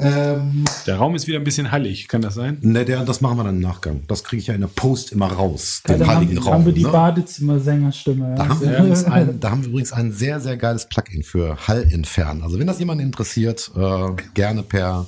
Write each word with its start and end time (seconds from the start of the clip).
Ähm, 0.00 0.64
Der 0.86 0.96
Raum 0.96 1.16
ist 1.16 1.26
wieder 1.26 1.38
ein 1.38 1.44
bisschen 1.44 1.72
hallig, 1.72 2.06
kann 2.06 2.22
das 2.22 2.34
sein? 2.34 2.58
ne, 2.60 2.84
der, 2.84 3.04
das 3.04 3.20
machen 3.20 3.36
wir 3.36 3.42
dann 3.42 3.56
im 3.56 3.60
Nachgang. 3.60 4.02
Das 4.06 4.22
kriege 4.22 4.40
ich 4.40 4.46
ja 4.46 4.54
in 4.54 4.60
der 4.60 4.68
Post 4.68 5.10
immer 5.10 5.26
raus. 5.26 5.82
Ja, 5.88 5.94
Den 5.94 6.00
dann 6.00 6.08
heiligen 6.16 6.36
haben, 6.36 6.44
Raum. 6.44 6.54
haben 6.54 6.66
wir 6.66 6.72
die 6.72 6.84
ne? 6.84 6.88
Badezimmer-Sängerstimme. 6.90 8.34
Da 8.36 8.48
haben, 8.48 8.60
wir 8.60 8.78
übrigens 8.78 9.04
ein, 9.04 9.40
da 9.40 9.50
haben 9.50 9.62
wir 9.62 9.70
übrigens 9.70 9.92
ein 9.92 10.12
sehr, 10.12 10.38
sehr 10.38 10.56
geiles 10.56 10.88
Plugin 10.88 11.24
für 11.24 11.56
Hall 11.66 11.82
entfernen. 11.90 12.42
Also 12.44 12.60
wenn 12.60 12.68
das 12.68 12.78
jemand 12.78 13.00
interessiert, 13.00 13.72
äh, 13.76 14.10
gerne 14.34 14.62
per 14.62 15.06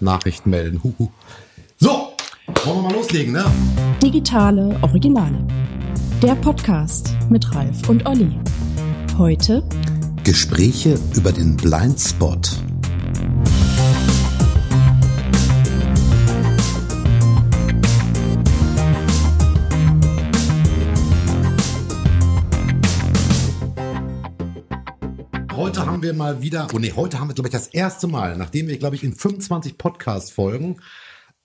Nachricht 0.00 0.46
melden. 0.46 0.82
Huhu. 0.84 1.08
So, 1.78 2.12
wollen 2.64 2.76
wir 2.78 2.82
mal 2.82 2.92
loslegen, 2.92 3.32
ne? 3.32 3.46
Digitale 4.02 4.76
Originale. 4.82 5.38
Der 6.22 6.34
Podcast 6.34 7.16
mit 7.30 7.54
Ralf 7.54 7.88
und 7.88 8.04
Olli. 8.06 8.30
Heute 9.16 9.66
Gespräche 10.22 10.98
über 11.14 11.32
den 11.32 11.56
Blindspot. 11.56 12.50
Heute 25.72 25.86
haben 25.86 26.02
wir 26.02 26.12
mal 26.12 26.42
wieder, 26.42 26.66
oh 26.74 26.78
nee, 26.78 26.92
heute 26.94 27.18
haben 27.18 27.28
wir, 27.28 27.34
glaube 27.34 27.48
ich, 27.48 27.52
das 27.52 27.68
erste 27.68 28.06
Mal, 28.06 28.36
nachdem 28.36 28.68
wir, 28.68 28.76
glaube 28.76 28.94
ich, 28.94 29.04
in 29.04 29.14
25 29.14 29.78
Podcast-Folgen 29.78 30.76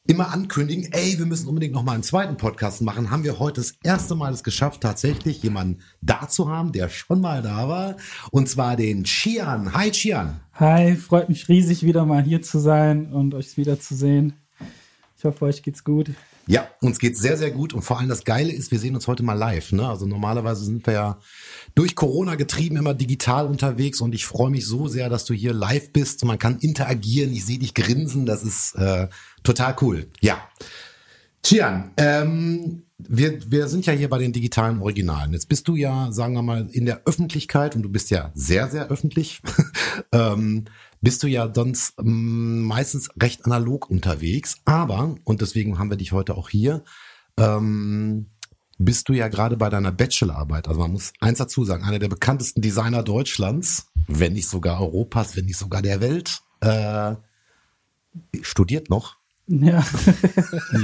immer 0.05 0.33
ankündigen, 0.33 0.91
ey, 0.91 1.17
wir 1.17 1.25
müssen 1.25 1.47
unbedingt 1.47 1.73
noch 1.73 1.83
mal 1.83 1.93
einen 1.93 2.03
zweiten 2.03 2.35
Podcast 2.35 2.81
machen, 2.81 3.09
haben 3.09 3.23
wir 3.23 3.39
heute 3.39 3.61
das 3.61 3.75
erste 3.85 4.15
Mal 4.15 4.33
es 4.33 4.43
geschafft, 4.43 4.81
tatsächlich 4.81 5.41
jemanden 5.43 5.79
da 6.01 6.27
zu 6.27 6.49
haben, 6.49 6.73
der 6.73 6.89
schon 6.89 7.21
mal 7.21 7.41
da 7.41 7.69
war. 7.69 7.95
Und 8.29 8.49
zwar 8.49 8.75
den 8.75 9.05
Chian. 9.05 9.73
Hi, 9.73 9.91
Chian. 9.91 10.41
Hi, 10.55 10.97
freut 10.97 11.29
mich 11.29 11.47
riesig, 11.47 11.83
wieder 11.83 12.05
mal 12.05 12.21
hier 12.21 12.41
zu 12.41 12.59
sein 12.59 13.13
und 13.13 13.33
euch 13.33 13.55
wiederzusehen. 13.55 14.33
Ich 15.17 15.23
hoffe, 15.23 15.45
euch 15.45 15.63
geht's 15.63 15.85
gut. 15.85 16.11
Ja, 16.47 16.69
uns 16.81 16.99
geht's 16.99 17.19
sehr, 17.19 17.37
sehr 17.37 17.51
gut. 17.51 17.73
Und 17.73 17.81
vor 17.81 17.99
allem 17.99 18.09
das 18.09 18.23
Geile 18.23 18.51
ist, 18.51 18.71
wir 18.71 18.79
sehen 18.79 18.95
uns 18.95 19.07
heute 19.07 19.23
mal 19.23 19.33
live. 19.33 19.73
Ne? 19.73 19.87
Also 19.87 20.05
normalerweise 20.05 20.63
sind 20.63 20.85
wir 20.85 20.93
ja 20.93 21.19
durch 21.75 21.95
Corona 21.95 22.35
getrieben 22.35 22.77
immer 22.77 22.93
digital 22.93 23.47
unterwegs. 23.47 23.99
Und 23.99 24.15
ich 24.15 24.25
freue 24.25 24.49
mich 24.49 24.65
so 24.65 24.87
sehr, 24.87 25.09
dass 25.09 25.25
du 25.25 25.33
hier 25.33 25.53
live 25.53 25.91
bist. 25.91 26.23
Man 26.23 26.39
kann 26.39 26.57
interagieren. 26.59 27.33
Ich 27.33 27.45
sehe 27.45 27.59
dich 27.59 27.73
grinsen. 27.73 28.25
Das 28.25 28.43
ist 28.43 28.75
äh, 28.75 29.09
total 29.43 29.75
cool. 29.81 30.07
Ja. 30.21 30.41
Chian, 31.43 31.91
ähm, 31.97 32.83
wir, 32.97 33.39
wir 33.51 33.67
sind 33.67 33.85
ja 33.85 33.93
hier 33.93 34.09
bei 34.09 34.17
den 34.17 34.33
digitalen 34.33 34.81
Originalen. 34.81 35.33
Jetzt 35.33 35.49
bist 35.49 35.67
du 35.67 35.75
ja, 35.75 36.11
sagen 36.11 36.33
wir 36.33 36.41
mal, 36.41 36.67
in 36.71 36.85
der 36.85 37.01
Öffentlichkeit 37.05 37.75
und 37.75 37.83
du 37.83 37.89
bist 37.89 38.09
ja 38.09 38.31
sehr, 38.33 38.69
sehr 38.69 38.89
öffentlich. 38.89 39.41
ähm, 40.11 40.65
bist 41.01 41.23
du 41.23 41.27
ja 41.27 41.51
sonst 41.53 41.93
ähm, 41.99 42.63
meistens 42.63 43.09
recht 43.21 43.45
analog 43.45 43.89
unterwegs. 43.89 44.57
Aber, 44.65 45.15
und 45.23 45.41
deswegen 45.41 45.79
haben 45.79 45.89
wir 45.89 45.97
dich 45.97 46.11
heute 46.11 46.35
auch 46.35 46.49
hier, 46.49 46.83
ähm, 47.37 48.27
bist 48.79 49.09
du 49.09 49.13
ja 49.13 49.27
gerade 49.27 49.57
bei 49.57 49.69
deiner 49.69 49.91
Bachelorarbeit. 49.91 50.67
Also 50.67 50.79
man 50.79 50.91
muss 50.91 51.13
eins 51.19 51.39
dazu 51.39 51.65
sagen, 51.65 51.83
einer 51.83 51.99
der 51.99 52.09
bekanntesten 52.09 52.61
Designer 52.61 53.03
Deutschlands, 53.03 53.87
wenn 54.07 54.33
nicht 54.33 54.47
sogar 54.47 54.81
Europas, 54.81 55.35
wenn 55.35 55.45
nicht 55.45 55.57
sogar 55.57 55.81
der 55.81 55.99
Welt, 55.99 56.41
äh, 56.61 57.15
studiert 58.41 58.89
noch. 58.89 59.17
Ja, 59.47 59.85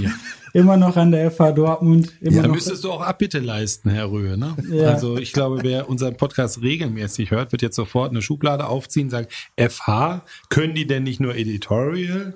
Ja. 0.02 0.12
immer 0.54 0.78
noch 0.78 0.96
an 0.96 1.12
der 1.12 1.30
FH 1.32 1.52
Dortmund. 1.52 2.14
Immer 2.22 2.42
Da 2.44 2.48
noch, 2.48 2.56
müsstest 2.56 2.84
du 2.84 2.92
auch 2.92 3.02
Abbitte 3.02 3.40
leisten, 3.40 3.90
Herr 3.90 4.10
Röhe. 4.10 4.38
Ne? 4.38 4.56
Ja. 4.70 4.90
Also 4.90 5.18
ich 5.18 5.34
glaube, 5.34 5.60
wer 5.64 5.90
unseren 5.90 6.16
Podcast 6.16 6.62
regelmäßig 6.62 7.32
hört, 7.32 7.52
wird 7.52 7.62
jetzt 7.62 7.76
sofort 7.76 8.12
eine 8.12 8.22
Schublade 8.22 8.68
aufziehen 8.68 9.08
und 9.08 9.10
sagen, 9.10 9.28
FH, 9.58 10.24
können 10.50 10.76
die 10.76 10.88
denn 10.88 11.04
nicht 11.04 11.20
nur 11.20 11.36
Editorial? 11.36 12.36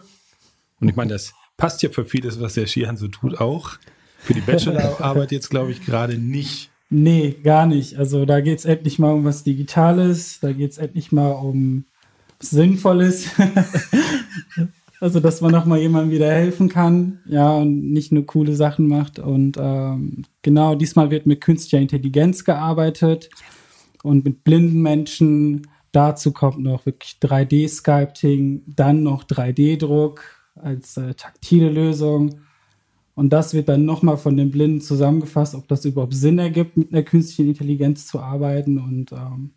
Und 0.81 0.89
ich 0.89 0.95
meine, 0.95 1.14
das 1.14 1.33
passt 1.55 1.81
ja 1.81 1.89
für 1.89 2.05
vieles, 2.05 2.42
was 2.42 2.55
der 2.55 2.67
Schihan 2.67 2.98
so 2.98 3.08
tut, 3.08 3.39
auch. 3.39 3.78
Für 4.20 4.33
die 4.33 4.42
Bachelorarbeit 4.42 5.31
jetzt, 5.31 5.50
glaube 5.50 5.72
ich, 5.72 5.86
gerade 5.86 6.17
nicht. 6.17 6.70
nee, 6.89 7.36
gar 7.43 7.66
nicht. 7.67 7.98
Also 7.98 8.26
da 8.26 8.42
geht's 8.42 8.66
endlich 8.66 8.99
mal 8.99 9.14
um 9.14 9.23
was 9.23 9.43
Digitales, 9.43 10.39
da 10.42 10.52
geht's 10.52 10.77
endlich 10.77 11.11
mal 11.11 11.32
um 11.32 11.86
was 12.39 12.49
Sinnvolles. 12.49 13.27
also, 15.00 15.20
dass 15.20 15.42
man 15.42 15.52
noch 15.52 15.66
mal 15.66 15.80
jemandem 15.80 16.12
wieder 16.12 16.32
helfen 16.32 16.70
kann, 16.70 17.20
ja, 17.26 17.56
und 17.56 17.92
nicht 17.92 18.12
nur 18.12 18.26
coole 18.26 18.56
Sachen 18.56 18.88
macht. 18.88 19.20
Und 19.20 19.58
ähm, 19.60 20.24
genau, 20.42 20.76
diesmal 20.76 21.12
wird 21.12 21.26
mit 21.26 21.42
künstlicher 21.42 21.82
Intelligenz 21.82 22.44
gearbeitet 22.44 23.30
und 24.04 24.26
mit 24.26 24.44
blinden 24.44 24.82
Menschen. 24.82 25.68
Dazu 25.92 26.32
kommt 26.32 26.60
noch 26.60 26.86
wirklich 26.86 27.18
3D-Sculpting, 27.22 28.64
dann 28.66 29.04
noch 29.04 29.24
3D-Druck 29.24 30.24
als 30.56 30.98
äh, 30.98 31.14
taktile 31.14 31.70
Lösung. 31.70 32.42
Und 33.14 33.34
das 33.34 33.54
wird 33.54 33.70
dann 33.70 33.86
nochmal 33.86 34.18
von 34.18 34.38
den 34.38 34.52
Blinden 34.52 34.82
zusammengefasst, 34.82 35.56
ob 35.56 35.68
das 35.68 35.86
überhaupt 35.86 36.14
Sinn 36.14 36.38
ergibt, 36.38 36.78
mit 36.78 36.94
einer 36.94 37.04
künstlichen 37.04 37.50
Intelligenz 37.50 38.06
zu 38.06 38.20
arbeiten. 38.20 38.78
Und 38.78 39.12
ähm, 39.12 39.52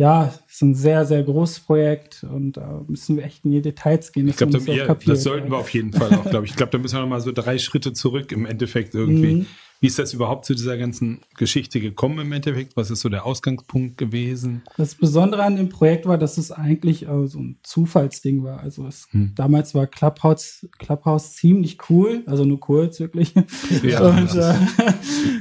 ja, 0.00 0.32
es 0.48 0.54
ist 0.54 0.62
ein 0.62 0.74
sehr, 0.74 1.04
sehr 1.04 1.22
großes 1.22 1.60
Projekt 1.60 2.24
und 2.24 2.56
da 2.56 2.82
müssen 2.88 3.18
wir 3.18 3.24
echt 3.24 3.44
in 3.44 3.50
die 3.50 3.60
Details 3.60 4.12
gehen. 4.12 4.28
Ich 4.28 4.38
glaube, 4.38 4.54
dass 4.54 4.64
da, 4.64 4.72
man 4.72 4.78
ja, 4.78 4.94
das 4.94 5.22
sollten 5.22 5.50
wir 5.50 5.58
auf 5.58 5.68
jeden 5.74 5.92
Fall 5.92 6.14
auch, 6.14 6.24
glaube 6.30 6.46
ich. 6.46 6.52
Ich 6.52 6.56
glaube, 6.56 6.72
da 6.72 6.78
müssen 6.78 6.96
wir 6.96 7.02
noch 7.02 7.08
mal 7.10 7.20
so 7.20 7.32
drei 7.32 7.58
Schritte 7.58 7.92
zurück 7.92 8.32
im 8.32 8.46
Endeffekt 8.46 8.94
irgendwie. 8.94 9.34
Mhm. 9.34 9.46
Wie 9.78 9.86
ist 9.86 9.98
das 9.98 10.14
überhaupt 10.14 10.46
zu 10.46 10.54
dieser 10.54 10.78
ganzen 10.78 11.20
Geschichte 11.36 11.80
gekommen 11.80 12.18
im 12.18 12.32
Endeffekt? 12.32 12.78
Was 12.78 12.90
ist 12.90 13.02
so 13.02 13.10
der 13.10 13.26
Ausgangspunkt 13.26 13.98
gewesen? 13.98 14.62
Das 14.78 14.94
Besondere 14.94 15.42
an 15.42 15.56
dem 15.56 15.68
Projekt 15.68 16.06
war, 16.06 16.16
dass 16.16 16.38
es 16.38 16.50
eigentlich 16.50 17.06
äh, 17.06 17.26
so 17.26 17.38
ein 17.38 17.58
Zufallsding 17.62 18.42
war. 18.42 18.60
Also 18.60 18.86
es, 18.86 19.06
Hm. 19.10 19.32
damals 19.34 19.74
war 19.74 19.86
Clubhouse, 19.86 20.66
Clubhouse 20.78 21.34
ziemlich 21.34 21.76
cool, 21.90 22.22
also 22.24 22.46
nur 22.46 22.60
kurz 22.60 23.00
wirklich. 23.00 23.34
Ja, 23.82 24.00
und 24.00 24.34
äh, 24.34 24.54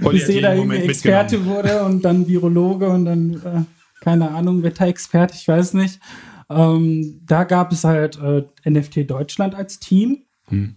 bis 0.09 0.28
jeder 0.28 0.53
jeden 0.53 0.72
irgendwie 0.72 0.90
Experte 0.90 1.46
wurde 1.46 1.84
und 1.84 2.03
dann 2.03 2.28
Virologe 2.28 2.90
und 2.90 3.06
dann, 3.06 3.34
äh, 3.36 3.79
keine 4.02 4.32
Ahnung, 4.32 4.64
Wetterexperte, 4.64 5.36
ich 5.36 5.48
weiß 5.48 5.74
nicht. 5.74 6.00
Ähm, 6.50 7.22
da 7.26 7.44
gab 7.44 7.72
es 7.72 7.84
halt 7.84 8.20
äh, 8.20 8.44
NFT 8.70 9.10
Deutschland 9.10 9.56
als 9.56 9.80
Team. 9.80 10.24
Hm. 10.46 10.76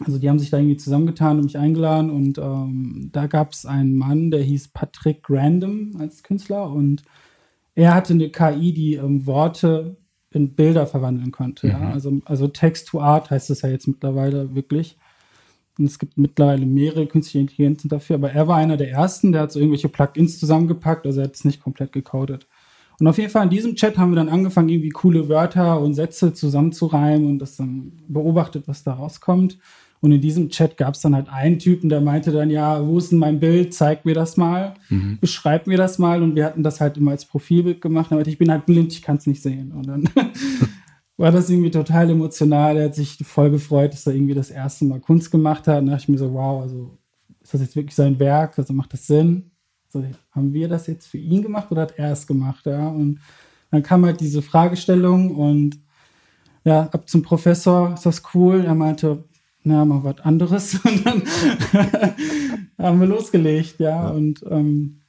Also 0.00 0.18
die 0.18 0.28
haben 0.28 0.38
sich 0.38 0.50
da 0.50 0.58
irgendwie 0.58 0.76
zusammengetan 0.76 1.38
und 1.38 1.44
mich 1.44 1.56
eingeladen 1.56 2.10
und 2.10 2.38
ähm, 2.38 3.10
da 3.12 3.26
gab 3.26 3.52
es 3.52 3.64
einen 3.64 3.96
Mann, 3.96 4.30
der 4.30 4.42
hieß 4.42 4.68
Patrick 4.68 5.24
Random 5.30 5.92
als 5.98 6.22
Künstler 6.24 6.68
und 6.70 7.04
er 7.76 7.94
hatte 7.94 8.12
eine 8.12 8.28
KI, 8.30 8.72
die 8.72 8.94
ähm, 8.94 9.24
Worte 9.26 9.96
in 10.32 10.54
Bilder 10.54 10.86
verwandeln 10.86 11.30
konnte. 11.30 11.68
Ja? 11.68 11.92
Also, 11.92 12.20
also 12.24 12.48
Text 12.48 12.88
to 12.88 13.00
Art 13.00 13.30
heißt 13.30 13.50
es 13.50 13.62
ja 13.62 13.68
jetzt 13.68 13.86
mittlerweile 13.86 14.54
wirklich. 14.54 14.98
Und 15.78 15.86
es 15.86 15.98
gibt 15.98 16.18
mittlerweile 16.18 16.66
mehrere 16.66 17.06
künstliche 17.06 17.40
Intelligenzen 17.40 17.88
dafür, 17.88 18.16
aber 18.16 18.32
er 18.32 18.46
war 18.46 18.56
einer 18.56 18.76
der 18.76 18.90
ersten, 18.90 19.32
der 19.32 19.42
hat 19.42 19.52
so 19.52 19.58
irgendwelche 19.58 19.88
Plugins 19.88 20.38
zusammengepackt, 20.38 21.04
also 21.04 21.20
er 21.20 21.26
hat 21.26 21.34
es 21.34 21.44
nicht 21.44 21.62
komplett 21.62 21.92
gecodet. 21.92 22.46
Und 23.00 23.06
auf 23.06 23.18
jeden 23.18 23.30
Fall 23.30 23.44
in 23.44 23.50
diesem 23.50 23.74
Chat 23.74 23.98
haben 23.98 24.12
wir 24.12 24.16
dann 24.16 24.28
angefangen, 24.28 24.68
irgendwie 24.68 24.90
coole 24.90 25.28
Wörter 25.28 25.80
und 25.80 25.94
Sätze 25.94 26.32
zusammenzureimen 26.32 27.28
und 27.28 27.38
das 27.38 27.56
dann 27.56 27.92
beobachtet, 28.08 28.68
was 28.68 28.84
da 28.84 28.94
rauskommt. 28.94 29.58
Und 30.00 30.12
in 30.12 30.20
diesem 30.20 30.50
Chat 30.50 30.76
gab 30.76 30.94
es 30.94 31.00
dann 31.00 31.14
halt 31.14 31.30
einen 31.30 31.58
Typen, 31.58 31.88
der 31.88 32.02
meinte 32.02 32.30
dann, 32.30 32.50
ja, 32.50 32.86
wo 32.86 32.98
ist 32.98 33.10
denn 33.10 33.18
mein 33.18 33.40
Bild? 33.40 33.72
Zeig 33.72 34.04
mir 34.04 34.14
das 34.14 34.36
mal, 34.36 34.74
beschreib 35.18 35.66
mir 35.66 35.78
das 35.78 35.98
mal. 35.98 36.22
Und 36.22 36.36
wir 36.36 36.44
hatten 36.44 36.62
das 36.62 36.78
halt 36.80 36.98
immer 36.98 37.12
als 37.12 37.24
Profilbild 37.24 37.80
gemacht. 37.80 38.12
Aber 38.12 38.26
ich 38.26 38.36
bin 38.36 38.50
halt 38.50 38.66
blind, 38.66 38.92
ich 38.92 39.00
kann 39.00 39.16
es 39.16 39.26
nicht 39.26 39.42
sehen. 39.42 39.72
Und 39.72 39.88
dann 39.88 40.04
war 41.16 41.32
das 41.32 41.48
irgendwie 41.48 41.70
total 41.70 42.10
emotional. 42.10 42.76
Er 42.76 42.84
hat 42.84 42.94
sich 42.94 43.16
voll 43.24 43.50
gefreut, 43.50 43.94
dass 43.94 44.06
er 44.06 44.14
irgendwie 44.14 44.34
das 44.34 44.50
erste 44.50 44.84
Mal 44.84 45.00
Kunst 45.00 45.30
gemacht 45.30 45.66
hat. 45.66 45.80
Und 45.80 45.86
da 45.86 45.92
dachte 45.92 46.02
ich 46.02 46.08
mir 46.10 46.18
so, 46.18 46.34
wow, 46.34 46.60
also 46.60 46.98
ist 47.42 47.54
das 47.54 47.62
jetzt 47.62 47.76
wirklich 47.76 47.94
sein 47.94 48.18
Werk? 48.18 48.58
Also 48.58 48.74
macht 48.74 48.92
das 48.92 49.06
Sinn? 49.06 49.52
So, 49.94 50.04
haben 50.32 50.52
wir 50.52 50.66
das 50.68 50.88
jetzt 50.88 51.06
für 51.06 51.18
ihn 51.18 51.40
gemacht 51.40 51.70
oder 51.70 51.82
hat 51.82 51.94
er 51.98 52.10
es 52.10 52.26
gemacht? 52.26 52.66
Ja, 52.66 52.88
und 52.88 53.20
dann 53.70 53.84
kam 53.84 54.04
halt 54.04 54.18
diese 54.20 54.42
Fragestellung 54.42 55.36
und 55.36 55.78
ja, 56.64 56.88
ab 56.92 57.08
zum 57.08 57.22
Professor, 57.22 57.94
ist 57.94 58.04
das 58.04 58.20
cool? 58.34 58.64
Er 58.64 58.74
meinte, 58.74 59.22
na, 59.62 59.84
mal 59.84 60.02
was 60.02 60.18
anderes. 60.20 60.74
Und 60.84 61.06
dann 61.06 61.22
haben 62.78 62.98
wir 63.00 63.06
losgelegt, 63.06 63.76
ja. 63.78 64.08
Und 64.08 64.44
ähm, 64.50 65.00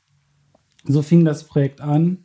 so 0.86 1.02
fing 1.02 1.26
das 1.26 1.46
Projekt 1.46 1.82
an. 1.82 2.20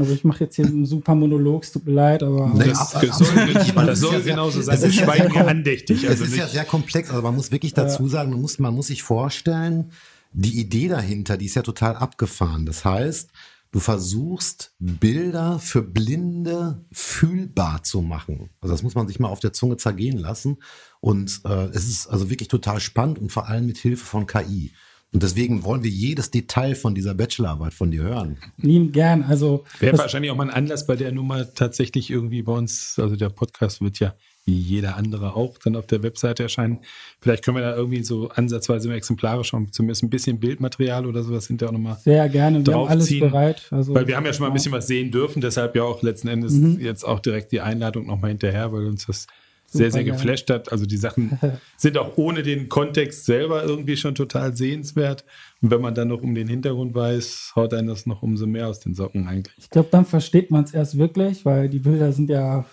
Also 0.00 0.14
ich 0.14 0.24
mache 0.24 0.44
jetzt 0.44 0.56
hier 0.56 0.64
einen 0.64 0.86
super 0.86 1.14
Monolog, 1.14 1.64
es 1.64 1.72
tut 1.72 1.84
mir 1.86 1.92
leid, 1.92 2.22
aber 2.22 2.48
Nee, 2.54 2.64
Das, 2.70 2.94
ab- 2.94 3.02
das 3.06 3.18
soll, 3.18 3.44
nicht, 3.46 3.56
das 3.56 3.74
das 3.74 3.92
ist 3.92 4.00
soll 4.00 4.12
ja 4.14 4.20
sehr- 4.20 4.32
genauso 4.32 4.62
sein. 4.62 4.72
das 4.74 4.82
Wir 4.82 4.88
ist 4.88 4.96
ja 4.96 5.04
schweigen 5.04 5.22
sehr 5.24 5.32
hier 5.42 5.48
andächtig. 5.48 6.04
Es 6.04 6.10
Also 6.10 6.24
ist 6.24 6.36
ja 6.36 6.44
nicht, 6.44 6.52
sehr 6.54 6.64
komplex, 6.64 7.10
also 7.10 7.20
man 7.22 7.34
muss 7.36 7.52
wirklich 7.52 7.74
dazu 7.74 8.08
sagen, 8.08 8.30
man 8.30 8.40
muss, 8.40 8.58
man 8.58 8.74
muss 8.74 8.86
sich 8.86 9.02
vorstellen, 9.02 9.90
die 10.32 10.58
Idee 10.60 10.88
dahinter, 10.88 11.36
die 11.36 11.46
ist 11.46 11.56
ja 11.56 11.62
total 11.62 11.96
abgefahren. 11.96 12.66
Das 12.66 12.84
heißt, 12.84 13.30
du 13.70 13.80
versuchst 13.80 14.74
Bilder 14.78 15.58
für 15.58 15.82
Blinde 15.82 16.84
fühlbar 16.92 17.82
zu 17.82 18.02
machen. 18.02 18.50
Also 18.60 18.74
das 18.74 18.82
muss 18.82 18.94
man 18.94 19.08
sich 19.08 19.18
mal 19.20 19.28
auf 19.28 19.40
der 19.40 19.52
Zunge 19.52 19.76
zergehen 19.76 20.18
lassen. 20.18 20.58
Und 21.00 21.40
äh, 21.44 21.66
es 21.72 21.88
ist 21.88 22.06
also 22.06 22.30
wirklich 22.30 22.48
total 22.48 22.80
spannend 22.80 23.18
und 23.18 23.32
vor 23.32 23.48
allem 23.48 23.66
mit 23.66 23.78
Hilfe 23.78 24.04
von 24.04 24.26
KI. 24.26 24.72
Und 25.12 25.22
deswegen 25.22 25.62
wollen 25.64 25.82
wir 25.82 25.90
jedes 25.90 26.30
Detail 26.30 26.74
von 26.74 26.94
dieser 26.94 27.14
Bachelorarbeit 27.14 27.74
von 27.74 27.90
dir 27.90 28.02
hören. 28.02 28.38
Lieben 28.56 28.92
gern. 28.92 29.24
Also 29.24 29.64
Wäre 29.78 29.98
wahrscheinlich 29.98 30.30
auch 30.30 30.36
mal 30.36 30.48
ein 30.48 30.54
Anlass 30.54 30.86
bei 30.86 30.96
der 30.96 31.12
Nummer 31.12 31.52
tatsächlich 31.52 32.10
irgendwie 32.10 32.42
bei 32.42 32.52
uns, 32.52 32.98
also 32.98 33.14
der 33.14 33.28
Podcast 33.28 33.82
wird 33.82 33.98
ja 34.00 34.14
wie 34.44 34.58
jeder 34.58 34.96
andere 34.96 35.36
auch 35.36 35.56
dann 35.58 35.76
auf 35.76 35.86
der 35.86 36.02
Webseite 36.02 36.42
erscheinen. 36.42 36.78
Vielleicht 37.20 37.44
können 37.44 37.58
wir 37.58 37.62
da 37.62 37.76
irgendwie 37.76 38.02
so 38.02 38.28
ansatzweise 38.30 38.88
im 38.88 38.94
Exemplare 38.94 39.44
schon 39.44 39.70
zumindest 39.70 40.02
ein 40.02 40.10
bisschen 40.10 40.40
Bildmaterial 40.40 41.06
oder 41.06 41.22
sowas 41.22 41.46
hinterher 41.46 41.68
auch 41.68 41.74
nochmal 41.74 41.98
sehr 42.02 42.28
gerne. 42.28 42.66
Wir 42.66 42.74
haben 42.74 42.88
alles 42.88 43.08
bereit. 43.08 43.68
Also, 43.70 43.94
Weil 43.94 44.08
wir 44.08 44.16
haben 44.16 44.26
ja 44.26 44.32
schon 44.32 44.42
mal 44.42 44.48
ein 44.48 44.54
bisschen 44.54 44.72
was 44.72 44.88
sehen 44.88 45.12
dürfen, 45.12 45.40
deshalb 45.42 45.76
ja 45.76 45.84
auch 45.84 46.02
letzten 46.02 46.26
Endes 46.28 46.54
Mhm. 46.54 46.80
jetzt 46.80 47.04
auch 47.04 47.20
direkt 47.20 47.52
die 47.52 47.60
Einladung 47.60 48.06
nochmal 48.06 48.30
hinterher, 48.30 48.72
weil 48.72 48.86
uns 48.86 49.06
das 49.06 49.26
sehr, 49.72 49.90
sehr 49.90 50.04
geflasht 50.04 50.50
hat. 50.50 50.70
Also 50.70 50.84
die 50.84 50.96
Sachen 50.96 51.38
sind 51.76 51.96
auch 51.96 52.16
ohne 52.16 52.42
den 52.42 52.68
Kontext 52.68 53.24
selber 53.24 53.64
irgendwie 53.64 53.96
schon 53.96 54.14
total 54.14 54.54
sehenswert. 54.54 55.24
Und 55.60 55.70
wenn 55.70 55.80
man 55.80 55.94
dann 55.94 56.08
noch 56.08 56.22
um 56.22 56.34
den 56.34 56.48
Hintergrund 56.48 56.94
weiß, 56.94 57.52
haut 57.56 57.72
einen 57.72 57.88
das 57.88 58.06
noch 58.06 58.22
umso 58.22 58.46
mehr 58.46 58.68
aus 58.68 58.80
den 58.80 58.94
Socken 58.94 59.26
eigentlich. 59.26 59.54
Ich 59.58 59.70
glaube, 59.70 59.88
dann 59.90 60.04
versteht 60.04 60.50
man 60.50 60.64
es 60.64 60.74
erst 60.74 60.98
wirklich, 60.98 61.44
weil 61.44 61.68
die 61.68 61.78
Bilder 61.78 62.12
sind 62.12 62.28
ja 62.28 62.66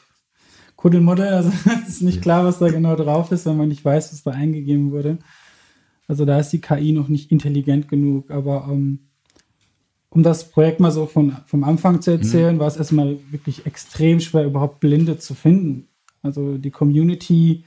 Kuddelmuddel. 0.76 1.28
Also 1.28 1.52
es 1.84 1.90
ist 1.90 2.02
nicht 2.02 2.22
klar, 2.22 2.46
was 2.46 2.60
da 2.60 2.70
genau 2.70 2.96
drauf 2.96 3.32
ist, 3.32 3.46
wenn 3.46 3.58
man 3.58 3.70
nicht 3.70 3.84
weiß, 3.84 4.12
was 4.12 4.24
da 4.24 4.32
eingegeben 4.32 4.92
wurde. 4.92 5.20
Also 6.08 6.26
da 6.26 6.40
ist 6.40 6.50
die 6.50 6.62
KI 6.62 6.92
noch 6.92 7.08
nicht 7.08 7.32
intelligent 7.32 7.88
genug. 7.88 8.32
Aber 8.32 8.68
ähm, 8.70 9.10
um 10.10 10.24
das 10.24 10.50
Projekt 10.50 10.80
mal 10.80 10.92
so 10.92 11.06
von, 11.06 11.38
vom 11.46 11.64
Anfang 11.64 12.02
zu 12.02 12.12
erzählen, 12.12 12.60
war 12.60 12.68
es 12.68 12.78
erstmal 12.78 13.18
wirklich 13.30 13.66
extrem 13.66 14.20
schwer, 14.20 14.46
überhaupt 14.46 14.80
Blinde 14.80 15.20
zu 15.20 15.36
finden. 15.36 15.89
Also 16.22 16.58
die 16.58 16.72
Community, 16.72 17.66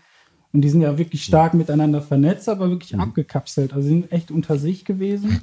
und 0.53 0.61
die 0.61 0.69
sind 0.69 0.83
ja 0.83 0.99
wirklich 0.99 1.25
stark 1.25 1.55
miteinander 1.55 2.03
vernetzt, 2.03 2.49
aber 2.49 2.71
wirklich 2.71 2.99
abgekapselt. 2.99 3.73
Also 3.73 3.89
sie 3.89 3.95
sind 3.95 4.13
echt 4.13 4.31
unter 4.31 4.59
sich 4.59 4.85
gewesen, 4.85 5.41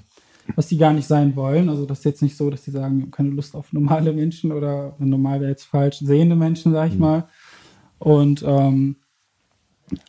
was 0.55 0.67
die 0.67 0.77
gar 0.77 0.93
nicht 0.93 1.07
sein 1.07 1.35
wollen. 1.35 1.69
Also 1.69 1.85
das 1.85 1.99
ist 1.99 2.05
jetzt 2.05 2.21
nicht 2.21 2.37
so, 2.37 2.49
dass 2.49 2.63
die 2.63 2.71
sagen, 2.71 2.97
wir 2.97 3.03
haben 3.03 3.11
keine 3.11 3.29
Lust 3.29 3.55
auf 3.55 3.73
normale 3.73 4.13
Menschen 4.13 4.51
oder 4.51 4.95
normal 4.99 5.41
wäre 5.41 5.49
jetzt 5.49 5.63
falsch, 5.63 5.97
sehende 5.97 6.35
Menschen, 6.35 6.73
sag 6.73 6.91
ich 6.91 6.99
mal. 6.99 7.27
Und 7.97 8.43
ähm, 8.45 8.97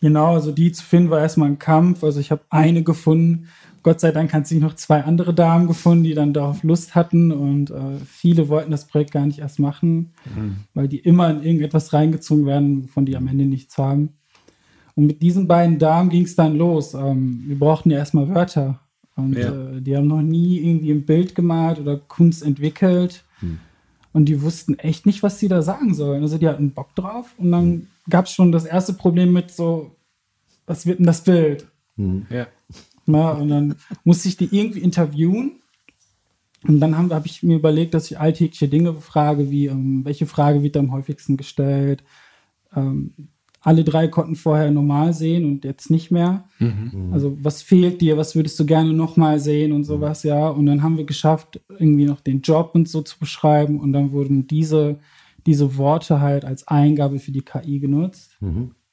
genau, 0.00 0.34
also 0.34 0.52
die 0.52 0.72
zu 0.72 0.84
finden 0.84 1.10
war 1.10 1.20
erstmal 1.20 1.48
ein 1.48 1.58
Kampf. 1.58 2.04
Also 2.04 2.20
ich 2.20 2.30
habe 2.30 2.42
eine 2.50 2.82
gefunden. 2.82 3.48
Gott 3.82 4.00
sei 4.00 4.12
Dank 4.12 4.32
hat 4.32 4.46
sich 4.46 4.60
noch 4.60 4.74
zwei 4.74 5.02
andere 5.04 5.32
Damen 5.34 5.66
gefunden, 5.66 6.04
die 6.04 6.14
dann 6.14 6.32
darauf 6.32 6.62
Lust 6.62 6.94
hatten. 6.94 7.32
Und 7.32 7.70
äh, 7.70 7.98
viele 8.06 8.48
wollten 8.48 8.70
das 8.70 8.86
Projekt 8.86 9.12
gar 9.12 9.26
nicht 9.26 9.38
erst 9.38 9.58
machen, 9.58 10.12
weil 10.74 10.88
die 10.88 10.98
immer 10.98 11.30
in 11.30 11.42
irgendetwas 11.42 11.92
reingezogen 11.92 12.46
werden, 12.46 12.84
wovon 12.84 13.06
die 13.06 13.16
am 13.16 13.26
Ende 13.28 13.44
nichts 13.46 13.78
haben. 13.78 14.10
Und 14.96 15.06
mit 15.06 15.22
diesen 15.22 15.46
beiden 15.48 15.78
Damen 15.78 16.10
ging 16.10 16.24
es 16.24 16.36
dann 16.36 16.56
los. 16.56 16.94
Ähm, 16.94 17.42
wir 17.46 17.58
brauchten 17.58 17.90
ja 17.90 17.98
erstmal 17.98 18.28
Wörter. 18.28 18.80
Und 19.16 19.36
Ja. 19.36 19.50
äh, 19.76 19.80
die 19.80 19.96
haben 19.96 20.06
noch 20.08 20.22
nie 20.22 20.58
irgendwie 20.58 20.90
ein 20.92 21.06
Bild 21.06 21.34
gemalt 21.34 21.78
oder 21.78 21.96
Kunst 21.98 22.42
entwickelt. 22.42 23.24
Und 24.12 24.24
die 24.26 24.42
wussten 24.42 24.78
echt 24.78 25.06
nicht, 25.06 25.22
was 25.22 25.38
sie 25.38 25.48
da 25.48 25.62
sagen 25.62 25.94
sollen. 25.94 26.22
Also 26.22 26.36
die 26.36 26.48
hatten 26.48 26.72
Bock 26.72 26.94
drauf. 26.96 27.32
Und 27.38 27.52
dann 27.52 27.86
gab 28.08 28.26
es 28.26 28.32
schon 28.32 28.50
das 28.50 28.64
erste 28.64 28.92
Problem 28.92 29.32
mit 29.32 29.50
so, 29.52 29.92
was 30.66 30.84
wird 30.84 30.98
denn 30.98 31.06
das 31.06 31.22
Bild? 31.22 31.66
Ja. 32.28 32.46
Na, 33.10 33.32
und 33.32 33.48
dann 33.48 33.74
musste 34.04 34.28
ich 34.28 34.36
die 34.36 34.48
irgendwie 34.56 34.80
interviewen. 34.80 35.60
Und 36.66 36.80
dann 36.80 36.96
habe 36.96 37.14
hab 37.14 37.26
ich 37.26 37.42
mir 37.42 37.56
überlegt, 37.56 37.94
dass 37.94 38.10
ich 38.10 38.18
alltägliche 38.18 38.68
Dinge 38.68 38.94
frage, 38.94 39.50
wie 39.50 39.66
ähm, 39.66 40.04
welche 40.04 40.26
Frage 40.26 40.62
wird 40.62 40.76
am 40.76 40.92
häufigsten 40.92 41.36
gestellt. 41.36 42.04
Ähm, 42.74 43.14
alle 43.62 43.84
drei 43.84 44.08
konnten 44.08 44.36
vorher 44.36 44.70
normal 44.70 45.12
sehen 45.12 45.44
und 45.44 45.64
jetzt 45.64 45.90
nicht 45.90 46.10
mehr. 46.10 46.44
Also 47.12 47.36
was 47.42 47.60
fehlt 47.60 48.00
dir, 48.00 48.16
was 48.16 48.34
würdest 48.34 48.58
du 48.58 48.64
gerne 48.64 48.92
nochmal 48.94 49.38
sehen 49.38 49.72
und 49.72 49.84
sowas, 49.84 50.22
ja. 50.22 50.48
Und 50.48 50.64
dann 50.66 50.82
haben 50.82 50.96
wir 50.96 51.04
geschafft, 51.04 51.60
irgendwie 51.78 52.06
noch 52.06 52.20
den 52.20 52.40
Job 52.40 52.70
und 52.74 52.88
so 52.88 53.02
zu 53.02 53.18
beschreiben. 53.18 53.78
Und 53.78 53.92
dann 53.92 54.12
wurden 54.12 54.46
diese, 54.46 54.98
diese 55.46 55.76
Worte 55.76 56.20
halt 56.20 56.44
als 56.46 56.68
Eingabe 56.68 57.18
für 57.18 57.32
die 57.32 57.42
KI 57.42 57.80
genutzt. 57.80 58.38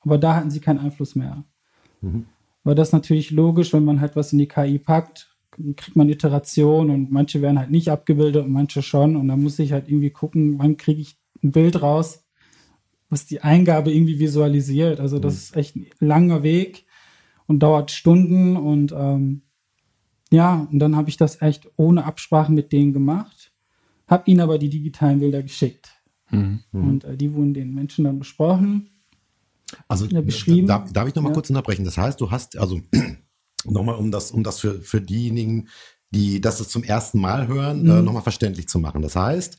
Aber 0.01 0.17
da 0.17 0.35
hatten 0.35 0.51
sie 0.51 0.59
keinen 0.59 0.79
Einfluss 0.79 1.15
mehr. 1.15 1.45
Weil 2.67 2.75
das 2.75 2.89
ist 2.89 2.93
natürlich 2.93 3.31
logisch, 3.31 3.71
wenn 3.71 3.85
man 3.85 4.01
halt 4.01 4.17
was 4.17 4.33
in 4.33 4.39
die 4.39 4.47
KI 4.49 4.77
packt, 4.77 5.33
kriegt 5.77 5.95
man 5.95 6.09
Iteration 6.09 6.89
und 6.89 7.09
manche 7.09 7.41
werden 7.41 7.57
halt 7.57 7.71
nicht 7.71 7.89
abgebildet 7.89 8.43
und 8.43 8.51
manche 8.51 8.81
schon. 8.81 9.15
Und 9.15 9.29
dann 9.29 9.41
muss 9.41 9.57
ich 9.57 9.71
halt 9.71 9.87
irgendwie 9.87 10.09
gucken, 10.09 10.59
wann 10.59 10.75
kriege 10.75 10.99
ich 10.99 11.17
ein 11.41 11.53
Bild 11.53 11.81
raus, 11.81 12.25
was 13.09 13.25
die 13.25 13.39
Eingabe 13.39 13.93
irgendwie 13.93 14.19
visualisiert. 14.19 14.99
Also 14.99 15.17
das 15.17 15.35
ist 15.35 15.55
echt 15.55 15.77
ein 15.77 15.87
langer 16.01 16.43
Weg 16.43 16.85
und 17.45 17.59
dauert 17.59 17.89
Stunden 17.89 18.57
und 18.57 18.91
ähm, 18.91 19.43
ja, 20.29 20.67
und 20.69 20.79
dann 20.79 20.97
habe 20.97 21.07
ich 21.07 21.15
das 21.15 21.41
echt 21.41 21.69
ohne 21.77 22.03
Absprache 22.03 22.51
mit 22.51 22.73
denen 22.73 22.91
gemacht, 22.91 23.53
habe 24.07 24.29
ihnen 24.29 24.41
aber 24.41 24.57
die 24.57 24.69
digitalen 24.69 25.21
Bilder 25.21 25.41
geschickt. 25.41 25.89
Und 26.85 27.05
äh, 27.05 27.15
die 27.15 27.33
wurden 27.33 27.53
den 27.53 27.73
Menschen 27.73 28.03
dann 28.03 28.19
besprochen. 28.19 28.89
Also 29.87 30.07
beschrieben. 30.07 30.67
Darf, 30.67 30.91
darf 30.91 31.07
ich 31.07 31.15
noch 31.15 31.23
mal 31.23 31.29
Ja. 31.29 31.33
kurz 31.33 31.49
unterbrechen? 31.49 31.85
Das 31.85 31.97
heißt, 31.97 32.19
du 32.21 32.31
hast 32.31 32.57
also 32.57 32.79
nochmal, 33.65 33.95
um 33.95 34.11
das, 34.11 34.31
um 34.31 34.43
das 34.43 34.59
für, 34.59 34.81
für 34.81 35.01
diejenigen, 35.01 35.67
die 36.11 36.39
das 36.39 36.65
zum 36.69 36.83
ersten 36.83 37.19
Mal 37.19 37.47
hören, 37.47 37.83
Mhm. 37.83 37.89
äh, 37.89 38.01
nochmal 38.01 38.23
verständlich 38.23 38.67
zu 38.69 38.79
machen. 38.79 39.01
Das 39.01 39.15
heißt, 39.15 39.57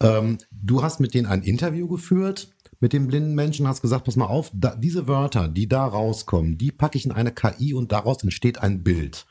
ähm, 0.00 0.38
du 0.52 0.82
hast 0.82 1.00
mit 1.00 1.12
denen 1.14 1.26
ein 1.26 1.42
Interview 1.42 1.88
geführt 1.88 2.50
mit 2.80 2.92
den 2.92 3.08
blinden 3.08 3.34
Menschen, 3.34 3.66
hast 3.66 3.82
gesagt, 3.82 4.04
pass 4.04 4.14
mal 4.14 4.26
auf, 4.26 4.52
da, 4.54 4.76
diese 4.76 5.08
Wörter, 5.08 5.48
die 5.48 5.68
da 5.68 5.84
rauskommen, 5.84 6.58
die 6.58 6.70
packe 6.70 6.96
ich 6.96 7.04
in 7.06 7.10
eine 7.10 7.32
KI 7.32 7.74
und 7.74 7.90
daraus 7.90 8.22
entsteht 8.22 8.58
ein 8.58 8.84
Bild. 8.84 9.26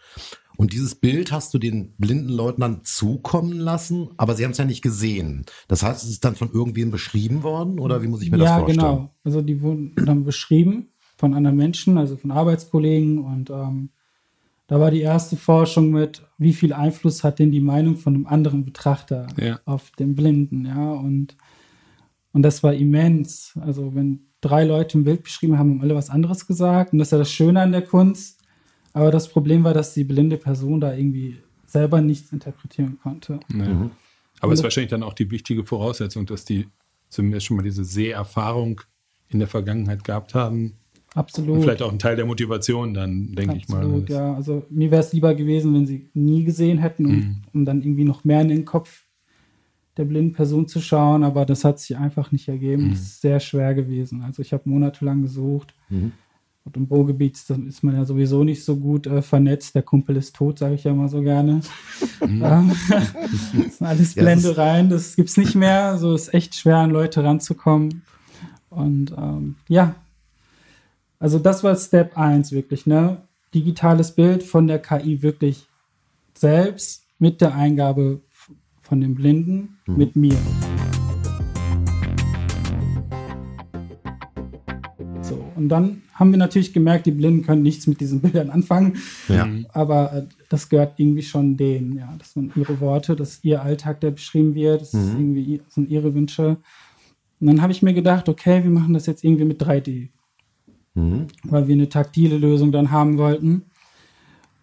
Und 0.57 0.73
dieses 0.73 0.95
Bild 0.95 1.31
hast 1.31 1.53
du 1.53 1.59
den 1.59 1.93
blinden 1.97 2.29
Leuten 2.29 2.61
dann 2.61 2.83
zukommen 2.83 3.53
lassen, 3.53 4.09
aber 4.17 4.33
sie 4.33 4.43
haben 4.43 4.51
es 4.51 4.57
ja 4.57 4.65
nicht 4.65 4.81
gesehen. 4.81 5.45
Das 5.67 5.83
heißt, 5.83 6.03
es 6.03 6.09
ist 6.09 6.25
dann 6.25 6.35
von 6.35 6.51
irgendwem 6.51 6.89
beschrieben 6.89 7.43
worden 7.43 7.79
oder 7.79 8.01
wie 8.01 8.07
muss 8.07 8.23
ich 8.23 8.31
mir 8.31 8.37
das 8.37 8.49
ja, 8.49 8.59
vorstellen? 8.59 8.79
genau. 8.79 9.15
Also 9.23 9.41
die 9.43 9.61
wurden 9.61 9.93
dann 9.95 10.23
beschrieben 10.23 10.89
von 11.15 11.35
anderen 11.35 11.57
Menschen, 11.57 11.97
also 11.99 12.17
von 12.17 12.31
Arbeitskollegen. 12.31 13.19
Und 13.19 13.51
ähm, 13.51 13.89
da 14.65 14.79
war 14.79 14.89
die 14.89 15.01
erste 15.01 15.37
Forschung 15.37 15.91
mit, 15.91 16.23
wie 16.39 16.53
viel 16.53 16.73
Einfluss 16.73 17.23
hat 17.23 17.37
denn 17.37 17.51
die 17.51 17.61
Meinung 17.61 17.95
von 17.95 18.15
einem 18.15 18.27
anderen 18.27 18.65
Betrachter 18.65 19.27
Ja. 19.39 19.59
auf 19.65 19.91
den 19.91 20.15
Blinden, 20.15 20.65
ja. 20.65 20.91
Und, 20.91 21.37
und 22.33 22.41
das 22.41 22.63
war 22.63 22.73
immens. 22.73 23.53
Also 23.61 23.93
wenn 23.93 24.27
drei 24.41 24.63
Leute 24.63 24.97
ein 24.97 25.03
Bild 25.03 25.21
beschrieben 25.21 25.59
haben, 25.59 25.69
haben 25.69 25.81
alle 25.81 25.95
was 25.95 26.09
anderes 26.09 26.47
gesagt. 26.47 26.93
Und 26.93 26.99
das 26.99 27.09
ist 27.09 27.11
ja 27.11 27.17
das 27.19 27.31
Schöne 27.31 27.61
an 27.61 27.71
der 27.71 27.83
Kunst. 27.83 28.36
Aber 28.97 29.11
das 29.11 29.29
Problem 29.29 29.63
war, 29.63 29.73
dass 29.73 29.93
die 29.93 30.03
blinde 30.03 30.37
Person 30.37 30.79
da 30.79 30.93
irgendwie 30.93 31.37
selber 31.65 32.01
nichts 32.01 32.31
interpretieren 32.31 32.97
konnte. 33.01 33.39
Ja. 33.53 33.91
Aber 34.39 34.53
es 34.53 34.59
ist 34.59 34.63
wahrscheinlich 34.63 34.89
dann 34.89 35.03
auch 35.03 35.13
die 35.13 35.29
wichtige 35.29 35.63
Voraussetzung, 35.63 36.25
dass 36.25 36.45
die 36.45 36.67
zumindest 37.09 37.45
schon 37.45 37.57
mal 37.57 37.63
diese 37.63 37.83
Seherfahrung 37.83 38.81
in 39.29 39.39
der 39.39 39.47
Vergangenheit 39.47 40.03
gehabt 40.03 40.33
haben. 40.33 40.73
Absolut. 41.13 41.57
Und 41.57 41.61
vielleicht 41.63 41.81
auch 41.81 41.91
ein 41.91 41.99
Teil 41.99 42.15
der 42.15 42.25
Motivation 42.25 42.93
dann, 42.93 43.33
denke 43.33 43.57
ich 43.57 43.67
mal. 43.69 43.77
Absolut, 43.83 44.09
ja. 44.09 44.33
Also 44.33 44.65
mir 44.69 44.91
wäre 44.91 45.01
es 45.01 45.13
lieber 45.13 45.33
gewesen, 45.35 45.73
wenn 45.73 45.85
sie 45.85 46.09
nie 46.13 46.43
gesehen 46.43 46.77
hätten, 46.79 47.05
um, 47.05 47.15
Mhm. 47.15 47.35
um 47.53 47.65
dann 47.65 47.81
irgendwie 47.81 48.03
noch 48.03 48.23
mehr 48.23 48.41
in 48.41 48.49
den 48.49 48.65
Kopf 48.65 49.05
der 49.95 50.05
blinden 50.05 50.33
Person 50.33 50.67
zu 50.67 50.79
schauen, 50.79 51.23
aber 51.23 51.45
das 51.45 51.63
hat 51.63 51.79
sich 51.79 51.97
einfach 51.97 52.31
nicht 52.31 52.47
ergeben. 52.47 52.85
Mhm. 52.85 52.89
Das 52.91 52.99
ist 52.99 53.21
sehr 53.21 53.39
schwer 53.39 53.73
gewesen. 53.73 54.21
Also 54.21 54.41
ich 54.41 54.53
habe 54.53 54.69
monatelang 54.69 55.23
gesucht. 55.23 55.73
Mhm. 55.89 56.11
Und 56.67 56.75
im 56.75 56.83
Ruhrgebiet 56.83 57.37
ist 57.37 57.83
man 57.83 57.95
ja 57.95 58.03
sowieso 58.03 58.43
nicht 58.43 58.65
so 58.65 58.75
gut 58.75 59.07
äh, 59.07 59.21
vernetzt. 59.21 59.73
Der 59.73 59.83
Kumpel 59.83 60.17
ist 60.17 60.35
tot, 60.35 60.59
sage 60.59 60.75
ich 60.75 60.83
ja 60.83 60.91
immer 60.91 61.07
so 61.07 61.21
gerne. 61.21 61.61
Mhm. 62.25 62.41
Ähm, 62.43 62.75
das 62.89 63.51
sind 63.77 63.87
alles 63.87 64.15
Blendereien, 64.15 64.89
das 64.89 65.15
gibt's 65.15 65.37
nicht 65.37 65.55
mehr. 65.55 65.97
So 65.97 66.13
ist 66.13 66.33
echt 66.33 66.55
schwer, 66.55 66.77
an 66.77 66.91
Leute 66.91 67.23
ranzukommen. 67.23 68.03
Und 68.69 69.13
ähm, 69.17 69.55
ja, 69.69 69.95
also 71.19 71.39
das 71.39 71.63
war 71.63 71.73
Step 71.77 72.17
1 72.17 72.51
wirklich, 72.51 72.85
ne? 72.85 73.21
Digitales 73.53 74.11
Bild 74.11 74.43
von 74.43 74.67
der 74.67 74.79
KI 74.79 75.21
wirklich 75.21 75.67
selbst 76.33 77.05
mit 77.17 77.39
der 77.39 77.55
Eingabe 77.55 78.19
von 78.81 78.99
dem 78.99 79.15
Blinden 79.15 79.77
mit 79.85 80.17
mir. 80.17 80.37
So, 85.21 85.41
und 85.55 85.69
dann 85.69 86.01
haben 86.19 86.31
wir 86.31 86.37
natürlich 86.37 86.73
gemerkt, 86.73 87.05
die 87.05 87.11
Blinden 87.11 87.45
können 87.45 87.61
nichts 87.61 87.87
mit 87.87 87.99
diesen 88.01 88.19
Bildern 88.21 88.49
anfangen, 88.49 88.97
Ja. 89.27 89.47
aber 89.73 90.13
äh, 90.13 90.23
das 90.49 90.67
gehört 90.69 90.93
irgendwie 90.99 91.21
schon 91.23 91.57
denen, 91.57 91.95
ja. 91.97 92.13
Das 92.17 92.33
sind 92.33 92.55
ihre 92.57 92.79
Worte, 92.79 93.15
das 93.15 93.33
ist 93.33 93.45
ihr 93.45 93.61
Alltag, 93.61 94.01
der 94.01 94.11
beschrieben 94.11 94.55
wird, 94.55 94.81
das 94.81 94.93
ist 94.93 95.13
irgendwie, 95.13 95.61
sind 95.69 95.89
ihre 95.89 96.13
Wünsche. 96.13 96.57
Und 97.39 97.47
dann 97.47 97.61
habe 97.61 97.71
ich 97.71 97.81
mir 97.83 97.93
gedacht, 97.93 98.27
okay, 98.29 98.63
wir 98.63 98.71
machen 98.71 98.93
das 98.93 99.05
jetzt 99.05 99.23
irgendwie 99.23 99.45
mit 99.45 99.61
3D 99.61 100.09
Mhm. 100.95 101.27
weil 101.43 101.67
wir 101.67 101.75
eine 101.75 101.89
taktile 101.89 102.37
Lösung 102.39 102.71
dann 102.71 102.89
haben 102.89 103.19
wollten. 103.19 103.61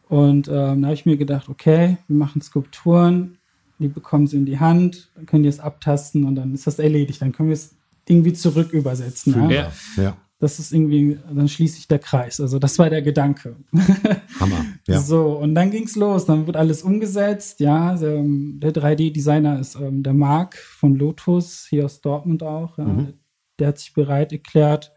Und 0.09 0.49
ähm, 0.49 0.83
da 0.83 0.89
habe 0.89 0.95
ich 0.95 1.07
mir 1.07 1.17
gedacht, 1.17 1.49
okay, 1.49 1.97
wir 2.09 2.17
machen 2.17 2.43
Skulpturen, 2.43 3.39
die 3.79 3.87
bekommen 3.89 4.27
sie 4.27 4.37
in 4.39 4.45
die 4.45 4.59
Hand, 4.59 5.11
dann 5.15 5.27
können 5.27 5.45
die 5.45 5.49
es 5.49 5.61
abtasten 5.61 6.25
und 6.25 6.35
dann 6.35 6.53
ist 6.53 6.67
das 6.67 6.79
erledigt. 6.81 7.23
Dann 7.23 7.31
können 7.33 7.49
wir 7.51 7.55
es 7.55 7.77
irgendwie 8.09 8.33
zurück 8.33 8.73
übersetzen. 8.73 9.33
Ja? 9.35 9.51
Ja. 9.51 9.73
Ja. 9.97 10.17
Das 10.45 10.59
ist 10.59 10.73
irgendwie, 10.73 11.19
dann 11.35 11.49
schließt 11.49 11.77
sich 11.77 11.89
der 11.89 11.99
Kreis. 11.99 12.39
Also 12.39 12.59
das 12.59 12.79
war 12.79 12.91
der 12.91 13.01
Gedanke. 13.01 13.57
Hammer. 14.39 14.65
Ja. 14.87 15.01
So, 15.01 15.39
und 15.39 15.55
dann 15.55 15.71
ging's 15.71 15.97
los. 15.97 16.27
Dann 16.27 16.47
wird 16.47 16.57
alles 16.57 16.83
umgesetzt. 16.83 17.61
Ja, 17.61 17.97
der, 17.97 18.23
der 18.23 18.73
3D-Designer 18.75 19.59
ist 19.59 19.75
ähm, 19.77 20.03
der 20.03 20.13
Marc 20.13 20.57
von 20.57 20.95
Lotus, 20.97 21.67
hier 21.69 21.87
aus 21.87 22.03
Dortmund 22.03 22.43
auch. 22.43 22.77
Ja. 22.77 22.85
Mhm. 22.85 23.15
Der 23.59 23.69
hat 23.69 23.79
sich 23.79 23.95
bereit 23.95 24.33
erklärt, 24.33 24.93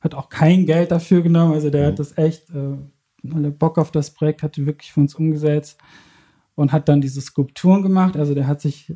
hat 0.00 0.14
auch 0.14 0.28
kein 0.28 0.66
Geld 0.66 0.92
dafür 0.92 1.22
genommen. 1.22 1.54
Also 1.54 1.68
der 1.70 1.82
Mhm. 1.82 1.86
hat 1.88 1.98
das 1.98 2.16
echt, 2.16 2.50
äh, 2.50 2.76
alle 3.34 3.50
Bock 3.50 3.78
auf 3.78 3.90
das 3.90 4.12
Projekt, 4.14 4.44
hat 4.44 4.56
wirklich 4.64 4.92
für 4.92 5.00
uns 5.00 5.16
umgesetzt 5.16 5.78
und 6.54 6.70
hat 6.70 6.88
dann 6.88 7.00
diese 7.00 7.20
Skulpturen 7.20 7.82
gemacht. 7.82 8.16
Also 8.16 8.34
der 8.34 8.46
hat 8.46 8.60
sich 8.60 8.94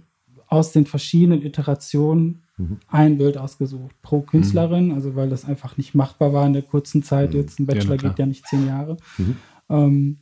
aus 0.51 0.73
den 0.73 0.85
verschiedenen 0.85 1.43
Iterationen 1.43 2.43
Mhm. 2.59 2.77
ein 2.89 3.17
Bild 3.17 3.39
ausgesucht 3.39 3.95
pro 4.03 4.21
Künstlerin, 4.21 4.93
also 4.93 5.15
weil 5.17 5.31
das 5.31 5.47
einfach 5.47 5.79
nicht 5.79 5.95
machbar 5.95 6.35
war 6.35 6.47
in 6.47 6.53
der 6.53 6.61
kurzen 6.63 7.03
Zeit. 7.03 7.33
Jetzt 7.33 7.59
ein 7.59 7.67
Ja, 7.67 7.73
Bachelor 7.75 7.97
klar. 7.97 8.11
geht 8.13 8.19
ja 8.19 8.27
nicht 8.27 8.47
zehn 8.47 8.67
Jahre. 8.67 8.99
Mhm. 9.17 9.37
Ähm, 9.71 10.19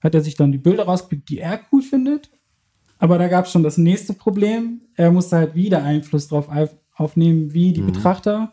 hat 0.00 0.14
er 0.16 0.20
sich 0.20 0.34
dann 0.34 0.50
die 0.50 0.58
Bilder 0.58 0.84
rausgepickt, 0.84 1.28
die 1.28 1.38
er 1.38 1.60
cool 1.70 1.80
findet. 1.82 2.28
Aber 2.98 3.18
da 3.18 3.28
gab 3.28 3.44
es 3.46 3.52
schon 3.52 3.62
das 3.62 3.78
nächste 3.78 4.14
Problem. 4.14 4.80
Er 4.96 5.12
musste 5.12 5.36
halt 5.36 5.54
wieder 5.54 5.84
Einfluss 5.84 6.26
drauf 6.26 6.48
auf, 6.48 6.74
aufnehmen, 6.96 7.52
wie 7.54 7.72
die 7.72 7.82
Mhm. 7.82 7.86
Betrachter 7.86 8.52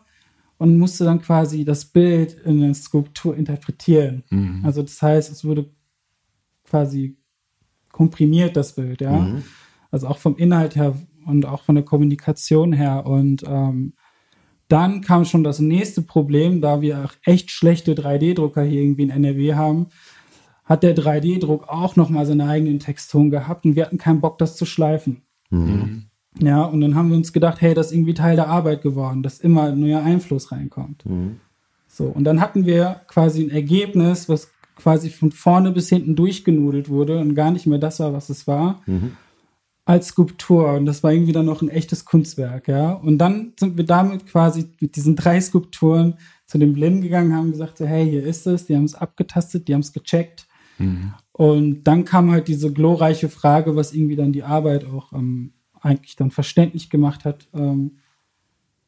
und 0.58 0.78
musste 0.78 1.04
dann 1.04 1.20
quasi 1.20 1.64
das 1.64 1.84
Bild 1.86 2.34
in 2.44 2.62
eine 2.62 2.74
Skulptur 2.74 3.36
interpretieren. 3.36 4.22
Mhm. 4.30 4.60
Also 4.64 4.82
das 4.82 5.00
heißt, 5.02 5.32
es 5.32 5.44
wurde 5.44 5.68
quasi 6.64 7.16
komprimiert, 7.90 8.56
das 8.56 8.74
Bild, 8.74 9.00
ja. 9.00 9.12
Mhm. 9.18 9.42
Also 9.92 10.08
auch 10.08 10.18
vom 10.18 10.36
Inhalt 10.36 10.74
her 10.74 10.96
und 11.26 11.46
auch 11.46 11.62
von 11.62 11.76
der 11.76 11.84
Kommunikation 11.84 12.72
her. 12.72 13.06
Und 13.06 13.44
ähm, 13.46 13.92
dann 14.68 15.02
kam 15.02 15.24
schon 15.24 15.44
das 15.44 15.60
nächste 15.60 16.02
Problem, 16.02 16.60
da 16.60 16.80
wir 16.80 17.04
auch 17.04 17.12
echt 17.24 17.50
schlechte 17.50 17.94
3D-Drucker 17.94 18.62
hier 18.62 18.80
irgendwie 18.80 19.02
in 19.02 19.10
NRW 19.10 19.54
haben, 19.54 19.86
hat 20.64 20.82
der 20.82 20.96
3D-Druck 20.96 21.68
auch 21.68 21.96
nochmal 21.96 22.24
seine 22.26 22.48
eigenen 22.48 22.78
Texturen 22.78 23.30
gehabt 23.30 23.64
und 23.64 23.76
wir 23.76 23.84
hatten 23.84 23.98
keinen 23.98 24.20
Bock, 24.20 24.38
das 24.38 24.56
zu 24.56 24.64
schleifen. 24.64 25.22
Mhm. 25.50 26.06
Ja, 26.40 26.62
und 26.64 26.80
dann 26.80 26.94
haben 26.94 27.10
wir 27.10 27.16
uns 27.16 27.34
gedacht, 27.34 27.60
hey, 27.60 27.74
das 27.74 27.88
ist 27.88 27.92
irgendwie 27.92 28.14
Teil 28.14 28.36
der 28.36 28.48
Arbeit 28.48 28.80
geworden, 28.80 29.22
dass 29.22 29.38
immer 29.38 29.64
ein 29.64 29.80
neuer 29.80 30.02
Einfluss 30.02 30.50
reinkommt. 30.50 31.04
Mhm. 31.04 31.40
So, 31.86 32.06
und 32.06 32.24
dann 32.24 32.40
hatten 32.40 32.64
wir 32.64 33.02
quasi 33.06 33.42
ein 33.42 33.50
Ergebnis, 33.50 34.30
was 34.30 34.50
quasi 34.76 35.10
von 35.10 35.30
vorne 35.30 35.72
bis 35.72 35.90
hinten 35.90 36.16
durchgenudelt 36.16 36.88
wurde 36.88 37.18
und 37.18 37.34
gar 37.34 37.50
nicht 37.50 37.66
mehr 37.66 37.78
das 37.78 38.00
war, 38.00 38.14
was 38.14 38.30
es 38.30 38.46
war, 38.46 38.80
Mhm. 38.86 39.12
Als 39.84 40.08
Skulptur. 40.08 40.74
Und 40.74 40.86
das 40.86 41.02
war 41.02 41.12
irgendwie 41.12 41.32
dann 41.32 41.46
noch 41.46 41.62
ein 41.62 41.68
echtes 41.68 42.04
Kunstwerk, 42.04 42.68
ja. 42.68 42.92
Und 42.92 43.18
dann 43.18 43.52
sind 43.58 43.76
wir 43.76 43.84
damit 43.84 44.26
quasi 44.26 44.70
mit 44.80 44.96
diesen 44.96 45.16
drei 45.16 45.40
Skulpturen 45.40 46.14
zu 46.46 46.58
den 46.58 46.72
Blinden 46.72 47.02
gegangen, 47.02 47.34
haben 47.34 47.50
gesagt, 47.50 47.78
so, 47.78 47.86
hey, 47.86 48.08
hier 48.08 48.22
ist 48.24 48.46
es, 48.46 48.66
die 48.66 48.76
haben 48.76 48.84
es 48.84 48.94
abgetastet, 48.94 49.68
die 49.68 49.74
haben 49.74 49.80
es 49.80 49.92
gecheckt. 49.92 50.46
Mhm. 50.78 51.14
Und 51.32 51.84
dann 51.84 52.04
kam 52.04 52.30
halt 52.30 52.48
diese 52.48 52.72
glorreiche 52.72 53.28
Frage, 53.28 53.74
was 53.74 53.92
irgendwie 53.92 54.16
dann 54.16 54.32
die 54.32 54.42
Arbeit 54.42 54.84
auch 54.84 55.12
ähm, 55.12 55.54
eigentlich 55.80 56.16
dann 56.16 56.30
verständlich 56.30 56.90
gemacht 56.90 57.24
hat. 57.24 57.48
Ähm, 57.54 57.98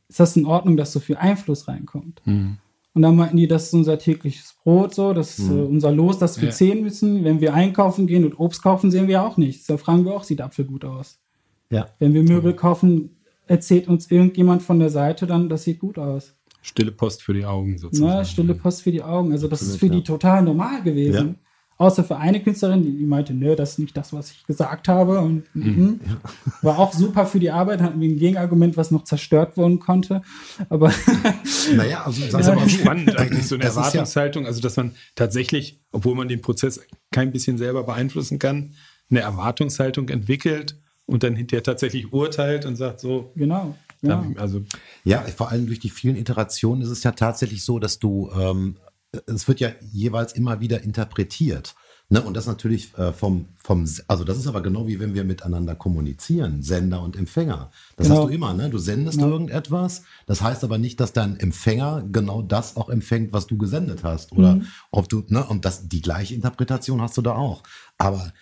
ist 0.08 0.20
das 0.20 0.36
in 0.36 0.44
Ordnung, 0.44 0.76
dass 0.76 0.92
so 0.92 1.00
viel 1.00 1.16
Einfluss 1.16 1.66
reinkommt? 1.66 2.22
Mhm. 2.24 2.58
Und 2.94 3.02
dann 3.02 3.16
meinten 3.16 3.36
die, 3.36 3.48
das 3.48 3.64
ist 3.64 3.74
unser 3.74 3.98
tägliches 3.98 4.54
Brot, 4.62 4.94
so, 4.94 5.12
das 5.12 5.38
ist 5.38 5.50
äh, 5.50 5.54
unser 5.54 5.90
Los, 5.90 6.18
das 6.18 6.40
wir 6.40 6.48
Ja. 6.48 6.54
zählen 6.54 6.80
müssen. 6.80 7.24
Wenn 7.24 7.40
wir 7.40 7.52
einkaufen 7.52 8.06
gehen 8.06 8.24
und 8.24 8.38
Obst 8.38 8.62
kaufen, 8.62 8.90
sehen 8.92 9.08
wir 9.08 9.22
auch 9.22 9.36
nichts. 9.36 9.66
Da 9.66 9.76
fragen 9.76 10.04
wir 10.04 10.14
auch, 10.14 10.22
sieht 10.22 10.40
Apfel 10.40 10.64
gut 10.64 10.84
aus. 10.84 11.18
Ja. 11.70 11.86
Wenn 11.98 12.14
wir 12.14 12.22
Möbel 12.22 12.54
kaufen, 12.54 13.16
erzählt 13.48 13.88
uns 13.88 14.10
irgendjemand 14.10 14.62
von 14.62 14.78
der 14.78 14.90
Seite 14.90 15.26
dann, 15.26 15.48
das 15.48 15.64
sieht 15.64 15.80
gut 15.80 15.98
aus. 15.98 16.34
Stille 16.62 16.92
Post 16.92 17.22
für 17.22 17.34
die 17.34 17.44
Augen 17.44 17.76
sozusagen. 17.78 18.18
Ne? 18.18 18.24
Stille 18.24 18.54
Post 18.54 18.82
für 18.82 18.92
die 18.92 19.02
Augen. 19.02 19.32
Also 19.32 19.48
das 19.48 19.60
ist 19.60 19.74
Absolut, 19.74 19.80
für 19.80 19.86
ja. 19.86 20.00
die 20.00 20.04
total 20.04 20.42
normal 20.42 20.82
gewesen. 20.82 21.36
Ja. 21.78 21.86
Außer 21.86 22.04
für 22.04 22.16
eine 22.16 22.42
Künstlerin, 22.42 22.82
die, 22.82 22.96
die 22.96 23.04
meinte, 23.04 23.34
nö, 23.34 23.56
das 23.56 23.72
ist 23.72 23.78
nicht 23.78 23.96
das, 23.96 24.12
was 24.12 24.30
ich 24.30 24.46
gesagt 24.46 24.88
habe. 24.88 25.20
Und 25.20 25.44
mhm. 25.54 26.00
war 26.62 26.78
auch 26.78 26.92
super 26.92 27.26
für 27.26 27.40
die 27.40 27.50
Arbeit, 27.50 27.80
hatten 27.80 28.00
wir 28.00 28.08
ein 28.08 28.18
Gegenargument, 28.18 28.76
was 28.76 28.90
noch 28.90 29.04
zerstört 29.04 29.56
werden 29.56 29.80
konnte. 29.80 30.22
Aber 30.68 30.92
Naja, 31.74 32.04
also 32.04 32.20
Das 32.30 32.40
ist 32.42 32.48
aber 32.48 32.62
auch 32.62 32.68
spannend 32.68 33.16
eigentlich, 33.18 33.46
so 33.46 33.54
eine 33.56 33.64
das 33.64 33.74
ja- 33.74 33.80
Erwartungshaltung, 33.82 34.46
also 34.46 34.60
dass 34.60 34.76
man 34.76 34.94
tatsächlich, 35.14 35.80
obwohl 35.92 36.14
man 36.14 36.28
den 36.28 36.40
Prozess 36.40 36.80
kein 37.10 37.32
bisschen 37.32 37.58
selber 37.58 37.84
beeinflussen 37.84 38.38
kann, 38.38 38.74
eine 39.10 39.20
Erwartungshaltung 39.20 40.08
entwickelt 40.08 40.80
und 41.06 41.22
dann 41.22 41.34
hinterher 41.36 41.62
tatsächlich 41.62 42.12
urteilt 42.12 42.64
und 42.66 42.76
sagt 42.76 43.00
so, 43.00 43.32
genau. 43.36 43.76
Ja. 44.02 44.24
also 44.36 44.62
Ja, 45.04 45.20
vor 45.22 45.50
allem 45.50 45.66
durch 45.66 45.80
die 45.80 45.90
vielen 45.90 46.16
Iterationen 46.16 46.82
ist 46.82 46.90
es 46.90 47.02
ja 47.02 47.12
tatsächlich 47.12 47.64
so, 47.64 47.78
dass 47.78 47.98
du, 47.98 48.30
ähm, 48.38 48.76
es 49.26 49.48
wird 49.48 49.60
ja 49.60 49.70
jeweils 49.92 50.32
immer 50.32 50.60
wieder 50.60 50.82
interpretiert. 50.82 51.74
Ne? 52.10 52.20
Und 52.20 52.34
das 52.36 52.46
natürlich 52.46 52.96
äh, 52.98 53.12
vom, 53.14 53.46
vom, 53.56 53.88
also 54.08 54.24
das 54.24 54.36
ist 54.36 54.46
aber 54.46 54.62
genau 54.62 54.86
wie 54.86 55.00
wenn 55.00 55.14
wir 55.14 55.24
miteinander 55.24 55.74
kommunizieren, 55.74 56.62
Sender 56.62 57.00
und 57.02 57.16
Empfänger. 57.16 57.70
Das 57.96 58.06
Genau. 58.08 58.20
hast 58.20 58.28
du 58.28 58.34
immer, 58.34 58.52
ne? 58.52 58.68
Du 58.68 58.76
sendest 58.76 59.18
Ja. 59.20 59.26
irgendetwas. 59.26 60.02
Das 60.26 60.42
heißt 60.42 60.64
aber 60.64 60.76
nicht, 60.76 61.00
dass 61.00 61.14
dein 61.14 61.40
Empfänger 61.40 62.04
genau 62.12 62.42
das 62.42 62.76
auch 62.76 62.90
empfängt, 62.90 63.32
was 63.32 63.46
du 63.46 63.56
gesendet 63.56 64.04
hast. 64.04 64.32
Oder 64.32 64.56
Mhm. 64.56 64.66
ob 64.90 65.08
du, 65.08 65.24
ne? 65.28 65.44
Und 65.46 65.64
das, 65.64 65.88
die 65.88 66.02
gleiche 66.02 66.34
Interpretation 66.34 67.00
hast 67.00 67.16
du 67.16 67.22
da 67.22 67.32
auch. 67.36 67.62
Aber 67.96 68.32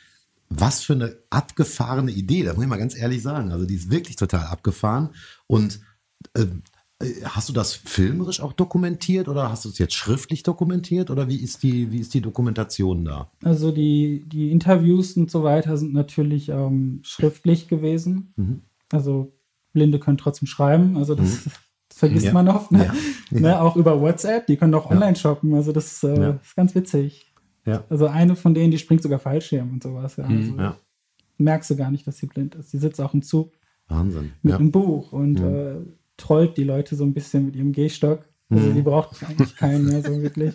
was 0.49 0.83
für 0.83 0.95
eine 0.95 1.17
abgefahrene 1.31 2.11
Idee, 2.11 2.43
das 2.43 2.57
muss 2.57 2.65
ich 2.65 2.69
mal 2.69 2.77
ganz 2.79 2.97
ehrlich 2.97 3.23
sagen. 3.23 3.53
Also 3.53 3.65
die 3.65 3.77
ist 3.77 3.91
wirklich 3.91 4.17
total 4.17 4.47
abgefahren. 4.47 5.11
Und 5.47 5.81
äh, 6.35 6.47
hast 7.25 7.49
du 7.49 7.53
das 7.53 7.75
filmerisch 7.75 8.41
auch 8.41 8.53
dokumentiert 8.53 9.29
oder 9.29 9.51
hast 9.51 9.65
du 9.65 9.69
es 9.69 9.79
jetzt 9.79 9.95
schriftlich 9.95 10.43
dokumentiert 10.43 11.11
oder 11.11 11.29
wie 11.29 11.37
ist 11.37 11.63
die, 11.63 11.91
wie 11.93 11.99
ist 11.99 12.15
die 12.15 12.21
Dokumentation 12.21 13.05
da? 13.05 13.31
Also 13.45 13.73
die, 13.73 14.25
die 14.27 14.51
Interviews 14.51 15.17
und 15.17 15.31
so 15.31 15.43
weiter 15.43 15.77
sind 15.77 15.93
natürlich 15.95 16.49
ähm, 16.49 17.01
schriftlich 17.03 17.69
gewesen. 17.69 18.33
Mhm. 18.37 18.63
Also 18.93 19.33
Blinde 19.73 19.99
können 19.99 20.19
trotzdem 20.19 20.47
schreiben. 20.47 20.97
Also 20.97 21.15
das, 21.15 21.45
das 21.45 21.53
vergisst 21.99 22.27
Ja. 22.27 22.33
man 22.33 22.49
oft. 22.49 22.73
Ne? 22.73 22.87
Ja. 22.87 22.95
Ne? 23.31 23.59
Auch 23.63 23.77
über 23.77 23.99
WhatsApp. 23.99 24.47
Die 24.47 24.57
können 24.59 24.75
auch 24.75 24.91
online 24.91 25.17
shoppen. 25.17 25.55
Also 25.55 25.73
das 25.73 26.03
äh, 26.03 26.35
ist 26.43 26.55
ganz 26.55 26.75
witzig. 26.75 27.33
Ja. 27.65 27.83
Also 27.89 28.07
eine 28.09 28.37
von 28.37 28.53
denen, 28.53 28.71
die 28.71 28.77
springt 28.79 29.03
sogar 29.03 29.19
Fallschirm 29.19 29.71
und 29.73 29.83
sowas. 29.83 30.17
Ja. 30.17 30.25
Also 30.25 30.55
Ja. 30.59 30.77
Merkst 31.39 31.71
du 31.71 31.77
gar 31.77 31.91
nicht, 31.91 32.07
dass 32.07 32.19
sie 32.19 32.27
blind 32.27 32.55
ist. 32.57 32.71
Sie 32.73 32.79
sitzt 32.79 33.01
auch 33.01 33.15
im 33.15 33.23
Zug 33.23 33.53
Wahnsinn. 33.89 34.33
mit 34.43 34.53
einem 34.55 34.71
Buch 34.71 35.13
und 35.13 35.41
äh, 35.41 35.77
trollt 36.17 36.57
die 36.57 36.65
Leute 36.65 36.97
so 36.97 37.05
ein 37.05 37.15
bisschen 37.15 37.47
mit 37.47 37.57
ihrem 37.57 37.73
Gehstock. 37.73 38.29
Also 38.51 38.69
Mhm. 38.69 38.75
die 38.75 38.83
braucht 38.83 39.23
eigentlich 39.25 39.57
keinen 39.57 39.87
mehr 39.87 40.03
so 40.03 40.21
wirklich. 40.23 40.55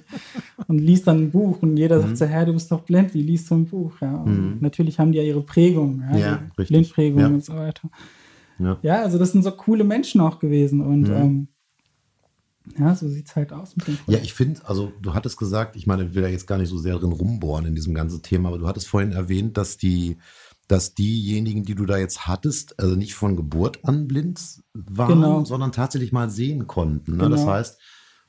Und 0.68 0.80
liest 0.80 1.08
dann 1.08 1.24
ein 1.24 1.32
Buch 1.32 1.62
und 1.62 1.78
jeder 1.78 1.98
Mhm. 1.98 2.02
sagt 2.04 2.18
so, 2.18 2.26
Herr, 2.26 2.46
du 2.46 2.54
bist 2.54 2.72
doch 2.72 2.82
blind, 2.82 3.14
wie 3.14 3.22
liest 3.24 3.50
du 3.50 3.56
ein 3.56 3.66
Buch? 3.66 3.94
Ja, 4.02 4.16
und 4.18 4.62
natürlich 4.62 5.00
haben 5.00 5.12
die 5.12 5.18
ja 5.18 5.24
ihre 5.24 5.42
Prägung, 5.42 6.02
ja, 6.02 6.18
Ja. 6.18 6.48
Blindprägung 6.56 7.22
Ja. 7.22 7.28
und 7.28 7.44
so 7.44 7.54
weiter. 7.56 7.90
Ja. 8.60 8.78
Ja, 8.82 9.02
also 9.02 9.18
das 9.18 9.32
sind 9.32 9.44
so 9.44 9.52
coole 9.52 9.84
Menschen 9.84 10.22
auch 10.22 10.40
gewesen 10.40 10.82
und 10.82 11.10
Mhm. 11.10 11.16
ähm, 11.16 11.48
ja, 12.78 12.94
so 12.96 13.08
sieht's 13.08 13.36
halt 13.36 13.54
aus 13.54 13.76
mit 13.78 13.88
dem 13.88 13.98
Ja, 14.08 14.20
ich 14.20 14.34
finde, 14.34 14.62
also 14.66 14.92
du 15.02 15.14
hattest 15.14 15.38
gesagt, 15.38 15.76
ich 15.76 15.88
meine, 15.88 16.04
ich 16.06 16.14
will 16.16 16.22
da 16.22 16.28
jetzt 16.28 16.48
gar 16.48 16.58
nicht 16.58 16.70
so 16.70 16.78
sehr 16.78 16.98
drin 17.00 17.12
rumbohren 17.14 17.66
in 17.66 17.76
diesem 17.76 17.94
ganzen 17.94 18.22
Thema, 18.22 18.50
aber 18.50 18.58
du 18.58 18.68
hattest 18.68 18.88
vorhin 18.88 19.12
erwähnt, 19.14 19.58
dass 19.58 19.78
die, 19.78 20.18
dass 20.67 20.93
diejenigen, 20.95 21.63
die 21.63 21.75
du 21.75 21.86
da 21.86 21.97
jetzt 21.97 22.27
hattest, 22.27 22.79
also 22.79 22.95
nicht 22.95 23.15
von 23.15 23.36
Geburt 23.36 23.86
an 23.86 24.07
blind 24.07 24.39
waren, 24.74 25.07
Genau. 25.21 25.45
sondern 25.45 25.71
tatsächlich 25.71 26.12
mal 26.12 26.29
sehen 26.29 26.67
konnten. 26.67 27.17
Ne? 27.17 27.29
Das 27.29 27.41
Genau. 27.41 27.53
heißt, 27.53 27.79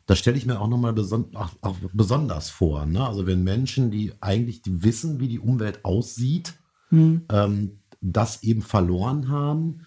das 0.07 0.19
stelle 0.19 0.39
ich 0.39 0.47
mir 0.47 0.61
auch 0.61 0.69
nochmal 0.69 0.93
beson 0.93 1.35
auch, 1.37 1.51
auch 1.61 1.77
besonders 1.93 2.49
vor. 2.49 2.87
Ne? 2.87 3.05
Also 3.07 3.27
wenn 3.27 3.43
Menschen, 3.45 3.91
die 3.91 4.13
eigentlich 4.21 4.63
die 4.63 4.83
wissen, 4.83 5.21
wie 5.21 5.29
die 5.29 5.41
Umwelt 5.41 5.85
aussieht, 5.85 6.55
Hm. 6.91 7.23
ähm, 7.31 7.81
das 8.01 8.43
eben 8.45 8.63
verloren 8.63 9.29
haben. 9.29 9.81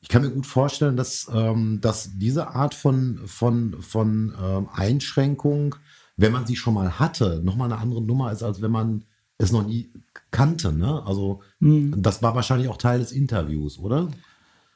Ich 0.00 0.08
kann 0.08 0.22
mir 0.22 0.30
gut 0.30 0.46
vorstellen, 0.46 0.96
dass, 0.96 1.28
ähm, 1.32 1.80
dass 1.80 2.10
diese 2.16 2.48
Art 2.54 2.74
von, 2.74 3.20
von, 3.26 3.82
von 3.82 4.32
ähm, 4.42 4.68
Einschränkung, 4.72 5.74
wenn 6.16 6.32
man 6.32 6.46
sie 6.46 6.56
schon 6.56 6.74
mal 6.74 6.98
hatte, 6.98 7.40
nochmal 7.44 7.70
eine 7.70 7.80
andere 7.80 8.00
Nummer 8.02 8.32
ist, 8.32 8.42
als 8.42 8.62
wenn 8.62 8.70
man 8.70 9.04
es 9.38 9.52
noch 9.52 9.66
nie 9.66 9.90
kannte. 10.30 10.72
Ne? 10.72 11.02
Also 11.04 11.40
Hm. 11.60 11.94
das 12.00 12.22
war 12.22 12.34
wahrscheinlich 12.34 12.68
auch 12.68 12.76
Teil 12.78 12.98
des 13.00 13.12
Interviews, 13.12 13.78
oder? 13.78 14.08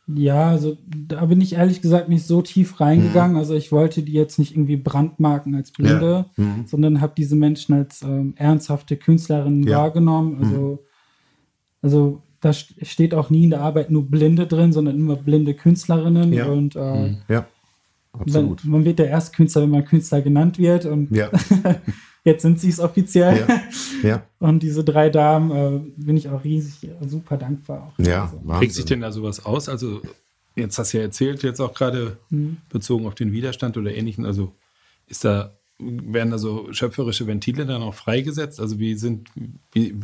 Ja, 0.08 0.50
also 0.50 0.76
da 0.86 1.24
bin 1.24 1.40
ich 1.40 1.54
ehrlich 1.54 1.82
gesagt 1.82 2.08
nicht 2.08 2.24
so 2.26 2.40
tief 2.40 2.78
reingegangen. 2.80 3.36
Also 3.36 3.54
ich 3.54 3.72
wollte 3.72 4.02
die 4.04 4.12
jetzt 4.12 4.38
nicht 4.38 4.52
irgendwie 4.52 4.76
brandmarken 4.76 5.54
als 5.56 5.72
Blinde, 5.72 6.26
Ja. 6.36 6.44
Mhm. 6.44 6.64
sondern 6.66 7.00
habe 7.00 7.14
diese 7.16 7.34
Menschen 7.34 7.74
als 7.74 8.02
ähm, 8.02 8.34
ernsthafte 8.36 8.96
Künstlerinnen 8.96 9.64
Ja. 9.64 9.78
Mhm. 9.78 9.82
wahrgenommen. 9.82 10.44
Also, 10.44 10.84
also 11.82 12.22
da 12.40 12.50
st- 12.50 12.84
steht 12.84 13.14
auch 13.14 13.30
nie 13.30 13.44
in 13.44 13.50
der 13.50 13.62
Arbeit 13.62 13.90
nur 13.90 14.08
Blinde 14.08 14.46
drin, 14.46 14.72
sondern 14.72 14.94
immer 14.96 15.16
blinde 15.16 15.54
Künstlerinnen. 15.54 16.32
Ja. 16.32 16.46
Und 16.46 16.76
äh, 16.76 17.16
Ja, 17.28 17.46
absolut. 18.12 18.62
wenn, 18.64 18.70
man 18.70 18.84
wird 18.84 19.00
der 19.00 19.08
erste 19.08 19.34
Künstler, 19.34 19.62
wenn 19.62 19.70
man 19.70 19.84
Künstler 19.84 20.22
genannt 20.22 20.58
wird. 20.58 20.84
Und 20.84 21.10
Ja, 21.10 21.30
jetzt 22.26 22.42
sind 22.42 22.60
sie 22.60 22.68
es 22.68 22.78
offiziell. 22.80 23.46
ja, 24.02 24.08
ja, 24.08 24.22
Und 24.38 24.62
diese 24.62 24.84
drei 24.84 25.08
Damen 25.08 25.50
äh, 25.50 25.90
bin 25.96 26.16
ich 26.18 26.28
auch 26.28 26.44
riesig 26.44 26.84
äh, 26.90 27.08
super 27.08 27.38
dankbar. 27.38 27.92
Auch. 27.98 28.04
ja. 28.04 28.24
Also, 28.24 28.36
Wahnsinn. 28.42 28.58
prägt 28.58 28.74
sich 28.74 28.84
denn 28.84 29.00
da 29.00 29.10
sowas 29.12 29.44
aus? 29.46 29.70
Also 29.70 30.02
jetzt 30.54 30.78
hast 30.78 30.92
du 30.92 30.98
ja 30.98 31.04
erzählt, 31.04 31.42
jetzt 31.42 31.60
auch 31.60 31.72
gerade 31.72 32.18
Mhm. 32.28 32.58
bezogen 32.68 33.06
auf 33.06 33.14
den 33.14 33.32
Widerstand 33.32 33.76
oder 33.78 33.94
ähnlichen, 33.94 34.26
also 34.26 34.52
ist 35.06 35.24
da, 35.24 35.52
werden 35.78 36.30
da 36.30 36.38
so 36.38 36.72
schöpferische 36.72 37.26
Ventile 37.26 37.64
dann 37.66 37.82
auch 37.82 37.94
freigesetzt? 37.94 38.60
Also 38.60 38.78
wie 38.78 38.94
sind, 38.94 39.28
wie, 39.72 39.94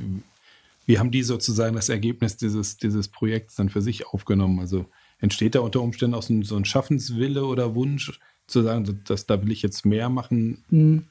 wie 0.87 0.99
haben 0.99 1.11
die 1.11 1.23
sozusagen 1.23 1.75
das 1.75 1.89
Ergebnis 1.89 2.37
dieses, 2.37 2.77
dieses 2.77 3.09
Projekts 3.09 3.57
dann 3.57 3.69
für 3.71 3.81
sich 3.83 4.07
aufgenommen? 4.07 4.61
Also 4.61 4.87
entsteht 5.19 5.55
da 5.55 5.61
unter 5.61 5.81
Umständen 5.81 6.15
auch 6.15 6.23
so 6.23 6.35
ein, 6.35 6.43
so 6.43 6.57
ein 6.57 6.65
Schaffenswille 6.65 7.45
oder 7.45 7.75
Wunsch 7.75 8.19
zu 8.47 8.63
sagen, 8.63 9.01
dass 9.07 9.27
da 9.27 9.43
will 9.43 9.51
ich 9.53 9.63
jetzt 9.63 9.87
mehr 9.87 10.09
machen? 10.11 11.09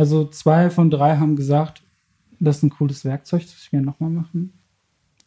Also 0.00 0.24
zwei 0.24 0.70
von 0.70 0.90
drei 0.90 1.18
haben 1.18 1.36
gesagt, 1.36 1.82
das 2.38 2.56
ist 2.56 2.62
ein 2.62 2.70
cooles 2.70 3.04
Werkzeug, 3.04 3.42
das 3.42 3.54
ich 3.62 3.70
gerne 3.70 3.84
nochmal 3.84 4.08
machen. 4.08 4.54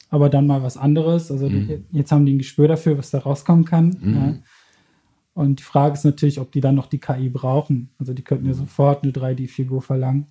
Aber 0.10 0.30
dann 0.30 0.48
mal 0.48 0.64
was 0.64 0.78
anderes. 0.78 1.32
Also 1.32 1.48
Mhm. 1.48 1.68
die, 1.68 1.84
jetzt 1.92 2.12
haben 2.12 2.26
die 2.26 2.34
ein 2.34 2.40
Gespür 2.40 2.68
dafür, 2.68 2.98
was 2.98 3.12
da 3.12 3.20
rauskommen 3.20 3.66
kann. 3.66 3.92
Ja. 4.04 4.36
Und 5.36 5.60
die 5.60 5.64
Frage 5.64 5.94
ist 5.94 6.06
natürlich, 6.06 6.40
ob 6.40 6.52
die 6.52 6.60
dann 6.60 6.74
noch 6.74 6.88
die 6.88 6.98
KI 7.00 7.30
brauchen. 7.30 7.92
Also 8.00 8.14
die 8.16 8.24
könnten 8.24 8.48
ja 8.48 8.54
sofort 8.56 9.04
eine 9.04 9.12
3D-Figur 9.12 9.84
verlangen 9.84 10.26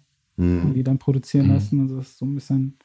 und 0.62 0.74
die 0.74 0.82
dann 0.82 0.98
produzieren 0.98 1.46
lassen. 1.54 1.80
Also 1.82 1.98
das 1.98 2.08
ist 2.08 2.18
so 2.18 2.26
ein 2.26 2.34
bisschen 2.34 2.78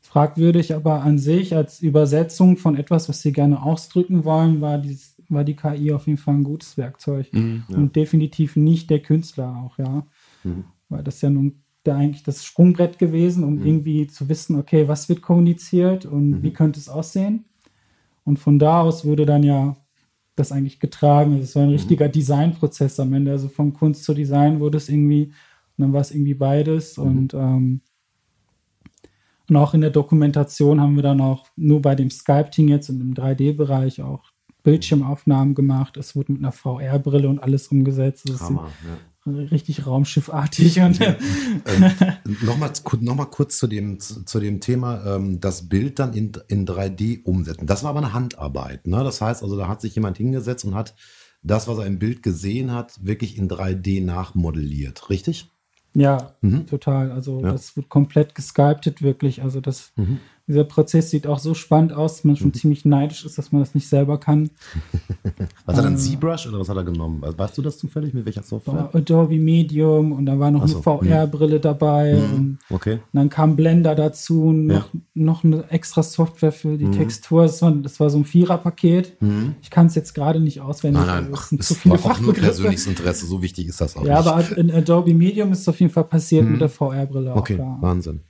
fragwürdig, 0.00 0.74
aber 0.74 1.02
an 1.02 1.18
sich 1.18 1.54
als 1.54 1.80
Übersetzung 1.82 2.56
von 2.56 2.76
etwas, 2.76 3.10
was 3.10 3.20
sie 3.20 3.32
gerne 3.32 3.62
ausdrücken 3.62 4.24
wollen, 4.24 4.62
war, 4.62 4.78
dieses, 4.78 5.16
war 5.28 5.44
die 5.44 5.56
KI 5.56 5.92
auf 5.92 6.06
jeden 6.06 6.18
Fall 6.18 6.34
ein 6.36 6.44
gutes 6.44 6.78
Werkzeug. 6.78 7.28
Und 7.76 7.94
definitiv 7.96 8.56
nicht 8.56 8.88
der 8.88 9.00
Künstler 9.00 9.54
auch, 9.58 9.76
ja. 9.78 10.06
Weil 10.94 11.04
das 11.04 11.16
ist 11.16 11.22
ja 11.22 11.30
nun 11.30 11.64
der 11.84 11.96
eigentlich 11.96 12.22
das 12.22 12.44
Sprungbrett 12.44 12.98
gewesen, 12.98 13.44
um 13.44 13.62
irgendwie 13.64 14.06
zu 14.06 14.28
wissen, 14.28 14.58
okay, 14.58 14.88
was 14.88 15.08
wird 15.08 15.20
kommuniziert 15.20 16.06
und 16.06 16.42
wie 16.42 16.52
könnte 16.52 16.80
es 16.80 16.88
aussehen. 16.88 17.44
Und 18.24 18.38
von 18.38 18.58
da 18.58 18.80
aus 18.80 19.04
wurde 19.04 19.26
dann 19.26 19.42
ja 19.42 19.76
das 20.34 20.50
eigentlich 20.50 20.80
getragen. 20.80 21.32
Also 21.32 21.44
es 21.44 21.56
war 21.56 21.62
ein 21.64 21.68
richtiger 21.68 22.08
Designprozess 22.08 22.98
am 23.00 23.12
Ende. 23.12 23.32
Also 23.32 23.48
von 23.48 23.72
Kunst 23.74 24.04
zu 24.04 24.14
Design 24.14 24.60
wurde 24.60 24.78
es 24.78 24.88
irgendwie, 24.88 25.26
und 25.26 25.82
dann 25.82 25.92
war 25.92 26.00
es 26.00 26.10
irgendwie 26.10 26.34
beides. 26.34 26.96
Und, 26.96 27.34
ähm, 27.34 27.82
und 29.48 29.56
auch 29.56 29.74
in 29.74 29.82
der 29.82 29.90
Dokumentation 29.90 30.80
haben 30.80 30.96
wir 30.96 31.02
dann 31.02 31.20
auch 31.20 31.46
nur 31.54 31.82
bei 31.82 31.94
dem 31.94 32.10
Sculpting 32.10 32.68
jetzt 32.68 32.88
und 32.88 33.00
im 33.00 33.14
3D-Bereich 33.14 34.00
auch 34.00 34.32
Bildschirmaufnahmen 34.62 35.54
gemacht. 35.54 35.98
Es 35.98 36.16
wurde 36.16 36.32
mit 36.32 36.40
einer 36.40 36.52
VR-Brille 36.52 37.28
und 37.28 37.40
alles 37.40 37.68
umgesetzt. 37.68 38.24
Also 38.26 38.42
es 38.42 38.48
Hammer, 38.48 38.68
ist 38.68 39.13
richtig 39.26 39.86
raumschiffartig. 39.86 40.80
Und, 40.80 41.00
Ähm, 41.00 41.92
Nochmal 42.42 42.72
noch 43.00 43.14
mal 43.14 43.24
kurz 43.26 43.58
zu 43.58 43.66
dem, 43.66 43.98
zu, 44.00 44.40
dem 44.40 44.60
Thema, 44.60 45.16
ähm, 45.16 45.40
das 45.40 45.68
Bild 45.68 45.98
dann 45.98 46.12
in, 46.12 46.32
in 46.48 46.66
3D 46.66 47.22
umsetzen. 47.24 47.66
Das 47.66 47.82
war 47.82 47.90
aber 47.90 48.00
eine 48.00 48.12
Handarbeit. 48.12 48.86
Ne? 48.86 49.02
Das 49.04 49.20
heißt 49.20 49.42
also, 49.42 49.56
da 49.56 49.68
hat 49.68 49.80
sich 49.80 49.94
jemand 49.94 50.16
hingesetzt 50.18 50.64
und 50.64 50.74
hat 50.74 50.94
das, 51.42 51.68
was 51.68 51.78
er 51.78 51.86
im 51.86 51.98
Bild 51.98 52.22
gesehen 52.22 52.72
hat, 52.72 53.04
wirklich 53.04 53.36
in 53.38 53.48
3D 53.48 54.02
nachmodelliert. 54.04 55.10
Richtig? 55.10 55.50
Ja, 55.94 56.34
Mhm. 56.40 56.66
total. 56.66 57.12
Also 57.12 57.40
Ja. 57.40 57.52
das 57.52 57.76
wird 57.76 57.88
komplett 57.88 58.34
gesculptet, 58.34 59.00
wirklich. 59.02 59.42
Also 59.42 59.60
das, 59.60 59.92
Mhm. 59.96 60.18
Dieser 60.46 60.64
Prozess 60.64 61.10
sieht 61.10 61.26
auch 61.26 61.38
so 61.38 61.54
spannend 61.54 61.92
aus, 61.94 62.16
dass 62.16 62.24
man 62.24 62.36
schon 62.36 62.52
ziemlich 62.52 62.84
neidisch 62.84 63.24
ist, 63.24 63.38
dass 63.38 63.50
man 63.52 63.62
das 63.62 63.74
nicht 63.74 63.88
selber 63.88 64.18
kann. 64.20 64.50
Was 65.66 65.76
hat 65.76 65.84
er 65.84 65.90
dann 65.90 65.96
ZBrush 65.96 66.46
oder 66.48 66.58
was 66.60 66.68
hat 66.68 66.76
er 66.76 66.84
genommen? 66.84 67.22
We- 67.22 67.36
Weißt 67.36 67.56
du 67.56 67.62
das 67.62 67.78
zufällig? 67.78 68.12
Mit 68.12 68.26
welcher 68.26 68.42
Software? 68.42 68.74
War 68.74 68.94
Adobe 68.94 69.38
Medium 69.38 70.12
und 70.12 70.26
da 70.26 70.38
war 70.38 70.50
noch 70.50 70.66
so, 70.68 70.74
eine 70.76 70.82
VR-Brille 70.82 71.60
dabei. 71.60 72.16
Und 72.16 72.58
Okay. 72.70 72.98
dann 73.14 73.30
kam 73.30 73.56
Blender 73.56 73.94
dazu, 73.94 74.52
noch, 74.52 74.88
noch 75.14 75.44
eine 75.44 75.70
extra 75.70 76.02
Software 76.02 76.52
für 76.52 76.68
Mhm. 76.68 76.78
die 76.78 76.90
Textur. 76.90 77.42
Das 77.44 77.62
war, 77.62 77.70
das 77.72 77.98
war 77.98 78.10
so 78.10 78.18
ein 78.18 78.24
Vierer-Paket. 78.26 79.16
Ich 79.62 79.70
kann 79.70 79.86
es 79.86 79.94
jetzt 79.94 80.14
gerade 80.14 80.40
nicht 80.40 80.60
auswendig. 80.60 81.02
Nein, 81.06 81.24
nein, 81.24 81.32
ach, 81.34 81.48
das 81.52 81.68
zu 81.68 81.74
viele 81.74 82.02
war 82.04 82.12
auch 82.12 82.20
nur 82.20 82.34
persönliches 82.34 82.86
Interesse. 82.86 83.24
So 83.26 83.40
wichtig 83.42 83.68
ist 83.68 83.80
das 83.80 83.96
auch 83.96 84.04
Ja, 84.04 84.18
nicht. 84.18 84.28
aber 84.28 84.56
in 84.58 84.70
Adobe 84.70 85.14
Medium 85.14 85.52
ist 85.52 85.60
es 85.60 85.68
auf 85.68 85.80
jeden 85.80 85.92
Fall 85.92 86.04
passiert 86.04 86.44
mit 86.48 86.60
der 86.60 86.68
VR-Brille 86.68 87.30
auch 87.32 87.36
Mhm. 87.36 87.40
Okay. 87.40 87.58
Wahnsinn. 87.80 88.20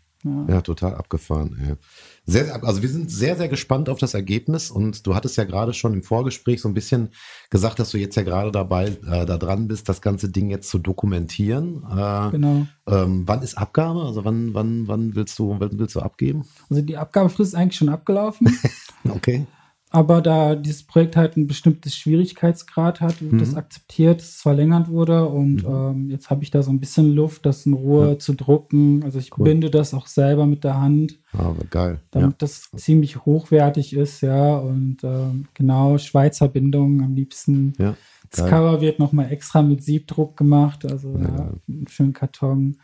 Ja. 0.48 0.62
total 0.62 0.94
abgefahren. 0.94 1.56
Ey. 1.68 1.74
Sehr, 2.26 2.64
also 2.64 2.80
wir 2.80 2.88
sind 2.88 3.10
sehr, 3.10 3.36
sehr 3.36 3.48
gespannt 3.48 3.90
auf 3.90 3.98
das 3.98 4.14
Ergebnis 4.14 4.70
und 4.70 5.06
du 5.06 5.14
hattest 5.14 5.36
ja 5.36 5.44
gerade 5.44 5.74
schon 5.74 5.92
im 5.92 6.02
Vorgespräch 6.02 6.62
so 6.62 6.68
ein 6.68 6.74
bisschen 6.74 7.10
gesagt, 7.50 7.78
dass 7.78 7.90
du 7.90 7.98
jetzt 7.98 8.16
ja 8.16 8.22
gerade 8.22 8.50
dabei 8.50 8.86
äh, 9.06 9.26
da 9.26 9.36
dran 9.36 9.68
bist, 9.68 9.88
das 9.88 10.00
ganze 10.00 10.30
Ding 10.30 10.48
jetzt 10.48 10.70
zu 10.70 10.78
dokumentieren. 10.78 11.84
Äh, 11.90 12.30
Genau. 12.30 12.66
ähm, 12.86 13.24
wann 13.26 13.42
ist 13.42 13.58
Abgabe? 13.58 14.02
Also 14.02 14.24
wann, 14.24 14.54
wann, 14.54 14.88
wann 14.88 15.14
willst 15.14 15.38
du, 15.38 15.56
wann 15.58 15.78
willst 15.78 15.94
du 15.96 16.00
abgeben? 16.00 16.44
Also 16.70 16.82
die 16.82 16.96
Abgabefrist 16.96 17.52
ist 17.52 17.58
eigentlich 17.58 17.76
schon 17.76 17.88
abgelaufen. 17.90 18.48
Okay. 19.06 19.46
Aber 19.94 20.20
da 20.20 20.56
dieses 20.56 20.82
Projekt 20.82 21.14
halt 21.16 21.36
ein 21.36 21.46
bestimmtes 21.46 21.94
Schwierigkeitsgrad 21.94 23.00
hat, 23.00 23.22
wird 23.22 23.40
das 23.40 23.54
akzeptiert, 23.54 24.20
es 24.20 24.42
verlängert 24.42 24.88
wurde. 24.88 25.28
Und 25.28 25.62
ähm, 25.64 26.10
jetzt 26.10 26.30
habe 26.30 26.42
ich 26.42 26.50
da 26.50 26.64
so 26.64 26.72
ein 26.72 26.80
bisschen 26.80 27.14
Luft, 27.14 27.46
das 27.46 27.64
in 27.64 27.74
Ruhe 27.74 28.18
zu 28.18 28.34
drucken. 28.34 29.04
Also 29.04 29.20
ich 29.20 29.30
binde 29.30 29.70
das 29.70 29.94
auch 29.94 30.08
selber 30.08 30.46
mit 30.46 30.64
der 30.64 30.80
Hand, 30.80 31.20
Aber 31.32 31.62
geil. 31.70 32.00
damit 32.10 32.32
Ja. 32.32 32.36
das 32.38 32.70
ziemlich 32.74 33.24
hochwertig 33.24 33.94
ist, 33.94 34.20
ja. 34.22 34.56
Und 34.56 34.96
ähm, 35.04 35.46
genau, 35.54 35.96
Schweizer 35.98 36.48
Bindung 36.48 37.00
am 37.00 37.14
liebsten. 37.14 37.74
Ja. 37.78 37.94
Das 38.30 38.40
Geil. 38.40 38.50
Cover 38.50 38.80
wird 38.80 38.98
nochmal 38.98 39.30
extra 39.30 39.62
mit 39.62 39.84
Siebdruck 39.84 40.36
gemacht, 40.36 40.84
also 40.90 41.16
ja, 41.16 41.52
einen 41.68 41.86
schönen 41.86 42.12
Karton. 42.14 42.78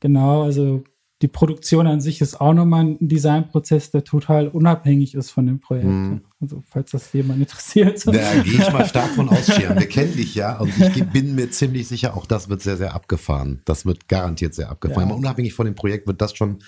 Genau, 0.00 0.42
also 0.42 0.84
die 1.22 1.28
Produktion 1.28 1.86
an 1.86 2.02
sich 2.02 2.20
ist 2.20 2.38
auch 2.42 2.52
nochmal 2.52 2.84
ein 2.84 3.08
Designprozess, 3.08 3.90
der 3.90 4.04
total 4.04 4.48
unabhängig 4.48 5.14
ist 5.14 5.30
von 5.30 5.46
dem 5.46 5.60
Projekt. 5.60 5.86
Mhm. 5.86 6.20
Also 6.40 6.62
falls 6.66 6.90
das 6.90 7.12
jemand 7.14 7.40
interessiert. 7.40 8.06
Da 8.06 8.12
gehe 8.42 8.60
ich 8.60 8.72
mal 8.72 8.86
stark 8.86 9.08
von 9.14 9.28
aus, 9.28 9.46
Shiran. 9.46 9.78
Wir 9.78 9.88
kennen 9.88 10.14
dich 10.14 10.34
ja 10.34 10.58
und 10.58 10.68
ich 10.78 11.04
bin 11.06 11.34
mir 11.34 11.50
ziemlich 11.50 11.88
sicher, 11.88 12.14
auch 12.14 12.26
das 12.26 12.50
wird 12.50 12.60
sehr, 12.60 12.76
sehr 12.76 12.94
abgefahren. 12.94 13.62
Das 13.64 13.86
wird 13.86 14.08
garantiert 14.08 14.54
sehr 14.54 14.68
abgefahren. 14.68 15.08
Ja. 15.08 15.14
Aber 15.14 15.16
unabhängig 15.16 15.54
von 15.54 15.64
dem 15.64 15.74
Projekt 15.74 16.06
wird 16.06 16.20
das 16.20 16.36
schon, 16.36 16.58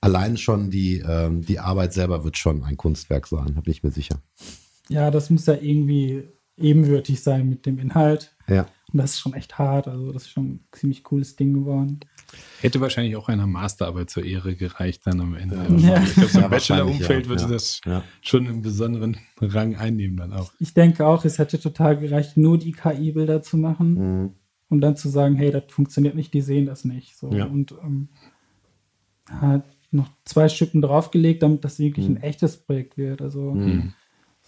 allein 0.00 0.36
schon 0.36 0.70
die, 0.70 0.98
ähm, 0.98 1.42
die 1.44 1.58
Arbeit 1.58 1.92
selber 1.92 2.22
wird 2.22 2.36
schon 2.36 2.62
ein 2.62 2.76
Kunstwerk 2.76 3.26
sein, 3.26 3.52
da 3.54 3.60
bin 3.60 3.72
ich 3.72 3.82
mir 3.82 3.90
sicher. 3.90 4.22
Ja, 4.88 5.10
das 5.10 5.30
muss 5.30 5.46
ja 5.46 5.54
irgendwie 5.54 6.28
ebenwürdig 6.56 7.20
sein 7.20 7.48
mit 7.48 7.66
dem 7.66 7.78
Inhalt. 7.78 8.36
Ja. 8.48 8.66
Und 8.96 9.02
das 9.02 9.12
ist 9.12 9.20
schon 9.20 9.34
echt 9.34 9.58
hart. 9.58 9.88
Also 9.88 10.10
das 10.10 10.22
ist 10.22 10.30
schon 10.30 10.44
ein 10.46 10.60
ziemlich 10.72 11.04
cooles 11.04 11.36
Ding 11.36 11.52
geworden. 11.52 12.00
Hätte 12.62 12.80
wahrscheinlich 12.80 13.14
auch 13.16 13.28
einer 13.28 13.46
Masterarbeit 13.46 14.08
zur 14.08 14.24
Ehre 14.24 14.56
gereicht 14.56 15.06
dann 15.06 15.20
am 15.20 15.34
Ende. 15.34 15.56
Ja. 15.78 16.02
Ich 16.02 16.14
glaube, 16.14 16.28
so 16.30 16.38
Ja, 16.40 16.46
im 16.46 16.50
wahrscheinlich, 16.50 16.50
Bachelor-Umfeld 16.50 17.24
ja. 17.24 17.28
würde 17.28 17.42
Ja. 17.42 17.48
das 17.50 17.80
Ja. 17.84 18.02
schon 18.22 18.46
einen 18.48 18.62
besonderen 18.62 19.18
Rang 19.38 19.76
einnehmen 19.76 20.16
dann 20.16 20.32
auch. 20.32 20.50
Ich 20.60 20.72
denke 20.72 21.06
auch, 21.06 21.26
es 21.26 21.38
hätte 21.38 21.60
total 21.60 21.98
gereicht, 21.98 22.38
nur 22.38 22.56
die 22.56 22.72
KI-Bilder 22.72 23.42
zu 23.42 23.58
machen 23.58 24.22
Mhm. 24.22 24.30
und 24.70 24.80
dann 24.80 24.96
zu 24.96 25.10
sagen, 25.10 25.36
hey, 25.36 25.50
das 25.50 25.64
funktioniert 25.68 26.14
nicht, 26.14 26.32
die 26.32 26.40
sehen 26.40 26.64
das 26.64 26.86
nicht. 26.86 27.16
So. 27.18 27.30
Ja. 27.32 27.44
Und 27.44 27.72
ähm, 27.84 28.08
hat 29.28 29.66
noch 29.90 30.08
zwei 30.24 30.48
Stücken 30.48 30.80
draufgelegt, 30.80 31.42
damit 31.42 31.64
das 31.64 31.78
wirklich 31.78 32.08
Mhm. 32.08 32.16
ein 32.16 32.22
echtes 32.22 32.56
Projekt 32.56 32.96
wird. 32.96 33.20
Also 33.20 33.54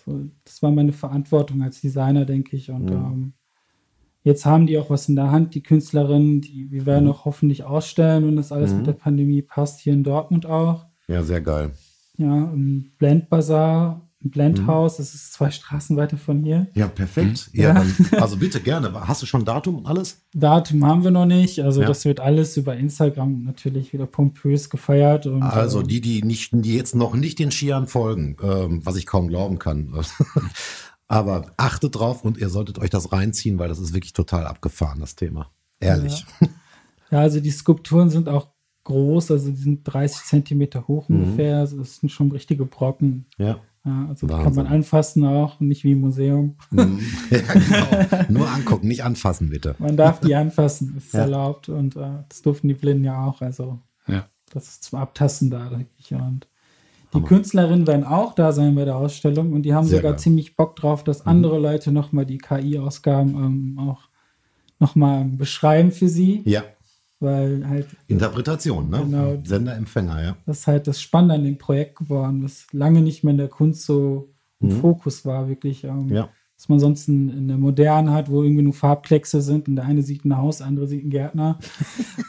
so, 0.06 0.24
das 0.44 0.62
war 0.62 0.70
meine 0.70 0.92
Verantwortung 0.92 1.62
als 1.62 1.80
Designer, 1.82 2.24
denke 2.24 2.56
ich. 2.56 2.70
Und 2.70 2.90
ähm, 2.90 3.32
jetzt 4.22 4.44
haben 4.46 4.66
die 4.66 4.78
auch 4.78 4.90
was 4.90 5.09
in 5.09 5.16
der 5.16 5.31
Hand, 5.31 5.54
die 5.54 5.62
Künstlerinnen, 5.62 6.40
die 6.40 6.70
wir 6.70 6.87
werden 6.87 7.09
auch 7.09 7.24
hoffentlich 7.24 7.64
ausstellen, 7.64 8.26
wenn 8.26 8.37
das 8.37 8.52
alles 8.52 8.72
mit 8.72 8.87
der 8.87 8.92
Pandemie 8.92 9.42
passt, 9.42 9.81
hier 9.81 9.92
in 9.92 10.04
Dortmund 10.04 10.46
auch. 10.46 10.87
ja, 11.09 11.22
sehr 11.22 11.40
geil. 11.40 11.70
Ja, 12.16 12.35
im 12.52 12.90
Blendbazar, 12.98 14.00
im 14.20 14.31
Blendhaus, 14.31 14.96
das 14.96 15.14
ist 15.14 15.33
zwei 15.33 15.52
Straßen 15.52 15.96
weiter 15.96 16.16
von 16.16 16.42
hier. 16.42 16.66
Ja, 16.74 16.88
perfekt. 16.88 17.50
Ja, 17.52 17.68
Ja. 17.68 17.74
Dann, 17.74 17.94
also 18.20 18.37
bitte 18.37 18.59
gerne. 18.61 18.92
Hast 19.07 19.22
du 19.22 19.26
schon 19.26 19.44
Datum 19.44 19.76
und 19.76 19.87
alles? 19.87 20.20
Datum 20.35 20.85
haben 20.85 21.04
wir 21.04 21.12
noch 21.12 21.26
nicht. 21.26 21.61
Also 21.61 21.83
Ja. 21.83 21.87
das 21.87 22.04
wird 22.04 22.18
alles 22.18 22.57
über 22.57 22.76
Instagram 22.76 23.44
natürlich 23.44 23.92
wieder 23.92 24.07
pompös 24.07 24.68
gefeiert. 24.70 25.26
Und, 25.28 25.44
Also 25.44 25.81
ähm, 25.83 25.87
die, 25.87 26.00
die 26.00 26.22
nicht, 26.24 26.50
die 26.52 26.74
jetzt 26.74 26.96
noch 26.96 27.14
nicht 27.14 27.38
den 27.38 27.52
Skiern 27.52 27.87
folgen, 27.87 28.37
ähm, 28.42 28.81
was 28.85 28.96
ich 28.96 29.07
kaum 29.07 29.28
glauben 29.28 29.61
kann. 29.61 29.94
Aber 31.08 31.52
achtet 31.56 31.96
drauf 31.96 32.22
und 32.24 32.36
ihr 32.38 32.50
solltet 32.50 32.78
euch 32.78 32.90
das 32.90 33.12
reinziehen, 33.12 33.58
weil 33.58 33.68
das 33.68 33.78
ist 33.78 33.94
wirklich 33.94 34.12
total 34.12 34.46
abgefahren, 34.46 35.00
das 35.00 35.16
Thema. 35.16 35.50
Ehrlich. 35.80 36.26
ja, 37.10 37.20
also 37.20 37.40
die 37.40 37.50
Skulpturen 37.50 38.10
sind 38.10 38.28
auch 38.28 38.48
groß, 38.84 39.30
also 39.30 39.50
die 39.50 39.56
sind 39.56 39.84
30 39.84 40.24
Zentimeter 40.24 40.86
hoch 40.86 41.08
ungefähr. 41.08 41.58
Also 41.58 41.78
das 41.78 41.96
sind 41.96 42.10
schon 42.10 42.30
richtige 42.30 42.64
Brocken. 42.66 43.26
Ja. 43.38 43.58
Ja, 43.84 44.06
also 44.08 44.26
die 44.26 44.34
kann 44.34 44.54
man 44.54 44.66
anfassen 44.66 45.24
auch, 45.24 45.60
nicht 45.60 45.82
wie 45.84 45.92
im 45.92 46.00
Museum. 46.00 46.56
Mhm. 46.70 47.00
ja, 47.30 47.38
genau. 47.40 48.24
Nur 48.28 48.48
angucken, 48.50 48.88
nicht 48.88 49.02
anfassen, 49.04 49.48
bitte. 49.48 49.76
Man 49.78 49.96
darf 49.96 50.20
die 50.20 50.34
anfassen, 50.34 50.94
ist 50.98 51.14
Ja. 51.14 51.20
erlaubt. 51.20 51.70
Und 51.70 51.96
äh, 51.96 52.10
das 52.28 52.42
durften 52.42 52.68
die 52.68 52.74
Blinden 52.74 53.04
ja 53.04 53.24
auch. 53.24 53.40
Also 53.40 53.78
Ja. 54.06 54.26
das 54.52 54.68
ist 54.68 54.84
zum 54.84 54.98
Abtasten 54.98 55.48
da, 55.48 55.70
denke 55.70 55.88
ich. 55.96 56.12
Und 56.12 56.48
die 57.14 57.22
Künstlerinnen 57.22 57.86
werden 57.86 58.04
auch 58.04 58.34
da 58.34 58.52
sein 58.52 58.74
bei 58.74 58.84
der 58.84 58.96
Ausstellung 58.96 59.52
und 59.52 59.62
die 59.62 59.74
haben 59.74 59.86
Sehr 59.86 59.98
sogar 59.98 60.12
geil. 60.12 60.18
Mhm. 60.18 60.22
ziemlich 60.22 60.56
Bock 60.56 60.76
drauf, 60.76 61.04
dass 61.04 61.26
andere 61.26 61.58
Leute 61.58 61.90
nochmal 61.92 62.26
die 62.26 62.38
KI-Ausgaben 62.38 63.30
ähm, 63.34 63.78
auch 63.78 64.08
nochmal 64.78 65.24
beschreiben 65.24 65.90
für 65.90 66.08
sie, 66.08 66.42
Ja. 66.44 66.62
weil 67.20 67.66
halt 67.68 67.86
Interpretation, 68.06 68.90
ne? 68.90 69.00
Genau. 69.04 69.36
Sender, 69.44 69.74
Empfänger, 69.76 70.22
ja. 70.22 70.36
das 70.46 70.60
ist 70.60 70.66
halt 70.66 70.86
das 70.86 71.00
Spannende 71.00 71.34
an 71.36 71.44
dem 71.44 71.58
Projekt 71.58 71.96
geworden, 71.96 72.44
was 72.44 72.66
lange 72.72 73.00
nicht 73.00 73.24
mehr 73.24 73.32
in 73.32 73.38
der 73.38 73.48
Kunst 73.48 73.84
so 73.84 74.28
im 74.60 74.70
Fokus 74.72 75.24
war, 75.24 75.48
wirklich 75.48 75.84
ähm, 75.84 76.06
Mhm. 76.06 76.14
Ja. 76.14 76.28
Was 76.58 76.68
man 76.68 76.80
sonst 76.80 77.06
in, 77.06 77.28
in 77.28 77.46
der 77.46 77.56
Modernen 77.56 78.10
hat, 78.10 78.28
wo 78.28 78.42
irgendwie 78.42 78.64
nur 78.64 78.72
Farbplexe 78.72 79.40
sind 79.42 79.68
und 79.68 79.76
der 79.76 79.84
eine 79.84 80.02
sieht 80.02 80.24
ein 80.24 80.36
Haus, 80.36 80.58
der 80.58 80.66
andere 80.66 80.88
sieht 80.88 81.02
einen 81.02 81.10
Gärtner. 81.10 81.60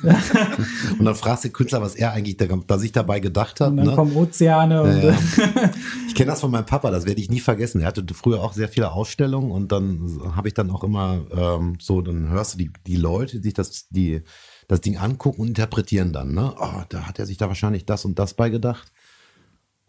und 1.00 1.04
dann 1.04 1.16
fragst 1.16 1.44
du 1.44 1.48
den 1.48 1.54
Künstler, 1.54 1.82
was 1.82 1.96
er 1.96 2.12
eigentlich 2.14 2.38
da, 2.38 2.46
da 2.46 2.78
sich 2.78 2.92
dabei 2.92 3.20
gedacht 3.22 3.60
hat. 3.60 3.72
Und 3.72 3.78
dann 3.78 3.88
ne? 3.88 3.96
kommen 3.96 4.16
Ozeane. 4.16 4.76
Ja, 4.76 5.10
ja. 5.10 5.72
Ich 6.08 6.16
kenne 6.16 6.32
das 6.32 6.42
von 6.42 6.52
meinem 6.52 6.66
Papa, 6.66 6.92
das 6.92 7.06
werde 7.06 7.22
ich 7.22 7.30
nie 7.30 7.40
vergessen. 7.40 7.82
Er 7.82 7.88
hatte 7.88 8.06
früher 8.14 8.44
auch 8.44 8.54
sehr 8.54 8.68
viele 8.68 8.92
Ausstellungen 8.92 9.52
und 9.52 9.72
dann 9.72 10.20
habe 10.36 10.48
ich 10.48 10.54
dann 10.54 10.70
auch 10.70 10.84
immer 10.84 11.22
ähm, 11.36 11.78
so, 11.80 12.02
dann 12.02 12.30
hörst 12.30 12.54
du 12.54 12.58
die, 12.60 12.72
die 12.86 12.98
Leute, 12.98 13.38
die 13.38 13.44
sich 13.44 13.54
das, 13.54 13.88
die, 13.90 14.22
das 14.68 14.82
Ding 14.82 14.98
angucken 14.98 15.42
und 15.42 15.48
interpretieren 15.48 16.14
dann, 16.14 16.34
ne? 16.34 16.54
Oh, 16.60 16.84
da 16.90 17.08
hat 17.08 17.18
er 17.20 17.26
sich 17.26 17.38
da 17.38 17.48
wahrscheinlich 17.48 17.86
das 17.86 18.06
und 18.06 18.20
das 18.20 18.34
bei 18.34 18.50
gedacht. 18.50 18.92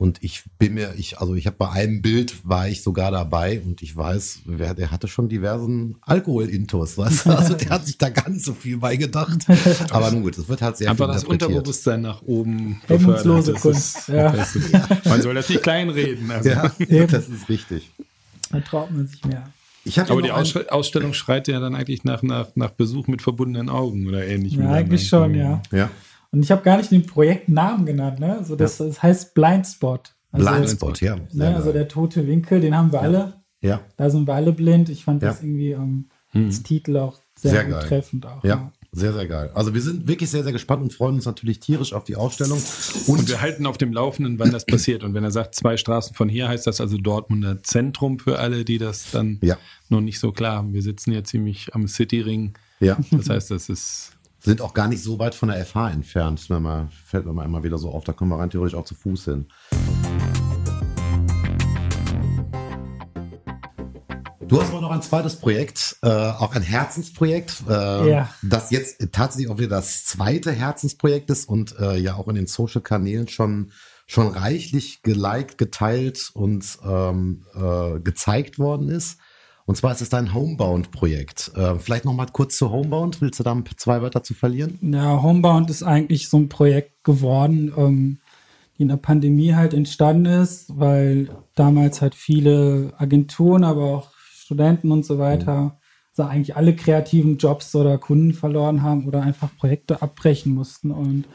Und 0.00 0.16
ich 0.22 0.44
bin 0.58 0.72
mir, 0.72 0.94
ich, 0.96 1.18
also 1.18 1.34
ich 1.34 1.46
habe 1.46 1.56
bei 1.58 1.68
einem 1.68 2.00
Bild 2.00 2.36
war 2.42 2.66
ich 2.66 2.82
sogar 2.82 3.10
dabei 3.10 3.60
und 3.60 3.82
ich 3.82 3.94
weiß, 3.94 4.40
wer, 4.46 4.72
der 4.72 4.90
hatte 4.90 5.08
schon 5.08 5.28
diversen 5.28 5.96
Alkohol-Intos, 6.00 6.96
weißt 6.96 7.26
du? 7.26 7.30
Also 7.36 7.52
der 7.52 7.68
hat 7.68 7.84
sich 7.86 7.98
da 7.98 8.08
gar 8.08 8.30
nicht 8.30 8.42
so 8.42 8.54
viel 8.54 8.78
bei 8.78 8.96
gedacht. 8.96 9.40
Aber 9.90 10.10
nun 10.10 10.22
gut, 10.22 10.38
es 10.38 10.48
wird 10.48 10.62
halt 10.62 10.78
sehr 10.78 10.90
Einfach 10.90 11.04
viel 11.08 11.12
das. 11.16 11.24
Unterbewusstsein 11.24 12.00
nach 12.00 12.22
oben 12.22 12.80
Hemmungslose 12.86 13.52
Kunst, 13.52 13.96
ist, 13.98 14.08
ja. 14.08 14.30
ist, 14.30 14.56
man 15.04 15.20
soll 15.20 15.34
das 15.34 15.50
nicht 15.50 15.62
kleinreden. 15.62 16.30
Also. 16.30 16.48
Ja, 16.48 16.72
Eben. 16.78 17.06
das 17.08 17.28
ist 17.28 17.50
richtig. 17.50 17.90
Da 18.50 18.60
traut 18.60 18.90
man 18.92 19.06
sich 19.06 19.22
mehr. 19.26 19.50
Aber 20.08 20.22
die 20.22 20.32
Aussch- 20.32 20.66
Ausstellung 20.68 21.12
schreit 21.12 21.46
ja 21.46 21.60
dann 21.60 21.74
eigentlich 21.74 22.04
nach, 22.04 22.22
nach, 22.22 22.48
nach 22.54 22.70
Besuch 22.70 23.06
mit 23.06 23.20
verbundenen 23.20 23.68
Augen 23.68 24.08
oder 24.08 24.26
ähnlich. 24.26 24.54
Ja, 24.54 24.70
eigentlich 24.70 25.06
schon, 25.06 25.34
ja. 25.34 25.60
ja. 25.72 25.90
Und 26.32 26.42
ich 26.44 26.50
habe 26.50 26.62
gar 26.62 26.76
nicht 26.76 26.90
den 26.90 27.06
Projektnamen 27.06 27.86
genannt, 27.86 28.20
ne? 28.20 28.38
Also 28.38 28.54
das, 28.56 28.76
das 28.78 29.02
heißt 29.02 29.34
Blindspot. 29.34 30.14
Also, 30.32 30.48
Blindspot, 30.48 31.00
ja. 31.00 31.16
Ne, 31.32 31.56
also 31.56 31.72
der 31.72 31.88
tote 31.88 32.26
Winkel, 32.26 32.60
den 32.60 32.76
haben 32.76 32.92
wir 32.92 33.00
alle. 33.02 33.42
ja, 33.60 33.80
Da 33.96 34.10
sind 34.10 34.28
wir 34.28 34.34
alle 34.34 34.52
blind. 34.52 34.88
Ich 34.88 35.04
fand 35.04 35.22
Ja. 35.22 35.30
das 35.30 35.42
irgendwie 35.42 35.72
ähm, 35.72 36.08
als 36.32 36.62
Titel 36.62 36.96
auch 36.98 37.18
sehr, 37.36 37.50
Sehr 37.50 37.64
geil. 37.64 37.82
treffend 37.88 38.26
auch. 38.26 38.44
ja, 38.44 38.70
sehr, 38.92 39.12
sehr 39.12 39.26
geil. 39.26 39.50
Also 39.54 39.74
wir 39.74 39.80
sind 39.82 40.06
wirklich 40.06 40.30
sehr, 40.30 40.44
sehr 40.44 40.52
gespannt 40.52 40.82
und 40.82 40.92
freuen 40.92 41.16
uns 41.16 41.24
natürlich 41.24 41.58
tierisch 41.58 41.92
auf 41.92 42.04
die 42.04 42.14
Ausstellung. 42.14 42.58
Und 43.08 43.18
Und 43.18 43.28
wir 43.28 43.40
halten 43.40 43.66
auf 43.66 43.76
dem 43.78 43.92
Laufenden, 43.92 44.38
wann 44.38 44.52
das 44.52 44.66
passiert. 44.66 45.02
Und 45.02 45.14
wenn 45.14 45.24
er 45.24 45.30
sagt, 45.32 45.56
zwei 45.56 45.76
Straßen 45.76 46.14
von 46.14 46.28
hier, 46.28 46.46
heißt 46.48 46.66
das 46.68 46.80
also 46.80 46.96
Dortmunder 46.96 47.60
Zentrum 47.64 48.20
für 48.20 48.38
alle, 48.38 48.64
die 48.64 48.78
das 48.78 49.10
dann 49.10 49.38
Ja. 49.42 49.56
noch 49.88 50.00
nicht 50.00 50.20
so 50.20 50.30
klar 50.30 50.58
haben. 50.58 50.74
Wir 50.74 50.82
sitzen 50.82 51.10
hier 51.10 51.24
ziemlich 51.24 51.74
am 51.74 51.88
Cityring. 51.88 52.52
ja, 52.78 52.96
Das 53.10 53.28
heißt, 53.28 53.50
das 53.50 53.68
ist 53.68 54.12
sind 54.40 54.62
auch 54.62 54.74
gar 54.74 54.88
nicht 54.88 55.02
so 55.02 55.18
weit 55.18 55.34
von 55.34 55.50
der 55.50 55.64
FH 55.64 55.90
entfernt. 55.90 56.40
Das 56.40 56.48
mir 56.48 56.60
mal, 56.60 56.88
fällt 57.04 57.26
mir 57.26 57.32
mal 57.32 57.44
immer 57.44 57.62
wieder 57.62 57.78
so 57.78 57.90
auf. 57.90 58.04
Da 58.04 58.12
können 58.12 58.30
wir 58.30 58.38
rein 58.38 58.50
theoretisch 58.50 58.76
auch 58.76 58.84
zu 58.84 58.94
Fuß 58.94 59.24
hin. 59.26 59.46
Du 64.48 64.60
hast 64.60 64.70
aber 64.70 64.80
noch 64.80 64.90
ein 64.90 65.02
zweites 65.02 65.36
Projekt, 65.36 65.96
äh, 66.02 66.08
auch 66.08 66.56
ein 66.56 66.62
Herzensprojekt, 66.62 67.62
äh, 67.68 68.10
Ja. 68.10 68.34
das 68.42 68.72
jetzt 68.72 69.12
tatsächlich 69.12 69.48
auch 69.48 69.58
wieder 69.58 69.68
das 69.68 70.04
zweite 70.06 70.50
Herzensprojekt 70.50 71.30
ist 71.30 71.48
und 71.48 71.78
äh, 71.78 71.96
ja 71.98 72.14
auch 72.14 72.26
in 72.26 72.34
den 72.34 72.46
Social-Kanälen 72.46 73.28
schon 73.28 73.70
schon 74.06 74.26
reichlich 74.26 75.02
geliked, 75.02 75.56
geteilt 75.56 76.30
und 76.34 76.78
ähm, 76.84 77.44
äh, 77.54 78.00
gezeigt 78.00 78.58
worden 78.58 78.88
ist. 78.88 79.18
Und 79.66 79.76
zwar 79.76 79.92
ist 79.92 80.00
es 80.00 80.08
dein 80.08 80.34
Homebound-Projekt. 80.34 81.52
Äh, 81.54 81.78
vielleicht 81.78 82.04
noch 82.04 82.14
mal 82.14 82.26
kurz 82.26 82.56
zu 82.56 82.70
Homebound. 82.70 83.20
Willst 83.20 83.38
du 83.38 83.44
da 83.44 83.56
zwei 83.76 84.02
Wörter 84.02 84.22
zu 84.22 84.34
verlieren? 84.34 84.78
Ja, 84.82 85.22
Homebound 85.22 85.70
ist 85.70 85.82
eigentlich 85.82 86.28
so 86.28 86.38
ein 86.38 86.48
Projekt 86.48 87.04
geworden, 87.04 87.72
ähm, 87.76 88.18
die 88.76 88.82
in 88.82 88.88
der 88.88 88.96
Pandemie 88.96 89.54
halt 89.54 89.74
entstanden 89.74 90.26
ist, 90.26 90.78
weil 90.78 91.28
damals 91.54 92.00
halt 92.00 92.14
viele 92.14 92.92
Agenturen, 92.96 93.64
aber 93.64 93.84
auch 93.84 94.10
Studenten 94.16 94.90
und 94.90 95.04
so 95.04 95.18
weiter, 95.18 95.78
also 96.16 96.28
eigentlich 96.28 96.56
alle 96.56 96.74
kreativen 96.74 97.38
Jobs 97.38 97.74
oder 97.74 97.98
Kunden 97.98 98.32
verloren 98.32 98.82
haben 98.82 99.06
oder 99.06 99.22
einfach 99.22 99.48
Projekte 99.56 100.02
abbrechen 100.02 100.54
mussten 100.54 100.90
und 100.90 101.26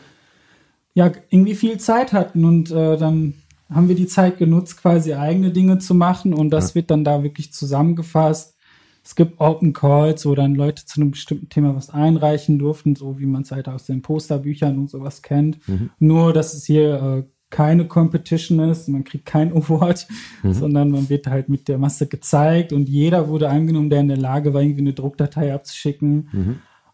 ja, 0.96 1.12
irgendwie 1.30 1.56
viel 1.56 1.78
Zeit 1.78 2.14
hatten 2.14 2.46
und 2.46 2.72
äh, 2.72 2.98
dann 2.98 3.36
haben 3.70 3.88
wir 3.88 3.96
die 3.96 4.08
Zeit 4.08 4.38
genutzt, 4.38 4.78
quasi 4.82 5.14
eigene 5.14 5.52
Dinge 5.52 5.80
zu 5.80 5.96
machen 5.96 6.34
und 6.34 6.50
das 6.52 6.76
wird 6.76 6.92
dann 6.92 7.04
da 7.04 7.24
wirklich 7.24 7.52
zusammengefasst. 7.52 8.56
Es 9.04 9.16
gibt 9.16 9.40
Open 9.40 9.74
Calls, 9.74 10.26
wo 10.26 10.34
dann 10.34 10.56
Leute 10.56 10.86
zu 10.86 11.00
einem 11.00 11.12
bestimmten 11.12 11.50
Thema 11.50 11.76
was 11.76 11.92
einreichen 11.92 12.58
durften, 12.58 12.96
so 12.96 13.20
wie 13.20 13.28
man 13.28 13.44
es 13.44 13.52
halt 13.52 13.68
aus 13.68 13.86
den 13.86 14.02
Posterbüchern 14.02 14.80
und 14.80 14.90
sowas 14.90 15.22
kennt. 15.22 15.60
Nur, 16.00 16.34
dass 16.34 16.56
es 16.56 16.66
hier 16.66 16.96
äh, 16.96 17.24
keine 17.52 17.88
Competition 17.88 18.60
ist, 18.60 18.90
man 18.90 19.04
kriegt 19.04 19.26
kein 19.26 19.52
Award, 19.56 20.08
sondern 20.44 20.90
man 20.90 21.10
wird 21.10 21.28
halt 21.28 21.50
mit 21.50 21.68
der 21.68 21.78
Masse 21.78 22.08
gezeigt 22.08 22.74
und 22.74 22.90
jeder 22.90 23.28
wurde 23.28 23.50
angenommen, 23.50 23.90
der 23.92 24.02
in 24.02 24.08
der 24.08 24.18
Lage 24.18 24.54
war, 24.54 24.62
irgendwie 24.62 24.82
eine 24.82 24.94
Druckdatei 24.94 25.54
abzuschicken. 25.54 26.30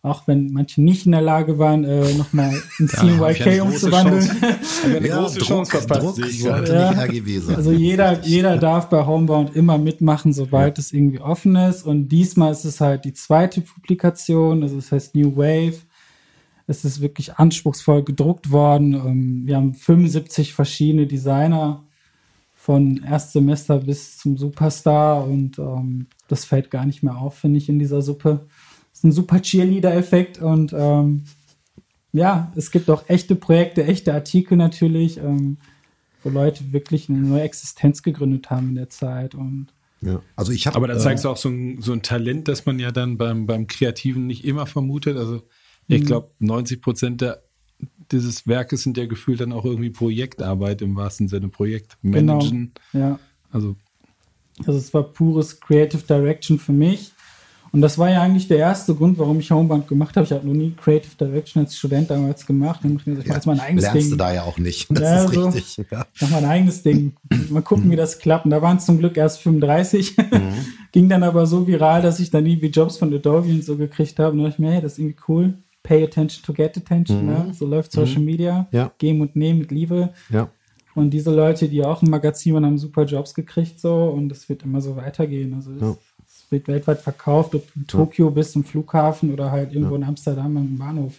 Auch 0.04 0.28
wenn 0.28 0.52
manche 0.52 0.82
nicht 0.82 1.06
in 1.06 1.12
der 1.12 1.22
Lage 1.22 1.60
waren, 1.60 1.84
äh, 1.84 2.14
nochmal 2.16 2.50
eine 2.80 2.88
CYK 2.88 3.60
große 3.60 3.62
umzuwandeln. 3.62 4.26
Chance. 4.26 5.40
Große 5.40 5.78
verpasst, 5.78 6.18
Druck 6.18 6.28
ich. 6.28 6.42
Ja. 6.42 7.06
nicht 7.06 7.44
sein. 7.44 7.56
Also 7.56 7.72
jeder, 7.72 8.20
jeder 8.24 8.58
darf 8.58 8.90
bei 8.90 9.06
Homebound 9.06 9.56
immer 9.56 9.78
mitmachen, 9.78 10.34
sobald 10.34 10.80
es 10.80 10.92
irgendwie 10.92 11.20
offen 11.20 11.56
ist. 11.56 11.86
Und 11.86 12.10
diesmal 12.10 12.52
ist 12.52 12.66
es 12.66 12.82
halt 12.82 13.06
die 13.06 13.14
zweite 13.14 13.62
Publikation, 13.62 14.64
also 14.64 14.78
es 14.78 14.92
heißt 14.92 15.14
New 15.14 15.38
Wave. 15.38 15.78
Es 16.66 16.84
ist 16.84 17.02
wirklich 17.02 17.36
anspruchsvoll 17.36 18.04
gedruckt 18.04 18.50
worden. 18.50 18.94
Ähm, 18.94 19.42
Wir 19.46 19.58
haben 19.58 19.76
75 19.76 20.54
verschiedene 20.54 21.06
Designer 21.06 21.84
von 22.56 23.04
Erstsemester 23.04 23.80
bis 23.80 24.18
zum 24.18 24.38
Superstar 24.38 25.26
und 25.26 25.60
ähm, 25.60 26.08
das 26.28 26.46
fällt 26.46 26.72
gar 26.72 26.86
nicht 26.86 27.04
mehr 27.04 27.18
auf, 27.18 27.36
finde 27.36 27.58
ich, 27.58 27.70
in 27.70 27.78
dieser 27.78 28.02
Suppe. 28.02 28.48
Das 28.92 29.00
ist 29.00 29.04
ein 29.04 29.12
super 29.12 29.42
Cheerleader-Effekt 29.42 30.40
und 30.40 30.74
ähm, 30.78 31.24
ja, 32.14 32.52
es 32.56 32.72
gibt 32.72 32.90
auch 32.90 33.08
echte 33.08 33.36
Projekte, 33.36 33.86
echte 33.86 34.14
Artikel 34.14 34.58
natürlich, 34.58 35.18
ähm, 35.18 35.58
wo 36.24 36.30
Leute 36.30 36.74
wirklich 36.74 37.10
eine 37.10 37.20
neue 37.20 37.42
Existenz 37.42 38.04
gegründet 38.04 38.50
haben 38.50 38.70
in 38.70 38.76
der 38.76 38.90
Zeit 38.90 39.34
und 39.34 39.68
ja. 40.02 40.22
Also 40.36 40.52
ich 40.52 40.66
habe. 40.66 40.76
Aber 40.76 40.88
da 40.88 40.98
zeigst 40.98 41.26
du 41.26 41.30
auch 41.30 41.38
so 41.38 41.50
ein, 41.50 41.82
so 41.82 41.94
ein 41.94 42.02
Talent, 42.02 42.48
das 42.48 42.66
man 42.66 42.80
ja 42.80 42.92
dann 42.92 43.18
beim, 43.18 43.46
beim 43.46 43.68
Kreativen 43.68 44.26
nicht 44.26 44.44
immer 44.46 44.66
vermutet. 44.66 45.16
Also 45.16 45.44
ich 45.88 46.06
glaube, 46.06 46.32
90 46.40 46.82
Prozent 46.82 47.22
der, 47.22 47.44
dieses 48.12 48.48
Werkes 48.48 48.84
sind 48.84 48.98
ja 48.98 49.06
gefühlt 49.06 49.42
dann 49.42 49.52
auch 49.52 49.66
irgendwie 49.66 49.90
Projektarbeit 49.90 50.82
im 50.82 50.96
wahrsten 50.96 51.28
Sinne, 51.28 51.50
Projektmanagen. 51.50 52.74
ja. 52.94 53.20
Also 53.52 53.76
Also 54.66 54.80
es 54.80 54.94
war 54.94 55.04
pures 55.04 55.60
Creative 55.60 56.02
Direction 56.04 56.58
für 56.58 56.72
mich. 56.72 57.12
Und 57.74 57.80
das 57.82 57.98
war 57.98 58.10
ja 58.10 58.22
eigentlich 58.22 58.48
der 58.50 58.58
erste 58.58 58.94
Grund, 58.94 59.18
warum 59.18 59.40
ich 59.40 59.50
Homeband 59.50 59.88
gemacht 59.88 60.16
habe. 60.18 60.26
Ich 60.26 60.34
habe 60.34 60.46
noch 60.46 60.54
nie 60.54 60.72
Creative 60.72 61.16
Direction 61.18 61.64
als 61.64 61.78
Student 61.78 62.10
damals 62.10 62.46
gemacht. 62.46 62.82
Dann 62.84 62.98
ich 62.98 63.06
mir, 63.06 63.16
mache 63.16 63.28
jetzt 63.30 63.46
mein 63.46 63.60
eigenes 63.62 63.84
lernst 63.84 64.02
Ding. 64.02 64.10
du 64.12 64.16
da 64.18 64.34
ja 64.34 64.44
auch 64.44 64.58
nicht. 64.58 64.88
Das 64.92 65.00
Ja, 65.02 65.24
ist 65.24 65.34
so. 65.34 65.46
richtig. 65.50 65.86
Ja. 65.90 66.06
Ich 66.14 66.22
mache 66.22 66.34
mein 66.34 66.46
eigenes 66.46 66.84
Ding. 66.84 67.14
Mal 67.50 67.62
gucken, 67.62 67.90
wie 67.90 67.96
das 67.96 68.20
klappt. 68.20 68.44
Und 68.46 68.52
da 68.52 68.62
waren 68.62 68.76
es 68.78 68.86
zum 68.86 68.98
Glück 68.98 69.16
erst 69.16 69.40
35. 69.42 70.18
Mhm. 70.18 70.24
Ging 70.92 71.08
dann 71.08 71.24
aber 71.24 71.46
so 71.46 71.66
viral, 71.66 72.02
dass 72.02 72.20
ich 72.20 72.30
dann 72.30 72.46
irgendwie 72.46 72.68
Jobs 72.68 72.98
von 72.98 73.14
Adobe 73.14 73.48
und 73.50 73.64
so 73.64 73.78
gekriegt 73.78 74.20
habe. 74.20 74.32
Und 74.34 74.40
da 74.40 74.44
dachte 74.46 74.56
ich 74.56 74.60
mir, 74.60 74.72
hey, 74.74 74.82
das 74.82 74.94
ist 74.94 75.00
irgendwie 75.00 75.18
cool. 75.30 75.54
Pay 75.84 76.04
attention 76.04 76.44
to 76.46 76.54
get 76.54 76.76
attention. 76.78 77.26
Ne? 77.26 77.54
So 77.58 77.66
läuft 77.66 77.92
Social 77.94 78.22
Media. 78.22 78.68
Mhm. 78.72 78.78
Ja. 78.78 78.92
Geben 78.98 79.22
und 79.22 79.36
nehmen 79.38 79.60
mit 79.60 79.72
Liebe. 79.72 80.10
ja. 80.30 80.50
Und 80.94 81.12
diese 81.12 81.34
Leute, 81.34 81.70
die 81.70 81.86
auch 81.86 82.04
im 82.04 82.10
Magazin 82.10 82.54
waren, 82.54 82.66
haben 82.66 82.78
super 82.78 83.06
Jobs 83.06 83.34
gekriegt 83.34 83.80
so 83.80 84.10
und 84.14 84.30
es 84.30 84.50
wird 84.50 84.64
immer 84.64 84.82
so 84.82 84.98
weitergehen. 84.98 85.54
Also 85.54 85.72
es, 85.72 85.80
Ja. 85.82 85.96
Wird 86.52 86.68
weltweit 86.68 87.02
verkauft, 87.02 87.56
ob 87.56 87.66
du 87.74 87.80
in 87.80 87.88
Tokio 87.88 88.30
bist, 88.30 88.56
im 88.56 88.64
Flughafen 88.66 89.32
oder 89.34 89.52
halt 89.52 89.74
irgendwo 89.74 89.96
in 89.96 90.04
Amsterdam 90.04 90.58
am 90.58 90.78
Bahnhof. 90.78 91.14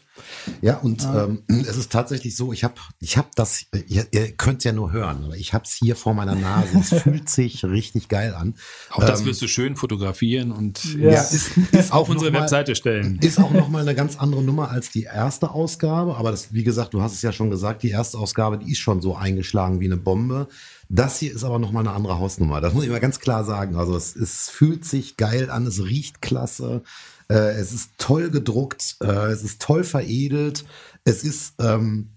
Ja, 0.61 0.77
und 0.79 1.03
ähm, 1.15 1.43
es 1.49 1.77
ist 1.79 1.91
tatsächlich 1.91 2.37
so, 2.37 2.53
ich 2.53 2.65
habe 2.65 2.75
ich 3.01 3.17
hab 3.17 3.35
das, 3.35 3.65
ihr, 3.89 4.07
ihr 4.11 4.33
könnt 4.33 4.59
es 4.59 4.65
ja 4.65 4.73
nur 4.73 4.93
hören, 4.93 5.25
aber 5.25 5.37
ich 5.37 5.55
habe 5.55 5.65
es 5.65 5.73
hier 5.73 5.97
vor 5.97 6.13
meiner 6.15 6.35
Nase. 6.35 6.79
Es 6.79 6.91
fühlt 7.03 7.29
sich 7.31 7.65
richtig 7.65 8.09
geil 8.09 8.35
an. 8.35 8.55
auch 8.91 9.03
das 9.05 9.21
Ähm, 9.21 9.27
wirst 9.27 9.41
du 9.43 9.49
schön 9.49 9.75
fotografieren 9.77 10.53
und 10.53 10.85
Ja. 10.97 11.13
ja, 11.13 11.21
ist, 11.23 11.57
ist 11.73 11.93
auf 11.93 12.09
unsere 12.11 12.31
noch 12.31 12.39
mal- 12.39 12.43
Webseite 12.45 12.75
stellen. 12.77 13.19
Ist 13.23 13.39
auch 13.41 13.51
nochmal 13.53 13.83
eine 13.83 13.95
ganz 13.95 14.19
andere 14.19 14.43
Nummer 14.43 14.71
als 14.71 14.91
die 14.91 15.05
erste 15.05 15.51
Ausgabe. 15.51 16.17
Aber 16.17 16.31
das, 16.31 16.53
wie 16.53 16.63
gesagt, 16.65 16.93
du 16.93 17.01
hast 17.01 17.15
es 17.15 17.23
ja 17.23 17.33
schon 17.33 17.49
gesagt, 17.51 17.83
die 17.83 17.91
erste 17.91 18.19
Ausgabe, 18.19 18.59
die 18.59 18.71
ist 18.71 18.79
schon 18.81 19.01
so 19.01 19.17
eingeschlagen 19.17 19.81
wie 19.81 19.87
eine 19.87 19.97
Bombe. 19.97 20.49
Das 20.95 21.19
hier 21.19 21.33
ist 21.33 21.43
aber 21.43 21.59
nochmal 21.59 21.87
eine 21.87 21.97
andere 21.97 22.19
Hausnummer. 22.19 22.61
Das 22.61 22.75
muss 22.75 22.85
ich 22.85 22.91
mal 22.91 23.01
ganz 23.01 23.19
klar 23.19 23.45
sagen. 23.45 23.77
Also 23.77 23.97
es, 23.97 24.15
es 24.15 24.51
fühlt 24.51 24.85
sich 24.85 25.17
geil 25.17 25.49
an, 25.49 25.67
es 25.67 25.83
riecht 25.83 26.21
klasse, 26.21 26.83
äh, 27.31 27.55
es 27.55 27.73
ist 27.73 27.93
toll 27.97 28.29
gedruckt, 28.29 28.97
äh, 29.01 29.31
es 29.31 29.43
ist 29.43 29.63
toll 29.63 29.85
veredelt, 29.85 30.67
es 31.05 31.25
ist, 31.25 31.55
ähm, 31.61 32.11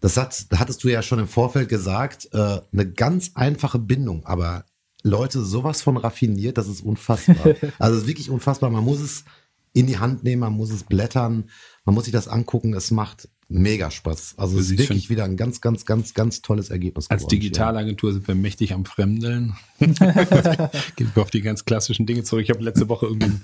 das 0.00 0.16
hat, 0.16 0.46
hattest 0.54 0.84
du 0.84 0.88
ja 0.88 1.02
schon 1.02 1.18
im 1.18 1.26
Vorfeld 1.26 1.68
gesagt, 1.68 2.28
äh, 2.32 2.60
eine 2.72 2.88
ganz 2.92 3.32
einfache 3.34 3.80
Bindung, 3.80 4.24
aber 4.24 4.66
Leute, 5.02 5.44
sowas 5.44 5.82
von 5.82 5.96
raffiniert, 5.96 6.58
das 6.58 6.68
ist 6.68 6.80
unfassbar. 6.80 7.56
also 7.80 7.96
es 7.96 8.02
ist 8.02 8.08
wirklich 8.08 8.30
unfassbar. 8.30 8.70
Man 8.70 8.84
muss 8.84 9.00
es 9.00 9.24
in 9.72 9.88
die 9.88 9.98
Hand 9.98 10.22
nehmen, 10.22 10.40
man 10.40 10.52
muss 10.52 10.70
es 10.70 10.84
blättern, 10.84 11.50
man 11.84 11.96
muss 11.96 12.04
sich 12.04 12.12
das 12.12 12.28
angucken. 12.28 12.72
Es 12.74 12.92
macht 12.92 13.28
mega 13.52 13.90
Spaß. 13.90 14.34
Also 14.36 14.58
es 14.58 14.70
ist 14.70 14.78
wirklich 14.78 15.10
wieder 15.10 15.24
ein 15.24 15.36
ganz, 15.36 15.60
ganz, 15.60 15.84
ganz, 15.84 16.14
ganz 16.14 16.42
tolles 16.42 16.70
Ergebnis. 16.70 17.10
Als 17.10 17.26
Digitalagentur 17.26 18.12
sind 18.12 18.26
wir 18.26 18.34
mächtig 18.34 18.72
am 18.72 18.84
Fremdeln. 18.84 19.54
Gehen 19.78 21.10
wir 21.14 21.22
auf 21.22 21.30
die 21.30 21.42
ganz 21.42 21.64
klassischen 21.64 22.06
Dinge 22.06 22.24
zurück. 22.24 22.44
Ich 22.44 22.50
habe 22.50 22.62
letzte 22.62 22.88
Woche 22.88 23.06
irgendwie 23.06 23.40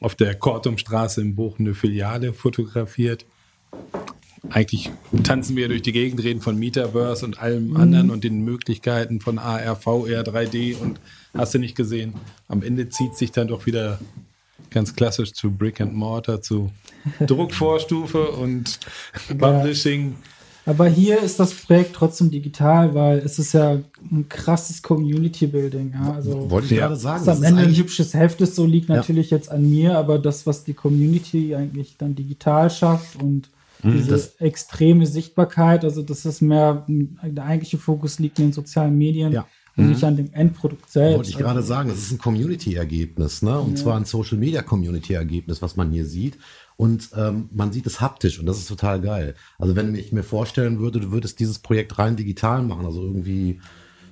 auf 0.00 0.14
der 0.14 0.34
Kortumstraße 0.34 1.20
in 1.20 1.34
Bochum 1.34 1.66
eine 1.66 1.74
Filiale 1.74 2.32
fotografiert. 2.32 3.24
Eigentlich 4.50 4.90
tanzen 5.24 5.56
wir 5.56 5.68
durch 5.68 5.82
die 5.82 5.92
Gegend, 5.92 6.22
reden 6.22 6.40
von 6.40 6.58
Metaverse 6.58 7.24
und 7.24 7.40
allem 7.40 7.68
mhm. 7.68 7.76
anderen 7.76 8.10
und 8.10 8.24
den 8.24 8.44
Möglichkeiten 8.44 9.20
von 9.20 9.38
AR, 9.38 9.76
VR, 9.76 10.22
3D 10.22 10.76
und 10.76 11.00
hast 11.34 11.54
du 11.54 11.58
nicht 11.58 11.76
gesehen. 11.76 12.14
Am 12.46 12.62
Ende 12.62 12.88
zieht 12.88 13.16
sich 13.16 13.32
dann 13.32 13.48
doch 13.48 13.66
wieder 13.66 13.98
ganz 14.70 14.94
klassisch 14.94 15.32
zu 15.32 15.50
Brick 15.50 15.80
and 15.80 15.94
Mortar, 15.94 16.40
zu 16.40 16.70
Druckvorstufe 17.26 18.30
und 18.32 18.78
Publishing. 19.38 20.16
Aber 20.66 20.86
hier 20.86 21.18
ist 21.22 21.40
das 21.40 21.54
Projekt 21.54 21.94
trotzdem 21.94 22.30
digital, 22.30 22.94
weil 22.94 23.18
es 23.18 23.38
ist 23.38 23.54
ja 23.54 23.78
ein 24.12 24.28
krasses 24.28 24.82
Community 24.82 25.46
Building. 25.46 25.94
Ja? 25.94 26.12
Also 26.12 26.50
Wollte 26.50 26.66
ich 26.66 26.72
ja. 26.72 26.88
gerade 26.88 26.96
sagen. 26.96 27.24
Dass 27.24 27.38
am 27.38 27.44
Ende 27.44 27.62
ein 27.62 27.74
hübsches 27.74 28.12
Heft 28.12 28.40
ist, 28.42 28.54
so 28.54 28.66
liegt 28.66 28.90
natürlich 28.90 29.30
ja. 29.30 29.38
jetzt 29.38 29.50
an 29.50 29.68
mir, 29.68 29.96
aber 29.96 30.18
das, 30.18 30.46
was 30.46 30.64
die 30.64 30.74
Community 30.74 31.54
eigentlich 31.54 31.96
dann 31.96 32.14
digital 32.14 32.68
schafft 32.68 33.16
und 33.16 33.48
mhm, 33.82 33.92
diese 33.92 34.10
das 34.10 34.36
extreme 34.40 35.06
Sichtbarkeit, 35.06 35.84
also 35.84 36.02
das 36.02 36.26
ist 36.26 36.42
mehr, 36.42 36.84
der 36.88 37.44
eigentliche 37.44 37.78
Fokus 37.78 38.18
liegt 38.18 38.38
in 38.38 38.46
den 38.46 38.52
sozialen 38.52 38.98
Medien. 38.98 39.32
Ja 39.32 39.46
und 39.78 39.84
mhm. 39.84 39.90
nicht 39.90 40.04
an 40.04 40.16
dem 40.16 40.32
Endprodukt 40.32 40.90
selbst. 40.90 41.16
Wollte 41.16 41.30
ich 41.30 41.38
gerade 41.38 41.62
sagen, 41.62 41.88
es 41.88 41.98
ist 41.98 42.10
ein 42.10 42.18
Community-Ergebnis, 42.18 43.42
ne? 43.42 43.60
Und 43.60 43.78
ja. 43.78 43.84
zwar 43.84 43.96
ein 43.96 44.04
Social-Media-Community-Ergebnis, 44.04 45.62
was 45.62 45.76
man 45.76 45.92
hier 45.92 46.04
sieht. 46.04 46.36
Und 46.76 47.10
ähm, 47.16 47.48
man 47.52 47.72
sieht 47.72 47.86
es 47.86 48.00
haptisch 48.00 48.40
und 48.40 48.46
das 48.46 48.58
ist 48.58 48.68
total 48.68 49.00
geil. 49.00 49.34
Also 49.58 49.76
wenn 49.76 49.94
ich 49.94 50.12
mir 50.12 50.24
vorstellen 50.24 50.80
würde, 50.80 51.00
du 51.00 51.12
würdest 51.12 51.38
dieses 51.38 51.60
Projekt 51.60 51.98
rein 51.98 52.16
digital 52.16 52.62
machen, 52.62 52.86
also 52.86 53.02
irgendwie 53.02 53.60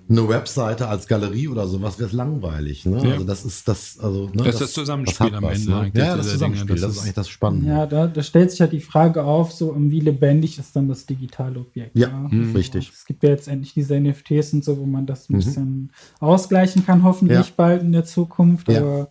eine 0.09 0.29
Webseite 0.29 0.88
als 0.88 1.07
Galerie 1.07 1.49
oder 1.49 1.66
sowas 1.66 1.99
wäre 1.99 2.09
es 2.09 2.12
langweilig. 2.12 2.87
Ne? 2.87 3.03
Ja. 3.03 3.12
Also 3.14 3.25
das 3.25 3.45
ist 3.45 3.66
das, 3.66 3.99
also 3.99 4.27
ne, 4.29 4.45
das, 4.45 4.55
ist 4.55 4.61
das 4.61 4.73
Zusammenspiel 4.73 5.31
das 5.31 5.38
am 5.38 5.45
Ende. 5.45 5.71
Ne? 5.71 5.92
Ja, 5.95 6.16
das 6.16 6.31
Zusammenspiel, 6.31 6.77
das, 6.77 6.81
das, 6.81 6.92
ist 6.92 7.03
eigentlich 7.03 7.14
das 7.14 7.29
Spannende. 7.29 7.69
Ja, 7.69 7.87
da, 7.87 8.07
da 8.07 8.23
stellt 8.23 8.51
sich 8.51 8.61
ja 8.61 8.66
die 8.66 8.81
Frage 8.81 9.25
auf, 9.25 9.53
so 9.53 9.75
wie 9.77 10.01
lebendig 10.01 10.59
ist 10.59 10.77
dann 10.77 10.88
das 10.88 11.07
digitale 11.07 11.59
Objekt. 11.59 11.97
Ja, 11.97 12.09
ja? 12.09 12.29
Mhm. 12.31 12.55
richtig. 12.55 12.90
Es 12.95 13.05
gibt 13.05 13.23
ja 13.23 13.31
jetzt 13.31 13.49
endlich 13.49 13.75
diese 13.75 13.99
NFTs 13.99 14.53
und 14.53 14.64
so, 14.64 14.79
wo 14.79 14.87
man 14.87 15.07
das 15.07 15.29
ein 15.29 15.35
mhm. 15.35 15.38
bisschen 15.38 15.92
ausgleichen 16.21 16.87
kann, 16.87 17.03
hoffentlich 17.03 17.49
ja. 17.49 17.55
bald 17.57 17.83
in 17.83 17.92
der 17.92 18.05
Zukunft. 18.05 18.71
Aber 18.71 19.11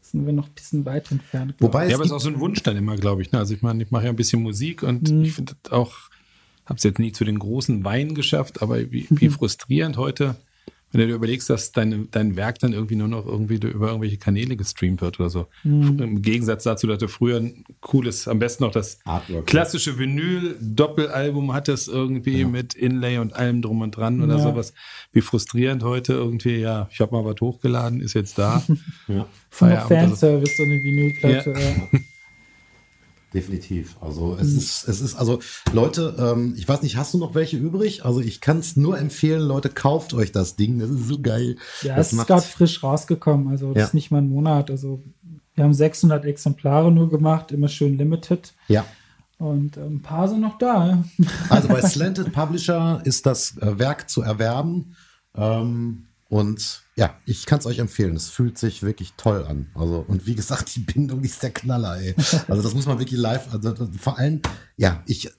sind 0.00 0.26
wir 0.26 0.32
noch 0.32 0.48
ein 0.48 0.54
bisschen 0.54 0.84
weit 0.84 1.10
entfernt. 1.10 1.54
Wobei 1.58 1.88
ja, 1.88 1.94
aber 1.94 2.04
es 2.04 2.10
ist 2.10 2.16
auch 2.16 2.20
so 2.20 2.28
ein 2.28 2.38
Wunsch 2.38 2.62
dann 2.62 2.76
immer, 2.76 2.96
glaube 2.96 3.22
ich. 3.22 3.32
Ne? 3.32 3.38
Also 3.38 3.54
ich 3.54 3.62
meine, 3.62 3.82
ich 3.82 3.90
mache 3.90 4.04
ja 4.04 4.10
ein 4.10 4.16
bisschen 4.16 4.42
Musik 4.42 4.82
und 4.82 5.10
mhm. 5.10 5.24
ich 5.24 5.32
finde 5.32 5.54
auch 5.70 5.92
habe 6.72 6.78
es 6.78 6.84
jetzt 6.84 6.98
nie 6.98 7.12
zu 7.12 7.24
den 7.24 7.38
großen 7.38 7.84
Weinen 7.84 8.14
geschafft, 8.14 8.62
aber 8.62 8.78
wie, 8.90 9.06
wie 9.10 9.28
mhm. 9.28 9.32
frustrierend 9.32 9.98
heute, 9.98 10.36
wenn 10.90 11.02
du 11.02 11.06
dir 11.06 11.14
überlegst, 11.14 11.50
dass 11.50 11.70
dein, 11.70 12.08
dein 12.10 12.34
Werk 12.36 12.60
dann 12.60 12.72
irgendwie 12.72 12.96
nur 12.96 13.08
noch 13.08 13.26
irgendwie 13.26 13.56
über 13.56 13.88
irgendwelche 13.88 14.16
Kanäle 14.16 14.56
gestreamt 14.56 15.02
wird 15.02 15.20
oder 15.20 15.28
so. 15.28 15.48
Mhm. 15.64 15.98
Im 16.00 16.22
Gegensatz 16.22 16.64
dazu, 16.64 16.86
dass 16.86 16.98
du 16.98 17.08
früher 17.08 17.40
ein 17.40 17.64
cooles, 17.80 18.26
am 18.26 18.38
besten 18.38 18.64
noch 18.64 18.72
das 18.72 19.00
Artwork, 19.04 19.46
klassische 19.46 19.98
Vinyl-Doppelalbum 19.98 21.52
hattest, 21.52 21.88
irgendwie 21.88 22.40
ja. 22.40 22.48
mit 22.48 22.72
Inlay 22.72 23.18
und 23.18 23.34
allem 23.34 23.60
drum 23.60 23.82
und 23.82 23.94
dran 23.94 24.22
oder 24.22 24.36
ja. 24.36 24.42
sowas. 24.42 24.72
Wie 25.12 25.20
frustrierend 25.20 25.82
heute 25.82 26.14
irgendwie, 26.14 26.56
ja, 26.56 26.88
ich 26.90 27.00
habe 27.00 27.14
mal 27.14 27.24
was 27.24 27.38
hochgeladen, 27.38 28.00
ist 28.00 28.14
jetzt 28.14 28.38
da. 28.38 28.62
ja. 29.08 29.26
Fanservice, 29.50 30.56
so 30.56 30.62
eine 30.62 30.82
Vinylplatte. 30.82 31.52
Ja. 31.52 31.98
Definitiv. 33.34 33.96
Also 34.00 34.36
es 34.38 34.52
mhm. 34.52 34.58
ist, 34.58 34.88
es 34.88 35.00
ist, 35.00 35.14
also 35.14 35.38
Leute, 35.72 36.14
ähm, 36.18 36.54
ich 36.56 36.68
weiß 36.68 36.82
nicht, 36.82 36.96
hast 36.96 37.14
du 37.14 37.18
noch 37.18 37.34
welche 37.34 37.56
übrig? 37.56 38.04
Also 38.04 38.20
ich 38.20 38.40
kann 38.40 38.58
es 38.58 38.76
nur 38.76 38.98
empfehlen, 38.98 39.42
Leute, 39.42 39.70
kauft 39.70 40.12
euch 40.12 40.32
das 40.32 40.56
Ding. 40.56 40.78
Das 40.78 40.90
ist 40.90 41.08
so 41.08 41.20
geil. 41.20 41.56
Ja, 41.82 41.96
das 41.96 42.12
es 42.12 42.18
ist 42.18 42.26
gerade 42.26 42.42
frisch 42.42 42.82
rausgekommen. 42.82 43.48
Also 43.48 43.72
das 43.72 43.78
ja. 43.80 43.84
ist 43.86 43.94
nicht 43.94 44.10
mal 44.10 44.18
ein 44.18 44.28
Monat. 44.28 44.70
Also 44.70 45.02
wir 45.54 45.64
haben 45.64 45.74
600 45.74 46.24
Exemplare 46.24 46.92
nur 46.92 47.08
gemacht, 47.08 47.52
immer 47.52 47.68
schön 47.68 47.96
limited. 47.96 48.52
Ja. 48.68 48.84
Und 49.38 49.76
äh, 49.76 49.80
ein 49.80 50.02
paar 50.02 50.28
sind 50.28 50.40
noch 50.40 50.58
da. 50.58 51.02
Also 51.48 51.68
bei 51.68 51.80
Slanted 51.82 52.32
Publisher 52.32 53.00
ist 53.04 53.26
das 53.26 53.56
äh, 53.58 53.78
Werk 53.78 54.08
zu 54.08 54.22
erwerben. 54.22 54.94
Ähm, 55.34 56.06
und 56.32 56.84
ja, 56.96 57.14
ich 57.26 57.44
kann 57.44 57.58
es 57.58 57.66
euch 57.66 57.78
empfehlen. 57.78 58.16
Es 58.16 58.30
fühlt 58.30 58.56
sich 58.56 58.82
wirklich 58.82 59.12
toll 59.18 59.44
an. 59.44 59.70
Also, 59.74 60.02
und 60.08 60.26
wie 60.26 60.34
gesagt, 60.34 60.74
die 60.74 60.80
Bindung 60.80 61.22
ist 61.24 61.42
der 61.42 61.50
Knaller, 61.50 62.00
ey. 62.00 62.14
Also, 62.48 62.62
das 62.62 62.72
muss 62.72 62.86
man 62.86 62.98
wirklich 62.98 63.20
live, 63.20 63.52
also 63.52 63.74
vor 64.00 64.18
allem, 64.18 64.40
ja, 64.78 65.02
ich, 65.04 65.30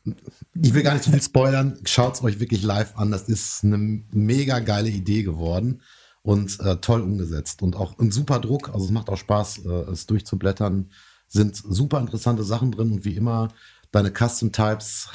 ich 0.54 0.74
will 0.76 0.84
gar 0.84 0.94
nicht 0.94 1.04
so 1.04 1.10
viel 1.10 1.24
spoilern. 1.24 1.80
Schaut 1.86 2.14
es 2.14 2.24
euch 2.24 2.40
wirklich 2.40 2.62
live 2.62 2.96
an. 2.96 3.10
Das 3.10 3.24
ist 3.24 3.64
eine 3.64 4.04
mega 4.12 4.60
geile 4.60 4.90
Idee 4.90 5.24
geworden 5.24 5.82
und 6.22 6.60
äh, 6.60 6.76
toll 6.76 7.02
umgesetzt. 7.02 7.64
Und 7.64 7.76
auch 7.76 7.98
ein 7.98 8.12
super 8.12 8.38
Druck. 8.38 8.70
Also, 8.70 8.86
es 8.86 8.92
macht 8.92 9.10
auch 9.10 9.18
Spaß, 9.18 9.66
äh, 9.66 9.92
es 9.92 10.06
durchzublättern. 10.06 10.92
Sind 11.28 11.56
super 11.56 12.02
interessante 12.02 12.44
Sachen 12.44 12.72
drin 12.72 12.92
und 12.92 13.04
wie 13.04 13.16
immer, 13.16 13.48
deine 13.92 14.12
Custom 14.12 14.52
Types 14.52 15.10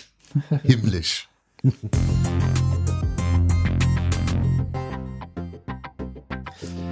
himmlisch. 0.62 1.28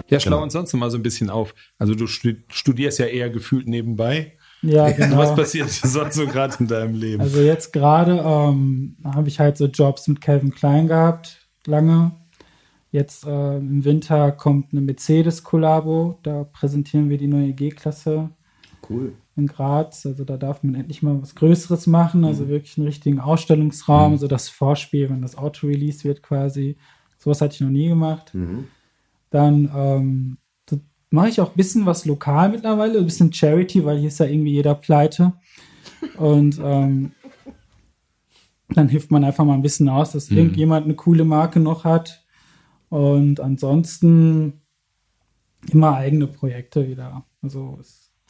Ja, 0.09 0.21
schlau 0.21 0.37
genau. 0.37 0.45
uns 0.45 0.53
sonst 0.53 0.73
mal 0.75 0.90
so 0.90 0.99
ein 0.99 1.03
bisschen 1.03 1.31
auf. 1.31 1.55
Also 1.79 1.95
du 1.95 2.07
studierst 2.07 2.99
ja 2.99 3.07
eher 3.07 3.31
gefühlt 3.31 3.69
nebenbei. 3.69 4.37
Ja, 4.62 4.90
genau. 4.92 5.19
Was 5.19 5.35
passiert 5.35 5.71
sonst 5.71 6.14
so 6.14 6.27
gerade 6.27 6.57
in 6.61 6.66
deinem 6.66 6.95
Leben? 6.95 7.21
Also 7.21 7.40
jetzt 7.40 7.73
gerade 7.73 8.23
ähm, 8.25 8.97
habe 9.05 9.29
ich 9.29 9.40
halt 9.40 9.57
so 9.57 9.66
Jobs 9.66 10.09
mit 10.09 10.21
Calvin 10.21 10.53
Klein 10.53 10.88
gehabt, 10.88 11.49
lange. 11.66 12.12
Jetzt 12.92 13.27
äh, 13.27 13.57
im 13.59 13.85
Winter 13.85 14.33
kommt 14.33 14.73
eine 14.73 14.81
Mercedes-Kollabo. 14.81 16.19
Da 16.23 16.45
präsentieren 16.45 17.11
wir 17.11 17.19
die 17.19 17.27
neue 17.27 17.53
G-Klasse. 17.53 18.31
Cool. 18.88 19.12
In 19.35 19.49
Graz. 19.49 20.07
Also 20.07 20.25
da 20.25 20.37
darf 20.37 20.62
man 20.62 20.75
endlich 20.75 21.03
mal 21.03 21.21
was 21.21 21.35
Größeres 21.35 21.87
machen. 21.88 22.25
Also 22.25 22.45
mhm. 22.45 22.49
wirklich 22.49 22.79
einen 22.79 22.87
richtigen 22.87 23.21
Ausstellungsraum. 23.21 24.12
Mhm. 24.12 24.16
So 24.19 24.29
das 24.29 24.49
Vorspiel, 24.49 25.11
wenn 25.11 25.21
das 25.21 25.37
Auto 25.37 25.66
released 25.66 26.05
wird 26.05 26.23
quasi. 26.23 26.79
Sowas 27.19 27.40
hatte 27.40 27.57
ich 27.57 27.61
noch 27.61 27.69
nie 27.69 27.88
gemacht. 27.88 28.33
Mhm. 28.33 28.69
Dann 29.31 29.71
ähm, 29.75 30.39
mache 31.11 31.29
ich 31.29 31.41
auch 31.41 31.51
ein 31.51 31.57
bisschen 31.57 31.87
was 31.87 32.05
lokal 32.05 32.51
mittlerweile, 32.51 32.99
ein 32.99 33.05
bisschen 33.05 33.33
Charity, 33.33 33.85
weil 33.85 33.99
hier 33.99 34.09
ist 34.09 34.21
ja 34.21 34.27
irgendwie 34.27 34.53
jeder 34.53 34.75
pleite. 34.75 35.33
Und 36.17 36.61
ähm, 36.62 37.12
dann 38.69 38.89
hilft 38.89 39.11
man 39.11 39.25
einfach 39.25 39.45
mal 39.45 39.55
ein 39.55 39.62
bisschen 39.62 39.89
aus, 39.89 40.12
dass 40.12 40.31
mhm. 40.31 40.39
irgendjemand 40.39 40.85
eine 40.85 40.95
coole 40.95 41.25
Marke 41.25 41.61
noch 41.61 41.85
hat. 41.85 42.25
Und 42.89 43.41
ansonsten 43.41 44.61
immer 45.71 45.95
eigene 45.95 46.27
Projekte 46.27 46.89
wieder. 46.89 47.25
Also 47.43 47.81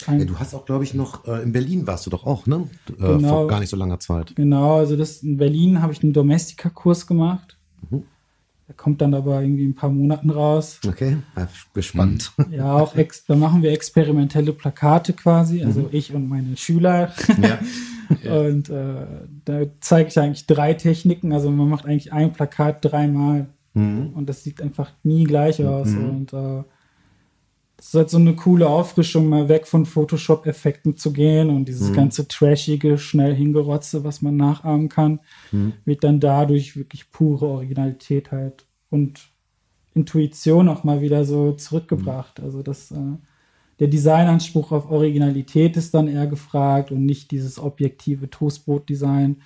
ja, 0.07 0.25
du 0.25 0.39
hast 0.39 0.55
auch, 0.55 0.67
glaube 0.67 0.85
ich, 0.85 0.93
noch 0.93 1.27
äh, 1.27 1.43
in 1.43 1.53
Berlin 1.53 1.87
warst 1.87 2.05
du 2.05 2.11
doch 2.11 2.27
auch, 2.27 2.47
ne? 2.47 2.69
Äh, 2.91 2.93
genau, 3.17 3.29
vor 3.29 3.49
gar 3.49 3.61
nicht 3.61 3.71
so 3.71 3.77
langer 3.77 3.99
Zeit. 3.99 4.37
Genau, 4.37 4.77
also 4.77 4.95
das 4.95 5.23
in 5.23 5.39
Berlin 5.39 5.81
habe 5.81 5.93
ich 5.93 6.03
einen 6.03 6.13
Domestika-Kurs 6.13 7.07
gemacht. 7.07 7.59
Mhm. 7.91 8.05
Der 8.69 8.75
kommt 8.75 9.01
dann 9.01 9.15
aber 9.15 9.41
irgendwie 9.43 9.65
ein 9.65 9.77
paar 9.77 9.91
Monaten 9.91 10.31
raus. 10.31 10.81
Okay, 10.87 11.19
gespannt. 11.73 12.33
Ja, 12.51 12.75
auch 12.75 12.97
ex 12.97 13.25
da 13.25 13.37
machen 13.37 13.63
wir 13.63 13.71
experimentelle 13.71 14.53
Plakate 14.53 15.13
quasi, 15.13 15.63
also 15.63 15.83
mhm. 15.83 15.89
ich 15.93 16.13
und 16.13 16.29
meine 16.29 16.57
Schüler. 16.57 17.13
Ja. 17.41 17.59
und 18.43 18.69
äh, 18.69 19.07
da 19.45 19.61
zeige 19.81 20.09
ich 20.09 20.19
eigentlich 20.19 20.47
drei 20.47 20.75
Techniken. 20.75 21.33
Also 21.33 21.51
man 21.51 21.69
macht 21.69 21.87
eigentlich 21.87 22.13
ein 22.13 22.33
Plakat 22.33 22.85
dreimal 22.85 23.47
mhm. 23.75 24.11
und 24.15 24.29
das 24.29 24.43
sieht 24.43 24.61
einfach 24.61 24.91
nie 25.05 25.25
gleich 25.25 25.65
aus. 25.65 25.89
Mhm. 25.89 26.09
Und 26.09 26.33
äh, 26.33 26.65
das 27.77 27.89
ist 27.89 27.95
halt 27.95 28.11
so 28.11 28.17
eine 28.17 28.35
coole 28.35 28.69
Auffrischung, 28.69 29.29
mal 29.29 29.49
weg 29.49 29.67
von 29.67 29.85
Photoshop-Effekten 29.85 30.97
zu 30.97 31.13
gehen 31.13 31.51
und 31.51 31.67
dieses 31.67 31.91
mhm. 31.91 31.95
ganze 31.95 32.27
trashige, 32.27 32.97
schnell 32.97 33.35
hingerotze, 33.35 34.03
was 34.03 34.23
man 34.23 34.37
nachahmen 34.37 34.89
kann, 34.89 35.21
mhm. 35.53 35.75
wird 35.85 36.03
dann 36.03 36.19
dadurch 36.19 36.77
wirklich 36.77 37.11
pure 37.11 37.47
Originalität 37.47 38.33
halt 38.33 38.65
und 38.89 39.29
Intuition 39.95 40.69
auch 40.69 40.85
mal 40.85 41.03
wieder 41.03 41.25
so 41.25 41.53
zurückgebracht. 41.53 42.39
Mhm. 42.39 42.45
Also 42.45 42.63
das, 42.63 42.91
äh, 42.93 43.19
der 43.79 43.89
Designanspruch 43.89 44.73
auf 44.73 44.91
Originalität 44.91 45.77
ist 45.77 45.93
dann 45.93 46.09
eher 46.09 46.27
gefragt 46.27 46.93
und 46.93 47.05
nicht 47.05 47.31
dieses 47.31 47.59
objektive 47.59 48.31
Toastbrot-Design, 48.31 49.43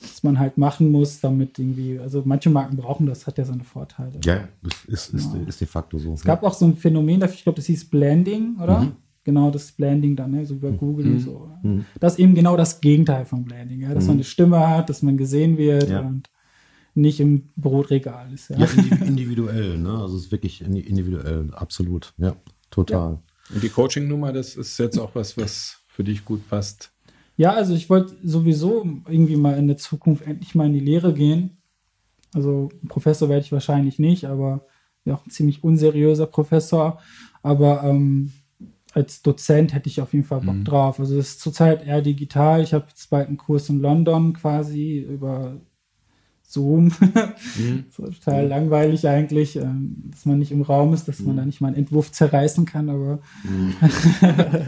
was 0.00 0.22
man 0.22 0.38
halt 0.38 0.58
machen 0.58 0.90
muss, 0.90 1.20
damit 1.20 1.58
irgendwie, 1.58 1.98
also 1.98 2.22
manche 2.24 2.50
Marken 2.50 2.76
brauchen 2.76 3.06
das, 3.06 3.26
hat 3.26 3.38
ja 3.38 3.44
seine 3.44 3.64
Vorteile. 3.64 4.18
Ja, 4.24 4.48
das 4.62 4.84
ist, 4.86 5.14
ist, 5.14 5.32
genau. 5.32 5.46
ist 5.46 5.60
de 5.60 5.68
facto 5.68 5.98
so. 5.98 6.14
Es 6.14 6.24
gab 6.24 6.42
auch 6.42 6.54
so 6.54 6.66
ein 6.66 6.76
Phänomen 6.76 7.20
dafür, 7.20 7.36
ich 7.36 7.42
glaube, 7.42 7.56
das 7.56 7.66
hieß 7.66 7.90
Blending, 7.90 8.56
oder? 8.60 8.80
Mhm. 8.80 8.92
Genau, 9.24 9.50
das 9.50 9.72
Blending 9.72 10.16
dann, 10.16 10.32
ne? 10.32 10.44
so 10.44 10.54
über 10.54 10.70
mhm. 10.70 10.76
Google 10.76 11.06
mhm. 11.06 11.12
und 11.12 11.20
so. 11.20 11.50
Mhm. 11.62 11.84
Das 11.98 12.14
ist 12.14 12.18
eben 12.18 12.34
genau 12.34 12.56
das 12.56 12.80
Gegenteil 12.80 13.24
von 13.24 13.44
Blending, 13.44 13.80
ja? 13.80 13.94
dass 13.94 14.04
man 14.04 14.16
mhm. 14.16 14.20
eine 14.20 14.24
Stimme 14.24 14.68
hat, 14.68 14.90
dass 14.90 15.02
man 15.02 15.16
gesehen 15.16 15.56
wird 15.56 15.88
ja. 15.88 16.00
und 16.00 16.28
nicht 16.94 17.20
im 17.20 17.48
Brotregal 17.56 18.32
ist. 18.32 18.50
Ja, 18.50 18.58
ja 18.58 18.66
individuell, 19.06 19.78
ne? 19.78 19.90
also 19.90 20.16
es 20.16 20.24
ist 20.24 20.32
wirklich 20.32 20.60
individuell, 20.60 21.50
absolut, 21.54 22.12
ja, 22.18 22.36
total. 22.70 23.12
Ja. 23.12 23.54
Und 23.54 23.62
die 23.62 23.68
Coaching-Nummer, 23.68 24.32
das 24.32 24.56
ist 24.56 24.78
jetzt 24.78 24.98
auch 24.98 25.14
was, 25.14 25.36
was 25.36 25.78
für 25.88 26.04
dich 26.04 26.24
gut 26.24 26.48
passt 26.48 26.93
Ja, 27.36 27.52
also 27.52 27.74
ich 27.74 27.90
wollte 27.90 28.14
sowieso 28.22 28.84
irgendwie 29.08 29.36
mal 29.36 29.58
in 29.58 29.66
der 29.66 29.76
Zukunft 29.76 30.26
endlich 30.26 30.54
mal 30.54 30.66
in 30.66 30.72
die 30.72 30.80
Lehre 30.80 31.12
gehen. 31.12 31.58
Also 32.32 32.68
Professor 32.88 33.28
werde 33.28 33.44
ich 33.44 33.52
wahrscheinlich 33.52 33.98
nicht, 33.98 34.24
aber 34.26 34.66
ja 35.04 35.14
auch 35.14 35.26
ein 35.26 35.30
ziemlich 35.30 35.62
unseriöser 35.64 36.26
Professor. 36.26 37.00
Aber 37.42 37.82
ähm, 37.84 38.32
als 38.92 39.22
Dozent 39.22 39.74
hätte 39.74 39.88
ich 39.88 40.00
auf 40.00 40.12
jeden 40.12 40.24
Fall 40.24 40.40
Bock 40.40 40.54
Mhm. 40.54 40.64
drauf. 40.64 41.00
Also 41.00 41.18
es 41.18 41.30
ist 41.30 41.40
zurzeit 41.40 41.84
eher 41.86 42.00
digital. 42.02 42.62
Ich 42.62 42.72
habe 42.72 42.86
jetzt 42.88 43.10
bald 43.10 43.28
einen 43.28 43.36
Kurs 43.36 43.68
in 43.68 43.80
London 43.80 44.32
quasi 44.32 44.98
über 45.00 45.60
Zoom. 46.54 46.84
Mhm. 47.58 47.84
so 47.90 48.04
total 48.06 48.46
langweilig 48.46 49.06
eigentlich, 49.06 49.56
ähm, 49.56 49.96
dass 50.10 50.24
man 50.24 50.38
nicht 50.38 50.52
im 50.52 50.62
Raum 50.62 50.94
ist, 50.94 51.06
dass 51.08 51.20
Mhm. 51.20 51.26
man 51.26 51.36
da 51.36 51.44
nicht 51.44 51.60
mal 51.60 51.68
einen 51.68 51.76
Entwurf 51.76 52.10
zerreißen 52.12 52.64
kann, 52.64 52.88
aber 52.88 53.18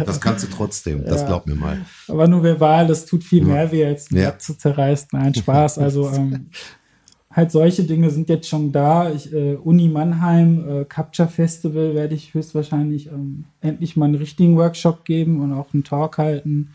Das 0.05 0.20
kannst 0.20 0.44
du 0.44 0.49
trotzdem, 0.49 1.05
das 1.05 1.22
Ja. 1.22 1.27
glaub 1.29 1.46
mir 1.46 1.55
mal. 1.55 1.79
Aber 2.09 2.29
nur 2.29 2.42
verbal, 2.42 2.87
das 2.87 3.07
tut 3.07 3.25
viel 3.25 3.44
mehr 3.44 3.70
weh, 3.72 3.85
als 3.85 4.11
ein 4.11 4.16
Ja. 4.16 4.38
Zu 4.38 4.55
zerreißen. 4.59 5.09
Nein, 5.12 5.35
Spaß. 5.35 5.79
Also 5.87 6.11
ähm, 6.11 6.46
halt 7.31 7.51
solche 7.51 7.85
Dinge 7.85 8.11
sind 8.11 8.29
jetzt 8.29 8.49
schon 8.49 8.72
da. 8.72 9.11
Ich, 9.12 9.33
äh, 9.33 9.55
Uni 9.57 9.88
Mannheim, 9.88 10.64
äh, 10.68 10.85
Capture 10.85 11.29
Festival 11.29 11.94
werde 11.94 12.14
ich 12.14 12.35
höchstwahrscheinlich 12.35 13.09
ähm, 13.09 13.44
endlich 13.61 13.96
mal 13.96 14.07
einen 14.07 14.14
richtigen 14.16 14.57
Workshop 14.57 15.05
geben 15.05 15.40
und 15.40 15.53
auch 15.53 15.72
einen 15.75 15.85
Talk 15.85 16.18
halten 16.18 16.70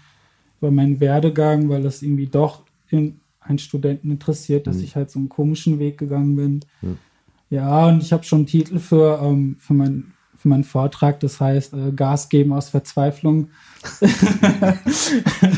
über 0.60 0.71
meinen 0.71 1.00
Werdegang, 1.00 1.69
weil 1.69 1.82
das 1.82 2.02
irgendwie 2.04 2.28
doch 2.28 2.62
in 2.89 3.21
einen 3.42 3.58
Studenten 3.60 4.12
interessiert, 4.12 4.68
dass 4.68 4.78
ich 4.78 4.96
halt 4.96 5.12
so 5.12 5.20
einen 5.20 5.30
komischen 5.30 5.80
Weg 5.80 5.98
gegangen 5.98 6.36
bin. 6.36 6.60
Ja, 7.50 7.88
und 7.88 8.02
ich 8.02 8.14
habe 8.14 8.24
schon 8.24 8.40
einen 8.40 8.46
Titel 8.48 8.80
für, 8.80 9.20
ähm, 9.22 9.58
für, 9.60 9.74
mein, 9.74 10.14
für 10.38 10.48
meinen 10.48 10.64
Vortrag, 10.64 11.20
das 11.20 11.40
heißt 11.42 11.74
äh, 11.74 11.92
Gas 11.92 12.30
geben 12.30 12.54
aus 12.54 12.70
Verzweiflung. 12.70 13.50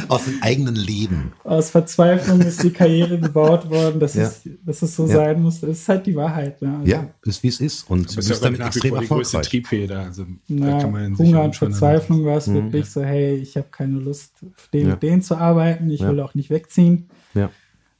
Aus 0.08 0.26
dem 0.26 0.42
eigenen 0.42 0.76
Leben. 0.76 1.34
Aus 1.44 1.70
Verzweiflung 1.72 2.40
ist 2.42 2.64
die 2.64 2.72
Karriere 2.72 3.20
gebaut 3.20 3.70
worden, 3.70 4.00
dass, 4.00 4.14
Ja. 4.14 4.24
es, 4.24 4.42
dass 4.66 4.82
es 4.82 4.96
so 4.96 5.08
Ja. 5.08 5.16
sein 5.16 5.42
muss. 5.42 5.60
Das 5.62 5.70
ist 5.72 5.90
halt 5.90 6.06
die 6.06 6.16
Wahrheit. 6.16 6.62
Ne? 6.62 6.78
Also, 6.80 6.92
Ja, 6.92 7.08
ist 7.24 7.44
wie 7.44 7.48
es 7.48 7.60
ist. 7.60 7.90
Und 7.90 8.00
du 8.12 8.16
Das 8.16 8.18
ist 8.18 8.30
ja 8.30 8.34
bist 8.34 8.46
damit 8.46 8.60
extrem 8.62 8.92
vor 8.92 9.02
die 9.02 9.08
größte 9.08 9.38
erfolgreich. 9.38 9.50
Triebfeder. 9.50 10.00
Also, 10.02 10.26
Na, 10.48 10.80
kann 10.82 10.92
man 10.92 11.16
sich 11.16 11.28
Hunger 11.28 11.44
und 11.44 11.56
Verzweiflung 11.56 12.26
war 12.26 12.38
es 12.38 12.48
Mhm. 12.48 12.54
wirklich 12.56 12.86
so, 12.90 13.04
hey, 13.04 13.36
ich 13.36 13.58
habe 13.58 13.68
keine 13.72 14.00
Lust, 14.00 14.34
den 14.74 14.88
Ja. 14.88 14.94
und 14.94 15.04
den 15.04 15.22
zu 15.22 15.36
arbeiten, 15.38 15.90
ich 15.90 16.02
Ja. 16.02 16.10
will 16.10 16.20
auch 16.22 16.34
nicht 16.34 16.50
wegziehen. 16.50 17.10
Ja. 17.34 17.50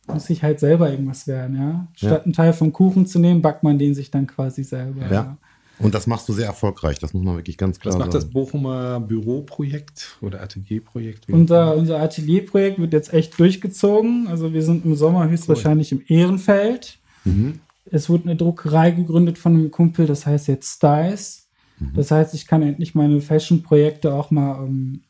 Muss 0.08 0.30
ich 0.30 0.44
halt 0.44 0.60
selber 0.60 0.92
irgendwas 0.92 1.28
werden, 1.28 1.56
ja. 1.56 1.88
Statt 1.96 2.12
Ja. 2.12 2.24
einen 2.24 2.34
Teil 2.34 2.54
vom 2.54 2.74
Kuchen 2.74 3.06
zu 3.06 3.20
nehmen, 3.20 3.42
backt 3.42 3.64
man 3.64 3.78
den 3.80 3.94
sich 3.96 4.12
dann 4.12 4.28
quasi 4.28 4.64
selber. 4.64 5.10
Ja. 5.10 5.38
Und 5.80 5.96
das 5.96 6.08
machst 6.08 6.30
du 6.30 6.34
sehr 6.34 6.46
erfolglich, 6.46 7.00
das 7.00 7.14
muss 7.14 7.24
man 7.24 7.36
wirklich 7.36 7.58
ganz 7.58 7.80
klar 7.80 7.94
Was 7.96 8.00
macht 8.00 8.14
das 8.14 8.24
sagen. 8.24 8.34
Bochumer 8.34 9.00
Büroprojekt 9.00 10.18
oder 10.22 10.42
Atelierprojekt? 10.42 11.30
Unser, 11.30 11.76
unser 11.76 12.00
Atelierprojekt 12.02 12.80
wird 12.80 12.94
jetzt 12.94 13.14
echt 13.14 13.38
durchgezogen. 13.40 14.28
Also 14.28 14.54
wir 14.54 14.62
sind 14.62 14.86
im 14.86 14.96
Sommer 14.96 15.28
höchstwahrscheinlich 15.30 15.92
im 15.92 16.02
Ehrenfeld. 16.08 17.00
Mhm. 17.24 17.60
Es 17.86 18.10
wurde 18.10 18.26
eine 18.26 18.36
Druckerei 18.36 18.92
gegründet 18.92 19.38
von 19.38 19.54
einem 19.56 19.72
Kumpel, 19.72 20.06
das 20.06 20.26
heißt 20.26 20.48
jetzt 20.48 20.76
Styles. 20.76 21.50
Mhm. 21.80 21.94
Das 21.96 22.12
heißt, 22.12 22.34
ich 22.34 22.46
kann 22.46 22.62
endlich 22.62 22.94
meine 22.94 23.20
Fashion-Projekte 23.20 24.14
auch 24.14 24.32
mal 24.32 24.64
ähm, 24.66 25.02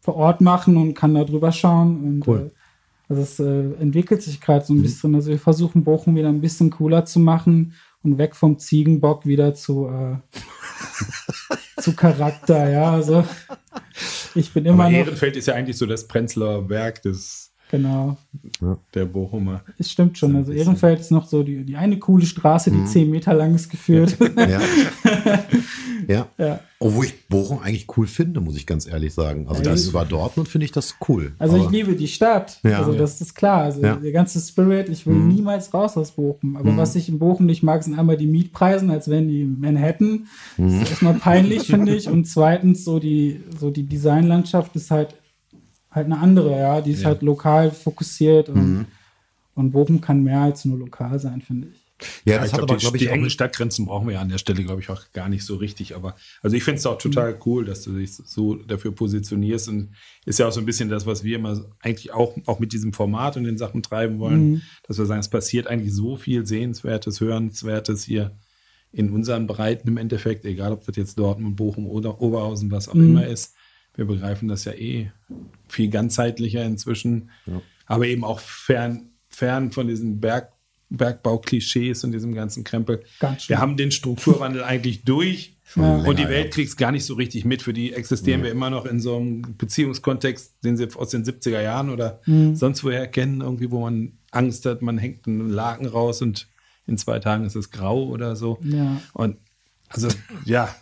vor 0.00 0.14
Ort 0.16 0.40
machen 0.40 0.76
und 0.76 0.94
kann 0.94 1.14
da 1.14 1.24
drüber 1.24 1.52
schauen. 1.52 2.02
Und, 2.04 2.26
Cool. 2.28 2.52
Mhm. 3.08 3.16
also 3.16 3.22
es 3.22 3.38
äh, 3.40 3.80
entwickelt 3.80 4.22
sich 4.22 4.40
gerade 4.40 4.64
so 4.64 4.72
ein 4.74 4.82
bisschen. 4.82 5.14
Also 5.14 5.30
wir 5.30 5.38
versuchen 5.38 5.84
Bochum 5.84 6.16
wieder 6.16 6.28
ein 6.28 6.40
bisschen 6.40 6.70
cooler 6.70 7.04
zu 7.04 7.18
machen 7.20 7.74
und 8.02 8.18
weg 8.18 8.36
vom 8.36 8.58
Ziegenbock 8.58 9.26
wieder 9.26 9.54
zu, 9.54 9.88
äh, 9.88 10.16
zu 11.80 11.94
Charakter, 11.94 12.70
ja. 12.70 12.92
Also 12.92 13.24
ich 14.34 14.52
bin 14.52 14.64
immer 14.66 14.84
Aber 14.84 14.92
noch. 14.92 14.98
Ehrenfeld 14.98 15.36
ist 15.36 15.46
ja 15.46 15.54
eigentlich 15.54 15.76
so 15.76 15.86
das 15.86 16.06
Prenzlauer 16.06 16.68
Werk 16.68 17.02
des, 17.02 17.46
Genau, 17.70 18.16
der 18.94 19.04
Bochumer. 19.04 19.62
es 19.78 19.90
stimmt 19.92 20.16
schon. 20.16 20.34
Also 20.36 20.52
Ehrenfeld 20.52 21.00
ist 21.00 21.10
noch 21.10 21.26
so 21.26 21.42
die, 21.42 21.64
die 21.64 21.76
eine 21.76 21.98
coole 21.98 22.24
Straße, 22.24 22.70
Mhm. 22.70 22.74
die 22.84 22.84
zehn 22.90 23.10
Meter 23.10 23.34
lang 23.34 23.54
ist 23.54 23.68
geführt. 23.68 24.16
Ja. 24.36 24.46
ja. 24.48 24.60
Ja. 26.08 26.60
Obwohl 26.80 27.04
ich 27.06 27.28
Bochum 27.28 27.58
eigentlich 27.58 27.86
cool 27.96 28.06
finde, 28.06 28.40
muss 28.40 28.56
ich 28.56 28.66
ganz 28.66 28.86
ehrlich 28.86 29.12
sagen. 29.12 29.46
Also 29.48 29.62
Ja, 29.62 29.70
das 29.70 29.82
ich- 29.84 29.90
über 29.90 30.04
Dortmund 30.04 30.48
finde 30.48 30.64
ich 30.64 30.72
das 30.72 30.94
cool. 31.08 31.32
Also 31.38 31.56
ich 31.56 31.62
Aber- 31.64 31.70
liebe 31.72 31.94
die 31.96 32.08
Stadt. 32.08 32.58
Ja. 32.62 32.78
also 32.78 32.92
Ja. 32.92 32.98
das 32.98 33.20
ist 33.20 33.34
klar. 33.34 33.62
Also 33.64 33.82
Ja. 33.82 33.96
Mhm. 33.96 34.02
der 34.02 34.12
ganze 34.12 34.40
Spirit, 34.40 34.88
ich 34.88 35.06
will 35.06 35.14
niemals 35.16 35.74
raus 35.74 35.96
aus 35.96 36.12
Bochum. 36.12 36.56
Aber 36.56 36.76
was 36.76 36.94
ich 36.96 37.08
in 37.08 37.18
Bochum 37.18 37.46
nicht 37.46 37.62
mag, 37.62 37.82
sind 37.82 37.98
einmal 37.98 38.16
die 38.16 38.26
Mietpreisen, 38.26 38.90
als 38.90 39.08
wären 39.08 39.28
die 39.28 39.44
Manhattan. 39.44 40.26
Das 40.56 40.72
Mhm. 40.72 40.80
ist 40.82 40.90
erstmal 40.90 41.14
peinlich, 41.14 41.66
finde 41.66 41.94
ich. 41.94 42.08
Und 42.08 42.24
zweitens, 42.26 42.84
so 42.84 42.98
die, 42.98 43.40
so 43.60 43.70
die 43.70 43.82
Designlandschaft 43.84 44.74
ist 44.76 44.90
halt 44.90 45.14
halt 45.90 46.04
eine 46.06 46.18
andere, 46.18 46.50
ja. 46.58 46.80
Die 46.82 46.92
ist 46.92 47.02
Ja. 47.02 47.08
halt 47.08 47.22
lokal 47.22 47.70
fokussiert 47.70 48.50
und, 48.50 48.56
Mhm. 48.78 48.84
und 49.54 49.70
Bochum 49.72 50.00
kann 50.00 50.22
mehr 50.22 50.40
als 50.42 50.64
nur 50.66 50.78
lokal 50.78 51.18
sein, 51.18 51.40
finde 51.40 51.68
ich. 51.68 51.80
Ja, 52.24 52.34
Ja, 52.34 52.38
das 52.38 52.46
ich 52.48 52.52
hat 52.52 52.58
glaube, 52.60 52.72
aber, 52.72 52.78
die, 52.78 52.82
glaube 52.84 52.98
die 52.98 53.04
ich, 53.04 53.10
engen 53.10 53.26
auch, 53.26 53.30
Stadtgrenzen 53.30 53.86
brauchen 53.86 54.06
wir 54.06 54.14
ja 54.14 54.20
an 54.20 54.28
der 54.28 54.38
Stelle, 54.38 54.62
glaube 54.62 54.80
ich, 54.80 54.88
auch 54.90 55.10
gar 55.12 55.28
nicht 55.28 55.44
so 55.44 55.56
richtig. 55.56 55.96
Aber 55.96 56.14
also 56.42 56.56
ich 56.56 56.62
finde 56.64 56.78
es 56.78 56.86
auch 56.86 56.98
total 56.98 57.34
Mhm. 57.34 57.38
cool, 57.46 57.64
dass 57.64 57.82
du 57.82 57.92
dich 57.92 58.12
so 58.14 58.54
dafür 58.54 58.92
positionierst. 58.94 59.68
Und 59.68 59.94
ist 60.24 60.38
ja 60.38 60.46
auch 60.48 60.52
so 60.52 60.60
ein 60.60 60.66
bisschen 60.66 60.88
das, 60.88 61.06
was 61.06 61.24
wir 61.24 61.36
immer 61.36 61.60
eigentlich 61.80 62.12
auch, 62.12 62.36
auch 62.46 62.58
mit 62.60 62.72
diesem 62.72 62.92
Format 62.92 63.36
und 63.36 63.44
den 63.44 63.58
Sachen 63.58 63.82
treiben 63.82 64.18
wollen, 64.18 64.50
Mhm. 64.52 64.62
dass 64.86 64.98
wir 64.98 65.06
sagen, 65.06 65.20
es 65.20 65.28
passiert 65.28 65.66
eigentlich 65.66 65.92
so 65.94 66.16
viel 66.16 66.46
Sehenswertes, 66.46 67.20
Hörenswertes 67.20 68.04
hier 68.04 68.36
in 68.92 69.10
unseren 69.10 69.46
Breiten 69.46 69.86
im 69.88 69.96
Endeffekt, 69.96 70.44
egal 70.44 70.72
ob 70.72 70.84
das 70.86 70.96
jetzt 70.96 71.18
Dortmund, 71.18 71.56
Bochum 71.56 71.86
oder 71.86 72.20
Oberhausen, 72.22 72.70
was 72.70 72.88
auch 72.88 72.94
Mhm. 72.94 73.04
immer 73.10 73.26
ist. 73.26 73.54
Wir 73.94 74.04
begreifen 74.04 74.46
das 74.48 74.64
ja 74.64 74.72
eh 74.72 75.10
viel 75.68 75.90
ganzheitlicher 75.90 76.64
inzwischen, 76.64 77.30
aber 77.86 78.06
eben 78.06 78.22
auch 78.24 78.38
fern, 78.38 79.10
fern 79.28 79.72
von 79.72 79.88
diesen 79.88 80.20
Berg, 80.20 80.52
Bergbau-Klischees 80.90 82.04
und 82.04 82.12
diesem 82.12 82.34
ganzen 82.34 82.64
Krempel. 82.64 83.02
Ganz 83.20 83.42
schön. 83.42 83.48
Wir 83.56 83.60
haben 83.60 83.76
den 83.76 83.90
Strukturwandel 83.90 84.62
eigentlich 84.64 85.04
durch 85.04 85.56
Ja. 85.76 85.96
und 85.98 86.18
die 86.18 86.28
Welt 86.28 86.46
ja. 86.46 86.50
kriegt 86.50 86.68
es 86.70 86.76
gar 86.76 86.92
nicht 86.92 87.04
so 87.04 87.14
richtig 87.14 87.44
mit. 87.44 87.62
Für 87.62 87.72
die 87.72 87.92
existieren 87.92 88.42
wir 88.42 88.50
immer 88.50 88.70
noch 88.70 88.86
in 88.86 89.00
so 89.00 89.16
einem 89.16 89.42
Beziehungskontext, 89.58 90.64
den 90.64 90.76
sie 90.76 90.88
aus 90.94 91.10
den 91.10 91.24
70er 91.24 91.60
Jahren 91.60 91.90
oder 91.90 92.20
Mhm. 92.26 92.56
sonst 92.56 92.82
woher 92.84 93.06
kennen, 93.06 93.40
irgendwie, 93.42 93.70
wo 93.70 93.80
man 93.80 94.12
Angst 94.30 94.64
hat, 94.66 94.82
man 94.82 94.98
hängt 94.98 95.26
einen 95.26 95.50
Laken 95.50 95.86
raus 95.86 96.22
und 96.22 96.48
in 96.86 96.96
zwei 96.96 97.18
Tagen 97.18 97.44
ist 97.44 97.54
es 97.54 97.70
grau 97.70 98.04
oder 98.06 98.34
so. 98.34 98.58
Ja. 98.62 99.00
Und 99.12 99.36
also, 99.90 100.08
ja, 100.46 100.74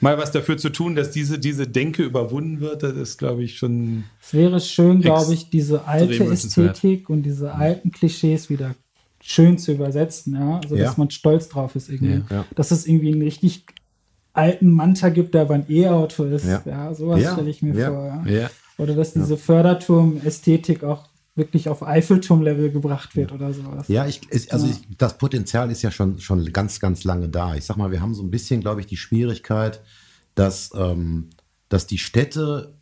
mal 0.00 0.18
was 0.18 0.30
dafür 0.30 0.58
zu 0.58 0.70
tun, 0.70 0.94
dass 0.94 1.10
diese, 1.10 1.38
diese 1.38 1.66
Denke 1.66 2.02
überwunden 2.02 2.60
wird, 2.60 2.82
das 2.82 2.94
ist, 2.96 3.18
glaube 3.18 3.44
ich, 3.44 3.56
schon. 3.58 4.04
Es 4.22 4.34
wäre 4.34 4.60
schön, 4.60 5.00
glaube 5.00 5.32
ich, 5.32 5.48
diese 5.50 5.86
alte. 5.86 6.24
Ästhetik 6.24 7.08
und 7.08 7.22
diese 7.22 7.54
alten 7.54 7.90
Klischees 7.90 8.50
wieder 8.50 8.74
schön 9.26 9.56
zu 9.56 9.72
übersetzen, 9.72 10.34
ja, 10.34 10.60
so 10.68 10.76
dass 10.76 10.84
Ja. 10.84 10.94
man 10.98 11.10
stolz 11.10 11.48
drauf 11.48 11.74
ist 11.76 11.88
irgendwie. 11.88 12.22
Ja, 12.28 12.36
ja. 12.36 12.44
Dass 12.56 12.70
es 12.70 12.86
irgendwie 12.86 13.10
einen 13.10 13.22
richtig 13.22 13.64
alten 14.34 14.70
Manta 14.70 15.08
gibt, 15.08 15.32
der 15.32 15.42
aber 15.42 15.54
ein 15.54 15.64
E-Auto 15.68 16.24
ist. 16.24 16.44
Ja, 16.44 16.62
Ja. 16.66 16.94
sowas 16.94 17.22
Ja, 17.22 17.32
stelle 17.32 17.48
ich 17.48 17.62
mir 17.62 17.74
ja. 17.74 17.88
vor. 17.90 18.22
Ja. 18.26 18.30
Ja. 18.42 18.50
Oder 18.76 18.94
dass 18.94 19.14
diese 19.14 19.38
Förderturm-Ästhetik 19.38 20.84
auch 20.84 21.08
wirklich 21.36 21.68
auf 21.70 21.82
Eiffelturm-Level 21.82 22.70
gebracht 22.70 23.16
wird 23.16 23.32
oder 23.32 23.52
sowas. 23.54 23.88
Ja, 23.88 24.06
ich, 24.06 24.28
ist, 24.30 24.52
also 24.52 24.66
Ja. 24.66 24.72
Ich, 24.72 24.96
das 24.98 25.16
Potenzial 25.16 25.70
ist 25.70 25.82
ja 25.82 25.90
schon, 25.90 26.20
schon 26.20 26.44
ganz, 26.52 26.78
ganz 26.78 27.04
lange 27.04 27.28
da. 27.28 27.54
Ich 27.54 27.64
sag 27.64 27.76
mal, 27.76 27.90
wir 27.90 28.00
haben 28.02 28.14
so 28.14 28.22
ein 28.22 28.30
bisschen, 28.30 28.60
glaube 28.60 28.80
ich, 28.80 28.86
die 28.86 28.96
Schwierigkeit, 28.98 29.80
dass, 30.34 30.70
ähm, 30.76 31.30
dass 31.70 31.86
die 31.86 31.98
Städte 31.98 32.76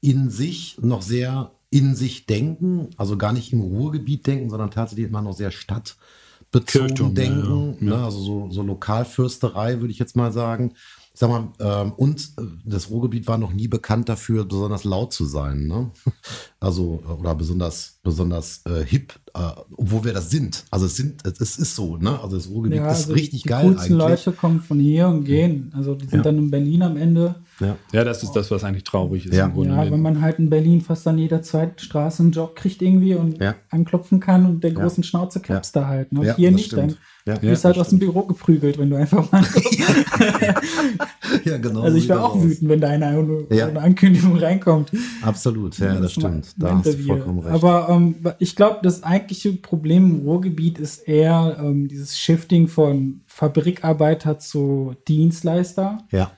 in 0.00 0.30
sich 0.30 0.78
noch 0.80 1.02
sehr 1.02 1.52
in 1.70 1.94
sich 1.94 2.26
denken, 2.26 2.88
also 2.96 3.16
gar 3.16 3.32
nicht 3.32 3.52
im 3.52 3.60
Ruhrgebiet 3.60 4.26
denken, 4.26 4.50
sondern 4.50 4.70
tatsächlich 4.70 5.06
immer 5.08 5.22
noch 5.22 5.36
sehr 5.36 5.52
stadtbezogen 5.52 6.66
Kirchturm, 6.66 7.08
ja, 7.08 7.14
denken. 7.14 7.76
ja. 7.80 7.96
Ne? 7.96 8.04
Also 8.04 8.18
so, 8.20 8.50
so 8.50 8.62
Lokalfürsterei, 8.62 9.80
würde 9.80 9.92
ich 9.92 9.98
jetzt 9.98 10.16
mal 10.16 10.32
sagen. 10.32 10.74
Ich 11.12 11.20
sag 11.20 11.28
mal, 11.28 11.52
ähm, 11.60 11.92
und 11.92 12.20
äh, 12.38 12.42
das 12.64 12.90
Ruhrgebiet 12.90 13.28
war 13.28 13.38
noch 13.38 13.52
nie 13.52 13.68
bekannt 13.68 14.08
dafür, 14.08 14.44
besonders 14.44 14.84
laut 14.84 15.12
zu 15.12 15.24
sein. 15.24 15.66
Ne? 15.66 15.90
Also, 16.62 17.02
oder 17.18 17.34
besonders, 17.34 17.99
besonders 18.02 18.62
äh, 18.66 18.82
hip, 18.84 19.12
äh, 19.34 19.38
obwohl 19.76 20.04
wir 20.04 20.12
das 20.14 20.30
sind. 20.30 20.64
Also 20.70 20.86
es 20.86 20.96
sind, 20.96 21.24
es 21.26 21.38
es 21.40 21.58
ist 21.58 21.76
so, 21.76 21.96
ne? 21.98 22.18
Also 22.22 22.36
das 22.36 22.48
Ruhrgebiet 22.48 22.78
Ja, 22.78 22.90
ist 22.90 23.02
also 23.02 23.12
richtig 23.12 23.42
die 23.42 23.48
geil 23.48 23.66
coolsten 23.66 24.00
eigentlich. 24.00 24.24
Leute 24.24 24.32
kommen 24.32 24.60
von 24.60 24.80
hier 24.80 25.08
und 25.08 25.24
gehen. 25.24 25.70
Also 25.76 25.94
die 25.94 26.06
sind 26.06 26.16
Ja. 26.18 26.22
dann 26.22 26.38
in 26.38 26.50
Berlin 26.50 26.82
am 26.82 26.96
Ende. 26.96 27.34
Ja. 27.60 27.76
ja, 27.92 28.04
das 28.04 28.22
ist 28.22 28.32
das, 28.32 28.50
was 28.50 28.64
eigentlich 28.64 28.84
traurig 28.84 29.26
ist 29.26 29.34
Ja. 29.34 29.44
im 29.46 29.52
Grunde. 29.52 29.74
Ja, 29.74 29.90
wenn 29.90 30.00
man 30.00 30.22
halt 30.22 30.38
in 30.38 30.48
Berlin 30.48 30.80
fast 30.80 31.06
an 31.06 31.18
jeder 31.18 31.42
zweiten 31.42 31.78
Straße 31.78 32.22
einen 32.22 32.32
Job 32.32 32.56
kriegt 32.56 32.80
irgendwie 32.80 33.14
und 33.14 33.38
Ja. 33.38 33.54
anklopfen 33.68 34.18
kann 34.18 34.46
und 34.46 34.64
der 34.64 34.72
großen 34.72 35.04
Schnauze 35.04 35.40
klappst 35.40 35.76
da 35.76 35.86
halt. 35.86 36.10
Ne? 36.10 36.34
Hier 36.36 36.50
das 36.50 36.56
nicht, 36.60 36.72
dann 36.72 36.90
stimmt. 36.90 36.98
Ja. 37.26 37.34
du 37.34 37.48
bist 37.48 37.64
halt 37.66 37.76
aus 37.76 37.90
dem 37.90 37.98
Büro 37.98 38.22
geprügelt, 38.22 38.78
wenn 38.78 38.88
du 38.88 38.96
einfach 38.96 39.30
mal. 39.30 39.44
ja, 41.44 41.58
genau. 41.58 41.82
also 41.82 41.92
so 41.92 41.98
ich 42.02 42.08
wäre 42.08 42.18
das 42.18 42.28
auch 42.30 42.42
wütend, 42.42 42.70
wenn 42.70 42.80
da 42.80 42.88
eine, 42.88 43.06
eine, 43.50 43.80
Ankündigung 43.80 44.36
reinkommt. 44.38 44.90
Absolut, 45.20 45.78
ja, 45.78 45.96
das 46.00 46.12
ist 46.12 46.22
mein- 46.22 46.42
stimmt. 46.42 46.54
Da 46.56 46.78
hast 46.78 46.86
du 46.86 46.92
vollkommen 46.98 47.40
recht. 47.40 47.54
Aber 47.54 47.89
ähm, 47.90 48.14
ich 48.38 48.56
glaube, 48.56 48.78
das 48.82 49.02
eigentliche 49.02 49.52
Problem 49.52 50.04
im 50.20 50.20
Ruhrgebiet 50.26 50.78
ist 50.78 51.06
eher 51.08 51.56
ähm, 51.60 51.88
dieses 51.88 52.18
Shifting 52.18 52.68
von 52.68 53.20
Fabrikarbeiter 53.26 54.38
zu 54.38 54.94
Dienstleister. 55.08 55.98
ja. 56.10 56.30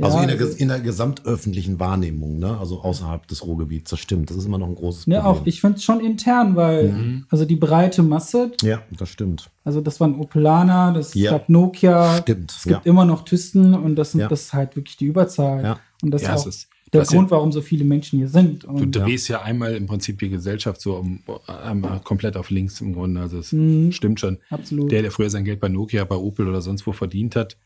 Also 0.00 0.18
Ja, 0.18 0.22
in, 0.22 0.38
der, 0.38 0.60
in 0.60 0.68
der 0.68 0.78
gesamtöffentlichen 0.78 1.80
Wahrnehmung, 1.80 2.38
ne? 2.38 2.56
Also 2.60 2.82
außerhalb 2.82 3.26
des 3.26 3.44
Ruhrgebiets, 3.44 3.90
das 3.90 3.98
stimmt. 3.98 4.30
Das 4.30 4.36
ist 4.36 4.44
immer 4.46 4.56
noch 4.58 4.68
ein 4.68 4.76
großes 4.76 5.08
Ne, 5.08 5.16
Problem. 5.20 5.42
auch 5.42 5.44
ich 5.44 5.60
finde 5.60 5.78
es 5.78 5.82
schon 5.82 5.98
intern, 5.98 6.54
weil 6.54 6.92
Mhm. 6.92 7.26
also 7.30 7.44
die 7.44 7.56
breite 7.56 8.04
Masse, 8.04 8.52
Ja, 8.62 8.80
das 8.96 9.08
stimmt. 9.08 9.50
also 9.64 9.80
das 9.80 9.98
waren 9.98 10.14
Opelana, 10.14 10.92
das 10.92 11.14
Ja. 11.14 11.32
gab 11.32 11.48
Nokia, 11.48 12.18
Stimmt, 12.18 12.52
es 12.52 12.62
gibt 12.62 12.84
ja. 12.86 12.88
immer 12.88 13.04
noch 13.04 13.24
Thyssen 13.24 13.74
und 13.74 13.96
das, 13.96 14.12
sind, 14.12 14.20
Ja. 14.20 14.28
das 14.28 14.42
ist 14.42 14.52
halt 14.52 14.76
wirklich 14.76 14.96
die 14.98 15.06
Überzahl. 15.06 15.64
Ja. 15.64 15.80
Und 16.00 16.12
das 16.12 16.22
Ja, 16.22 16.34
ist 16.34 16.40
es 16.42 16.44
auch 16.44 16.48
ist- 16.48 16.68
der 16.92 17.00
das 17.00 17.08
Grund, 17.10 17.30
ja- 17.30 17.36
warum 17.36 17.52
so 17.52 17.60
viele 17.60 17.84
Menschen 17.84 18.18
hier 18.18 18.28
sind. 18.28 18.64
Du 18.64 18.68
Und 18.68 18.92
drehst 18.96 19.28
ja 19.28 19.42
einmal 19.42 19.74
im 19.74 19.86
Prinzip 19.86 20.18
die 20.18 20.28
Gesellschaft 20.28 20.80
so 20.80 20.94
um, 20.96 21.20
einmal 21.46 22.00
komplett 22.00 22.36
auf 22.36 22.50
links 22.50 22.80
im 22.80 22.92
Grunde. 22.94 23.20
Also 23.20 23.38
es 23.38 23.52
Mhm. 23.52 23.92
stimmt 23.92 24.20
schon. 24.20 24.38
Absolut. 24.50 24.90
Der, 24.90 25.02
der 25.02 25.10
früher 25.10 25.30
sein 25.30 25.44
Geld 25.44 25.60
bei 25.60 25.68
Nokia, 25.68 26.04
bei 26.04 26.16
Opel 26.16 26.48
oder 26.48 26.60
sonst 26.62 26.86
wo 26.86 26.92
verdient 26.92 27.36
hat, 27.36 27.56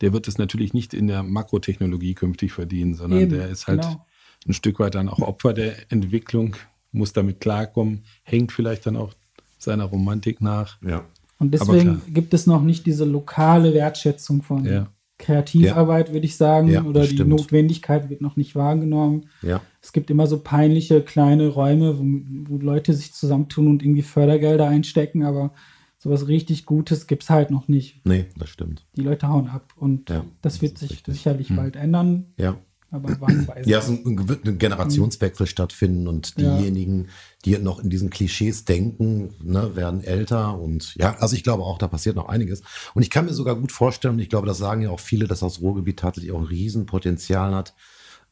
der 0.00 0.12
wird 0.12 0.28
es 0.28 0.38
natürlich 0.38 0.72
nicht 0.74 0.94
in 0.94 1.06
der 1.08 1.22
Makrotechnologie 1.22 2.14
künftig 2.14 2.52
verdienen, 2.52 2.94
sondern 2.94 3.20
Eben, 3.20 3.30
der 3.32 3.48
ist 3.48 3.66
halt 3.66 3.82
genau. 3.82 4.06
ein 4.48 4.54
Stück 4.54 4.78
weit 4.80 4.94
dann 4.94 5.08
auch 5.08 5.20
Opfer 5.20 5.52
der 5.52 5.74
Entwicklung, 5.92 6.56
muss 6.92 7.12
damit 7.12 7.40
klarkommen, 7.40 8.04
hängt 8.22 8.50
vielleicht 8.52 8.86
dann 8.86 8.96
auch 8.96 9.12
seiner 9.58 9.84
Romantik 9.84 10.40
nach. 10.40 10.80
Ja. 10.82 11.04
Und 11.38 11.52
deswegen 11.54 12.00
gibt 12.08 12.34
es 12.34 12.46
noch 12.46 12.62
nicht 12.62 12.84
diese 12.86 13.04
lokale 13.04 13.72
Wertschätzung 13.74 14.42
von 14.42 14.64
Ja. 14.64 14.88
Kreativarbeit, 15.20 16.12
würde 16.12 16.26
ich 16.26 16.36
sagen, 16.36 16.68
Ja, 16.68 16.84
oder 16.84 17.02
die 17.02 17.14
stimmt. 17.14 17.30
Notwendigkeit 17.30 18.10
wird 18.10 18.20
noch 18.20 18.36
nicht 18.36 18.54
wahrgenommen. 18.56 19.26
Ja. 19.42 19.60
Es 19.80 19.92
gibt 19.92 20.10
immer 20.10 20.26
so 20.26 20.40
peinliche 20.40 21.00
kleine 21.02 21.48
Räume, 21.48 21.98
wo, 21.98 22.04
wo 22.48 22.58
Leute 22.58 22.92
sich 22.94 23.12
zusammentun 23.12 23.68
und 23.68 23.82
irgendwie 23.82 24.02
Fördergelder 24.02 24.66
einstecken, 24.68 25.22
aber 25.24 25.52
sowas 25.98 26.28
richtig 26.28 26.66
Gutes 26.66 27.06
gibt 27.06 27.22
es 27.22 27.30
halt 27.30 27.50
noch 27.50 27.68
nicht. 27.68 28.04
Nee, 28.06 28.26
das 28.36 28.48
stimmt. 28.48 28.86
Die 28.96 29.02
Leute 29.02 29.28
hauen 29.28 29.48
ab 29.48 29.72
und 29.76 30.10
Ja, 30.10 30.24
das 30.42 30.60
wird 30.62 30.74
das 30.74 30.82
ist 30.82 30.88
sich 30.88 30.90
richtig. 30.98 31.06
Hm. 31.06 31.14
sicherlich 31.14 31.56
bald 31.56 31.76
ändern, 31.76 32.26
Ja. 32.38 32.56
Aber 32.90 33.16
wann 33.20 33.46
weiß 33.46 33.66
Ja, 33.66 33.78
es 33.78 33.88
ein, 33.88 34.28
wird 34.28 34.46
ein 34.46 34.58
Generationswechsel 34.58 35.46
stattfinden 35.46 36.08
und 36.08 36.38
diejenigen, 36.38 37.08
die 37.44 37.56
noch 37.58 37.78
in 37.78 37.90
diesen 37.90 38.10
Klischees 38.10 38.64
denken, 38.64 39.34
ne, 39.42 39.76
werden 39.76 40.02
älter 40.02 40.58
und 40.58 40.94
ja, 40.96 41.16
also 41.18 41.36
ich 41.36 41.44
glaube 41.44 41.62
auch, 41.62 41.78
da 41.78 41.88
passiert 41.88 42.16
noch 42.16 42.28
einiges. 42.28 42.62
Und 42.94 43.02
ich 43.02 43.10
kann 43.10 43.26
mir 43.26 43.32
sogar 43.32 43.54
gut 43.54 43.72
vorstellen, 43.72 44.14
und 44.14 44.20
ich 44.20 44.28
glaube, 44.28 44.46
das 44.46 44.58
sagen 44.58 44.82
ja 44.82 44.90
auch 44.90 45.00
viele, 45.00 45.26
dass 45.26 45.40
das 45.40 45.60
Ruhrgebiet 45.60 46.00
tatsächlich 46.00 46.32
auch 46.32 46.40
ein 46.40 46.46
Riesenpotenzial 46.46 47.54
hat, 47.54 47.74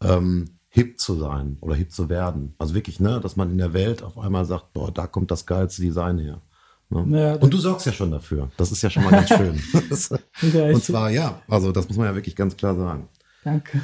ähm, 0.03 0.59
hip 0.69 1.01
zu 1.01 1.17
sein 1.17 1.57
oder 1.61 1.75
hip 1.75 1.93
zu 1.93 2.09
werden. 2.09 2.55
Also 2.59 2.75
wirklich, 2.75 3.01
ne, 3.01 3.21
dass 3.21 3.37
man 3.37 3.51
in 3.51 3.59
der 3.59 3.73
Welt 3.73 4.03
auf 4.03 4.19
einmal 4.19 4.45
sagt, 4.45 4.73
boah, 4.73 4.93
da 4.93 5.07
kommt 5.07 5.31
das 5.31 5.47
geilste 5.47 5.83
Design 5.83 6.19
her. 6.19 6.43
Ne? 6.91 7.19
Ja, 7.19 7.35
und 7.35 7.53
du 7.53 7.59
sorgst 7.59 7.87
ja 7.87 7.93
schon 7.93 8.11
dafür. 8.11 8.51
Das 8.57 8.73
ist 8.73 8.83
ja 8.83 8.91
schon 8.91 9.05
mal 9.05 9.11
ganz 9.11 9.29
schön. 9.29 9.61
Und 10.73 10.83
zwar, 10.83 11.11
ja, 11.11 11.43
also 11.47 11.71
das 11.71 11.87
muss 11.89 11.99
man 11.99 12.07
ja 12.07 12.15
wirklich 12.15 12.35
ganz 12.35 12.57
klar 12.57 12.75
sagen. 12.77 13.09
Danke. 13.45 13.81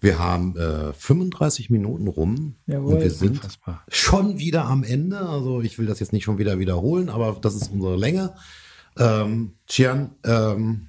Wir 0.00 0.18
haben 0.18 0.56
äh, 0.56 0.92
35 0.92 1.70
Minuten 1.70 2.06
rum 2.06 2.54
Jawohl. 2.66 2.94
und 2.94 3.00
wir 3.02 3.10
sind 3.10 3.32
Unfassbar. 3.32 3.82
schon 3.88 4.38
wieder 4.38 4.64
am 4.66 4.84
Ende. 4.84 5.18
Also 5.18 5.60
ich 5.60 5.78
will 5.78 5.86
das 5.86 5.98
jetzt 6.00 6.12
nicht 6.12 6.24
schon 6.24 6.38
wieder 6.38 6.58
wiederholen, 6.58 7.08
aber 7.08 7.36
das 7.40 7.54
ist 7.56 7.72
unsere 7.72 7.96
Länge. 7.96 8.34
Ähm, 8.96 9.52
Chian, 9.66 10.10
ähm, 10.24 10.86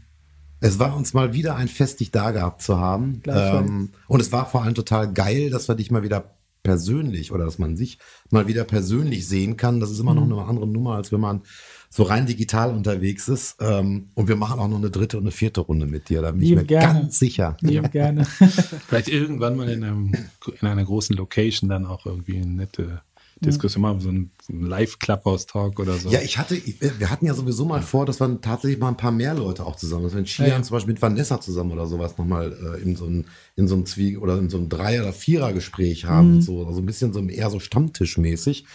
es 0.59 0.77
war 0.77 0.95
uns 0.95 1.13
mal 1.13 1.33
wieder 1.33 1.55
ein 1.55 1.67
Fest, 1.69 1.99
dich 2.01 2.11
da 2.11 2.31
gehabt 2.31 2.61
zu 2.61 2.77
haben. 2.77 3.21
Ähm, 3.27 3.89
und 4.07 4.19
es 4.19 4.31
war 4.31 4.45
vor 4.45 4.63
allem 4.63 4.75
total 4.75 5.11
geil, 5.11 5.49
dass 5.49 5.67
wir 5.67 5.75
dich 5.75 5.89
mal 5.89 6.03
wieder 6.03 6.35
persönlich 6.61 7.31
oder 7.31 7.45
dass 7.45 7.57
man 7.57 7.77
sich 7.77 7.97
mal 8.29 8.45
wieder 8.47 8.63
persönlich 8.65 9.27
sehen 9.27 9.57
kann. 9.57 9.79
Das 9.79 9.89
ist 9.89 9.99
immer 9.99 10.13
noch 10.13 10.25
Mhm. 10.25 10.33
eine 10.33 10.45
andere 10.45 10.67
Nummer, 10.67 10.95
als 10.95 11.11
wenn 11.11 11.21
man 11.21 11.41
so 11.89 12.03
rein 12.03 12.25
digital 12.25 12.71
unterwegs 12.71 13.27
ist. 13.27 13.57
Ähm, 13.59 14.09
und 14.13 14.27
wir 14.27 14.35
machen 14.35 14.59
auch 14.59 14.67
noch 14.67 14.77
eine 14.77 14.91
dritte 14.91 15.17
und 15.17 15.23
eine 15.23 15.31
vierte 15.31 15.61
Runde 15.61 15.87
mit 15.87 16.09
dir. 16.09 16.21
Da 16.21 16.31
bin 16.31 16.41
ich 16.41 16.49
Lieben 16.49 16.61
mir 16.61 16.67
gerne. 16.67 16.99
ganz 17.01 17.19
sicher. 17.19 17.57
Lieben 17.61 17.89
gerne. 17.89 18.25
Vielleicht 18.87 19.09
irgendwann 19.09 19.55
mal 19.57 19.69
in, 19.69 19.83
einem, 19.83 20.13
in 20.61 20.67
einer 20.67 20.85
großen 20.85 21.15
Location 21.15 21.69
dann 21.69 21.85
auch 21.85 22.05
irgendwie 22.05 22.37
eine 22.37 22.47
nette 22.47 23.01
Diskussion 23.41 23.81
machen, 23.81 24.01
so 24.01 24.09
ein, 24.09 24.31
so 24.45 24.53
ein 24.53 24.63
Live-Clubhouse-Talk 24.63 25.79
oder 25.79 25.93
so. 25.93 26.09
Ja, 26.09 26.19
ich 26.21 26.37
hatte, 26.37 26.55
ich, 26.55 26.75
wir 26.81 27.09
hatten 27.09 27.25
ja 27.25 27.33
sowieso 27.33 27.63
mal 27.65 27.81
vor, 27.81 28.05
dass 28.05 28.19
wir 28.19 28.41
tatsächlich 28.41 28.79
mal 28.79 28.89
ein 28.89 28.97
paar 28.97 29.11
mehr 29.13 29.33
Leute 29.33 29.65
auch 29.65 29.77
zusammen, 29.77 30.03
dass 30.03 30.13
wir 30.13 30.19
in 30.19 30.25
Skiern 30.25 30.49
Ja, 30.49 30.55
ja. 30.57 30.61
zum 30.61 30.75
Beispiel 30.75 30.93
mit 30.93 31.01
Vanessa 31.01 31.39
zusammen 31.39 31.71
oder 31.71 31.87
sowas 31.87 32.17
nochmal 32.17 32.51
äh, 32.51 32.81
in 32.81 32.95
so 32.97 33.05
einem, 33.05 33.25
in 33.55 33.67
so 33.67 33.75
einem 33.75 33.85
Zwie- 33.85 34.17
oder 34.17 34.37
in 34.37 34.49
so 34.49 34.57
einem 34.57 34.67
Dreier- 34.67 35.03
oder 35.03 35.13
Vierer-Gespräch 35.13 36.05
haben 36.05 36.35
und 36.35 36.41
so, 36.41 36.67
also 36.67 36.81
ein 36.81 36.85
bisschen 36.85 37.13
so 37.13 37.21
eher 37.21 37.49
so 37.49 37.59
Stammtischmäßig. 37.59 38.65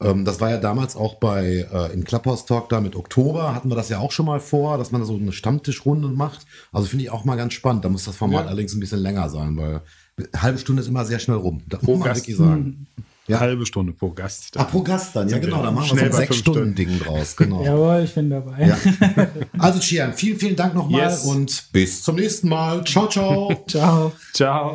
Ähm, 0.00 0.24
das 0.24 0.40
war 0.40 0.50
ja 0.50 0.58
damals 0.58 0.94
auch 0.96 1.16
bei, 1.16 1.66
äh, 1.72 1.92
im 1.92 2.04
Clubhouse 2.04 2.46
Talk 2.46 2.68
da 2.68 2.80
mit 2.80 2.94
Oktober, 2.94 3.54
hatten 3.54 3.68
wir 3.68 3.74
das 3.76 3.88
ja 3.88 3.98
auch 3.98 4.12
schon 4.12 4.26
mal 4.26 4.38
vor, 4.40 4.78
dass 4.78 4.92
man 4.92 5.04
so 5.04 5.16
eine 5.16 5.32
Stammtischrunde 5.32 6.08
macht. 6.08 6.46
Also 6.72 6.86
finde 6.86 7.04
ich 7.04 7.10
auch 7.10 7.24
mal 7.24 7.36
ganz 7.36 7.54
spannend. 7.54 7.84
Da 7.84 7.88
muss 7.88 8.04
das 8.04 8.16
Format 8.16 8.42
Ja. 8.44 8.46
allerdings 8.48 8.74
ein 8.74 8.80
bisschen 8.80 9.00
länger 9.00 9.28
sein, 9.28 9.56
weil 9.56 9.80
eine 10.16 10.42
halbe 10.42 10.58
Stunde 10.58 10.82
ist 10.82 10.88
immer 10.88 11.04
sehr 11.04 11.18
schnell 11.18 11.36
rum. 11.38 11.62
Da 11.68 11.78
Pro 11.78 11.92
muss 11.92 12.00
man 12.00 12.08
Gast. 12.10 12.20
wirklich 12.22 12.36
sagen. 12.36 12.86
Eine 13.26 13.40
halbe 13.40 13.66
Stunde 13.66 13.92
pro 13.92 14.10
Gast. 14.12 14.56
Ah, 14.56 14.64
pro 14.64 14.80
Gast 14.82 15.14
dann, 15.14 15.28
ja 15.28 15.36
genau, 15.38 15.62
da 15.62 15.70
machen 15.70 15.90
wir 15.90 15.98
so 15.98 16.04
ein 16.06 16.10
bei 16.12 16.16
sechs 16.16 16.28
fünf 16.28 16.38
Stunden 16.40 16.58
Stunden. 16.60 16.74
Ding 16.76 16.98
draus, 16.98 17.36
genau. 17.36 17.62
Jawohl, 17.62 18.02
ich 18.04 18.14
bin 18.14 18.30
dabei. 18.30 18.68
Ja. 18.68 18.78
Also 19.58 19.80
Chian, 19.80 20.14
vielen, 20.14 20.38
vielen 20.38 20.56
Dank 20.56 20.74
nochmal 20.74 21.02
Yes. 21.10 21.24
und 21.24 21.64
bis 21.72 22.02
zum 22.04 22.16
nächsten 22.16 22.48
Mal. 22.48 22.82
Ciao, 22.84 23.06
ciao. 23.06 23.52
Ciao. 23.66 24.12
Ciao. 24.32 24.72